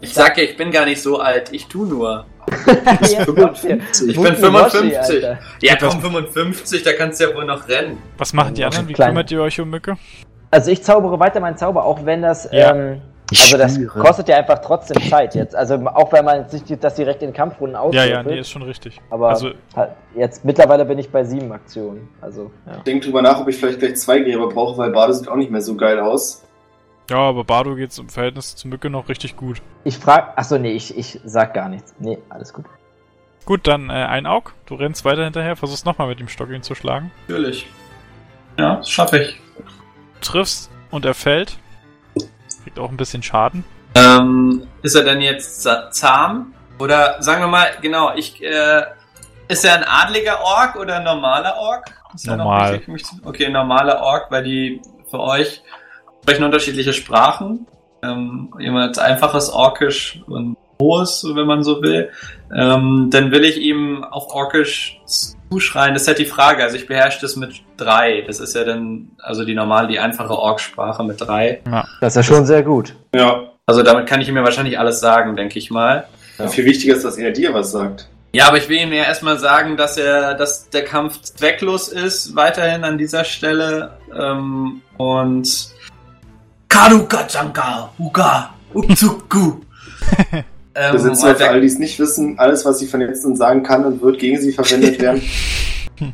[0.00, 1.52] Ich sag ja, ich bin gar nicht so alt.
[1.52, 2.26] Ich tu nur.
[2.66, 4.08] Ja, 55.
[4.10, 4.82] Ich bin 55.
[4.82, 5.38] Moshi, Alter.
[5.60, 7.98] Ja, komm, 55, da kannst du ja wohl noch rennen.
[8.18, 8.88] Was machen die anderen?
[8.88, 9.96] Wie kümmert ihr euch um Mücke?
[10.54, 12.72] Also ich zaubere weiter meinen Zauber, auch wenn das, Ja.
[12.72, 13.00] ähm,
[13.32, 13.98] Ich also das spüre.
[13.98, 15.56] kostet ja einfach trotzdem Zeit jetzt.
[15.56, 18.10] Also auch wenn man nicht die- das direkt in Kampfrunden Ja, auswürfelt.
[18.12, 19.00] ja, nee, ist schon richtig.
[19.10, 22.08] aber also- halt, jetzt mittlerweile bin ich bei sieben Aktionen.
[22.20, 22.76] Also, ja.
[22.76, 25.34] Ich denke drüber nach, ob ich vielleicht gleich zwei Gräber brauche, weil Bade sieht auch
[25.34, 26.44] nicht mehr so geil aus.
[27.10, 29.60] Ja, aber Bardo geht's im Verhältnis zur Mücke noch richtig gut.
[29.82, 31.96] Ich frag, achso, nee, ich, ich sag gar nichts.
[31.98, 32.64] Nee, alles gut.
[33.44, 34.52] Gut, dann äh, ein Aug.
[34.66, 37.10] Du rennst weiter hinterher, versuchst nochmal mit dem Stock ihn zu schlagen.
[37.26, 37.66] Natürlich.
[38.56, 39.40] Ja, das schaffe ich.
[40.20, 41.58] Triffst und er fällt.
[42.62, 43.64] Kriegt auch ein bisschen Schaden.
[43.94, 46.54] Ähm, ist er denn jetzt za- zahm?
[46.78, 48.82] Oder sagen wir mal, genau, ich, äh,
[49.48, 51.90] ist er ein adliger Ork oder ein normaler Ork?
[52.14, 52.80] Ist noch Normal.
[52.86, 54.80] wichtig Okay, normaler Ork, weil die
[55.10, 55.62] für euch
[56.22, 57.66] sprechen unterschiedliche Sprachen.
[58.02, 62.10] Ähm, jemand einfaches Orkisch und hohes, wenn man so will.
[62.54, 65.00] Ähm, dann will ich ihm auf Orkisch
[65.54, 65.94] zuschreien.
[65.94, 66.62] Das ist halt die Frage.
[66.62, 68.22] Also ich beherrsche das mit drei.
[68.26, 71.60] Das ist ja dann, also die normale, die einfache Orksprache mit drei.
[72.00, 72.94] Das ist ja schon sehr gut.
[73.14, 73.50] Ja.
[73.66, 76.06] Also damit kann ich ihm ja wahrscheinlich alles sagen, denke ich mal.
[76.38, 76.48] ja.
[76.48, 78.08] Viel wichtiger ist, dass er dir was sagt.
[78.32, 82.34] Ja, aber ich will ihm ja erstmal sagen, dass er, dass der Kampf zwecklos ist,
[82.34, 83.96] weiterhin an dieser Stelle.
[84.12, 85.68] Ähm, und
[86.68, 89.60] Karukachanka, Uga, Utsuku.
[90.74, 93.24] ähm, Wir sitzen und für alle, die es nicht wissen, alles, was sie von jetzt
[93.24, 95.22] an sagen kann und wird gegen sie verwendet werden.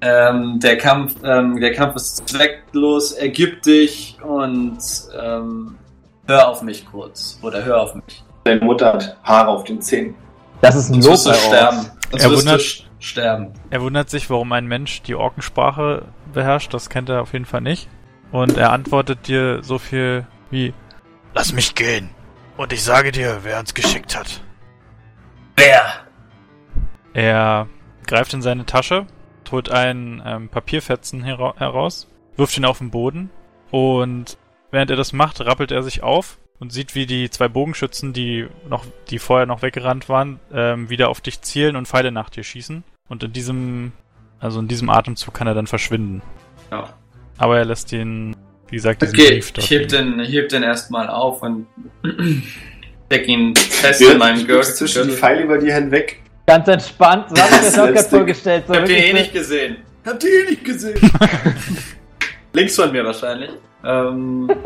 [0.00, 4.78] ähm, der Kampf, ähm, der Kampf ist zwecklos, ergib dich und
[5.20, 5.74] ähm,
[6.26, 7.38] hör auf mich kurz.
[7.42, 8.24] Oder hör auf mich.
[8.44, 10.14] Deine Mutter hat Haare auf den Zähnen.
[10.60, 11.78] Das ist ein Sonst Lob wirst du sterben.
[12.10, 13.48] Sonst Er wundert- sch- sterben.
[13.70, 16.02] Er wundert sich, warum ein Mensch die Orkensprache
[16.32, 16.72] beherrscht.
[16.72, 17.88] Das kennt er auf jeden Fall nicht.
[18.32, 20.72] Und er antwortet dir so viel wie:
[21.34, 22.10] Lass mich gehen.
[22.56, 24.40] Und ich sage dir, wer uns geschickt hat.
[25.56, 26.06] Wer?
[27.12, 27.68] Er
[28.06, 29.06] greift in seine Tasche,
[29.50, 33.30] holt einen ähm, Papierfetzen hera heraus, wirft ihn auf den Boden
[33.70, 34.38] und
[34.70, 38.48] während er das macht, rappelt er sich auf und sieht, wie die zwei Bogenschützen, die
[38.68, 42.44] noch, die vorher noch weggerannt waren, ähm, wieder auf dich zielen und Pfeile nach dir
[42.44, 42.84] schießen.
[43.08, 43.92] Und in diesem,
[44.38, 46.22] also in diesem Atemzug kann er dann verschwinden.
[46.70, 46.94] Ja.
[47.38, 48.35] Aber er lässt ihn
[48.68, 51.66] wie gesagt, diesen Okay, Brief dort ich heb den, ich heb den erstmal auf und
[53.06, 54.74] steck ihn fest Wir in meinen Gürtel.
[54.74, 56.20] zwischen die Pfeile über dir hinweg.
[56.46, 58.10] Ganz entspannt, so hab ich mir das auch gerade Lästig.
[58.18, 58.64] vorgestellt.
[58.68, 59.76] So Habt ihr eh nicht gesehen.
[60.04, 61.10] Habt ihr eh nicht gesehen.
[62.52, 63.50] Links von mir wahrscheinlich.
[63.84, 64.48] Ähm,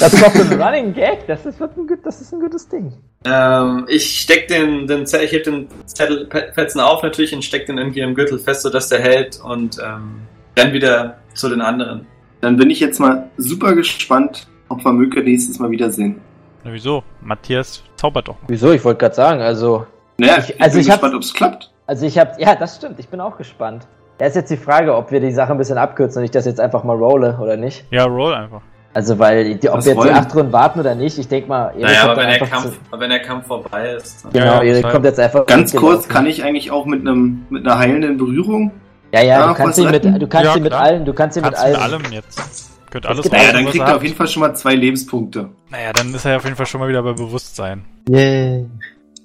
[0.00, 2.92] Das ist doch ein Running Gag, das ist, ein, gut, das ist ein gutes Ding.
[3.24, 7.66] ähm, ich steck den, den Zettel, ich heb den Zettel Fetzen auf natürlich und steck
[7.66, 10.20] den irgendwie im Gürtel fest, sodass der hält und ähm,
[10.58, 12.06] dann wieder zu den anderen.
[12.40, 16.20] Dann bin ich jetzt mal super gespannt, ob wir Möke nächstes Mal wiedersehen.
[16.64, 17.02] Na, wieso?
[17.20, 18.48] Matthias zaubert doch mal.
[18.48, 18.72] Wieso?
[18.72, 19.86] Ich wollte gerade sagen, also,
[20.18, 21.70] Naja, Ich- ich, also bin ich hab- gespannt, ob es klappt.
[21.86, 23.86] also ich habe, ja, das stimmt, ich bin auch gespannt.
[24.18, 26.44] Da ist jetzt die Frage, ob wir die Sache ein bisschen abkürzen und ich das
[26.44, 27.84] jetzt einfach mal rolle oder nicht.
[27.92, 28.60] Ja, roll einfach.
[28.94, 31.68] Also, weil, die, ob wir jetzt die acht Runden warten oder nicht, ich denke mal,
[31.68, 33.90] Erik Naja, kommt aber wenn, dann der einfach Kampf, zu, aber wenn der Kampf vorbei
[33.92, 34.24] ist.
[34.24, 35.46] Dann Genau, Ja, ja, Erik kommt jetzt einfach.
[35.46, 38.72] Ganz kurz, kann ich eigentlich auch mit einem mit einer heilenden Berührung?
[39.12, 40.82] Ja, ja, Ja, du kannst ihn mit, du kannst Ja, ihn mit klar.
[40.82, 41.72] allen, du kannst ihn mit allen.
[41.72, 42.70] mit allem jetzt.
[42.90, 45.50] Könnt alles gibt Naja, dann kriegt er auf jeden Fall schon mal zwei Lebenspunkte.
[45.70, 47.84] Naja, dann ist er auf jeden Fall schon mal wieder bei Bewusstsein.
[48.08, 48.66] Yay.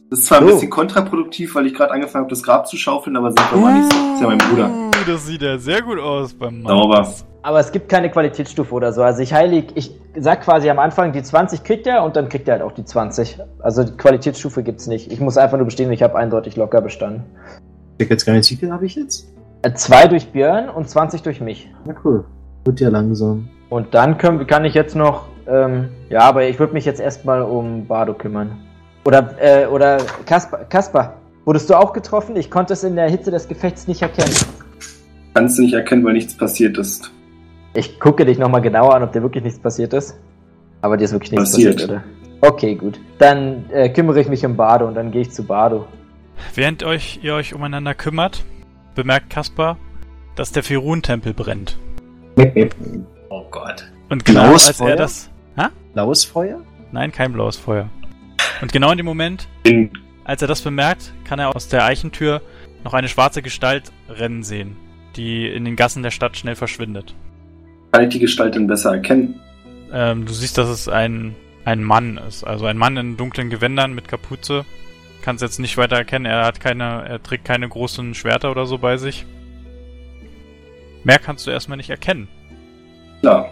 [0.10, 0.54] Das ist zwar ein So.
[0.56, 3.74] bisschen kontraproduktiv, weil ich gerade angefangen habe, das Grab zu schaufeln, aber sind wir mal
[3.80, 3.98] nicht so.
[4.00, 4.70] Das ist ja mein Bruder.
[4.70, 6.78] Uh, das sieht ja sehr gut aus beim Mann.
[6.78, 7.14] Sauber.
[7.42, 9.02] Aber es gibt keine Qualitätsstufe oder so.
[9.04, 12.48] Also ich heilig, ich sag quasi am Anfang, die 20 kriegt er und dann kriegt
[12.48, 13.38] er halt auch die 20.
[13.60, 15.12] Also die Qualitätsstufe gibt's nicht.
[15.12, 17.24] Ich muss einfach nur bestehen, ich habe eindeutig locker bestanden.
[17.98, 19.33] Ich jetzt gar nicht, wie viel habe ich jetzt?
[19.64, 21.70] Äh, Zwei durch Björn und 20 durch mich.
[21.86, 22.26] Na cool.
[22.66, 23.50] Wird ja langsam.
[23.70, 27.42] Und dann können, kann ich jetzt noch, ähm, ja, aber ich würde mich jetzt erstmal
[27.42, 28.52] um Bardo kümmern.
[29.06, 31.16] Oder, äh, oder Kasper, Kasper,
[31.46, 32.36] wurdest du auch getroffen?
[32.36, 34.34] Ich konnte es in der Hitze des Gefechts nicht erkennen.
[35.34, 37.12] Kannst du nicht erkennen, weil nichts passiert ist.
[37.74, 40.18] Ich gucke dich nochmal genauer an, ob dir wirklich nichts passiert ist.
[40.82, 41.90] Aber dir ist wirklich nichts passiert, Passiert.
[41.90, 42.04] oder?
[42.42, 43.00] Okay, gut.
[43.18, 45.88] Dann äh, kümmere ich mich um Bardo und dann gehe ich zu Bardo.
[46.54, 48.44] Während euch, ihr euch umeinander kümmert,
[48.96, 49.78] bemerkt Kaspar,
[50.36, 51.78] dass der Firun-Tempel brennt.
[53.30, 53.92] Oh Gott.
[54.10, 54.96] Und genau Blaues als er Feuer?
[54.96, 55.30] das...
[55.94, 56.60] Blaues Feuer?
[56.92, 57.90] Nein, kein blaues Feuer.
[58.62, 59.48] Und genau in dem Moment,
[60.24, 62.42] als er das bemerkt, kann er aus der Eichentür
[62.84, 64.76] noch eine schwarze Gestalt rennen sehen,
[65.16, 67.16] die in den Gassen der Stadt schnell verschwindet.
[67.92, 69.40] kann ich die Gestalt dann besser erkennen.
[69.92, 72.44] Ähm, du siehst, dass es ein, ein Mann ist.
[72.44, 74.66] Also ein Mann in dunklen Gewändern mit Kapuze.
[75.24, 76.26] Kannst jetzt nicht weiter erkennen.
[76.26, 79.26] Er hat keine, er trägt keine großen Schwerter oder so bei sich.
[81.04, 82.28] Mehr kannst du erstmal nicht erkennen.
[83.22, 83.50] Klar.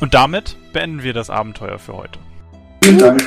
[0.00, 2.20] Und damit beenden wir das Abenteuer für heute.
[2.84, 3.20] Vielen Dank.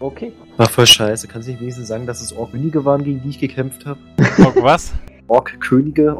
[0.00, 0.32] Okay.
[0.56, 1.28] War voll scheiße.
[1.28, 4.00] Kannst du nicht wenigstens sagen, dass es Ork-Könige waren, gegen die ich gekämpft habe?
[4.38, 4.92] Oh, was?
[5.28, 6.18] Ork-Könige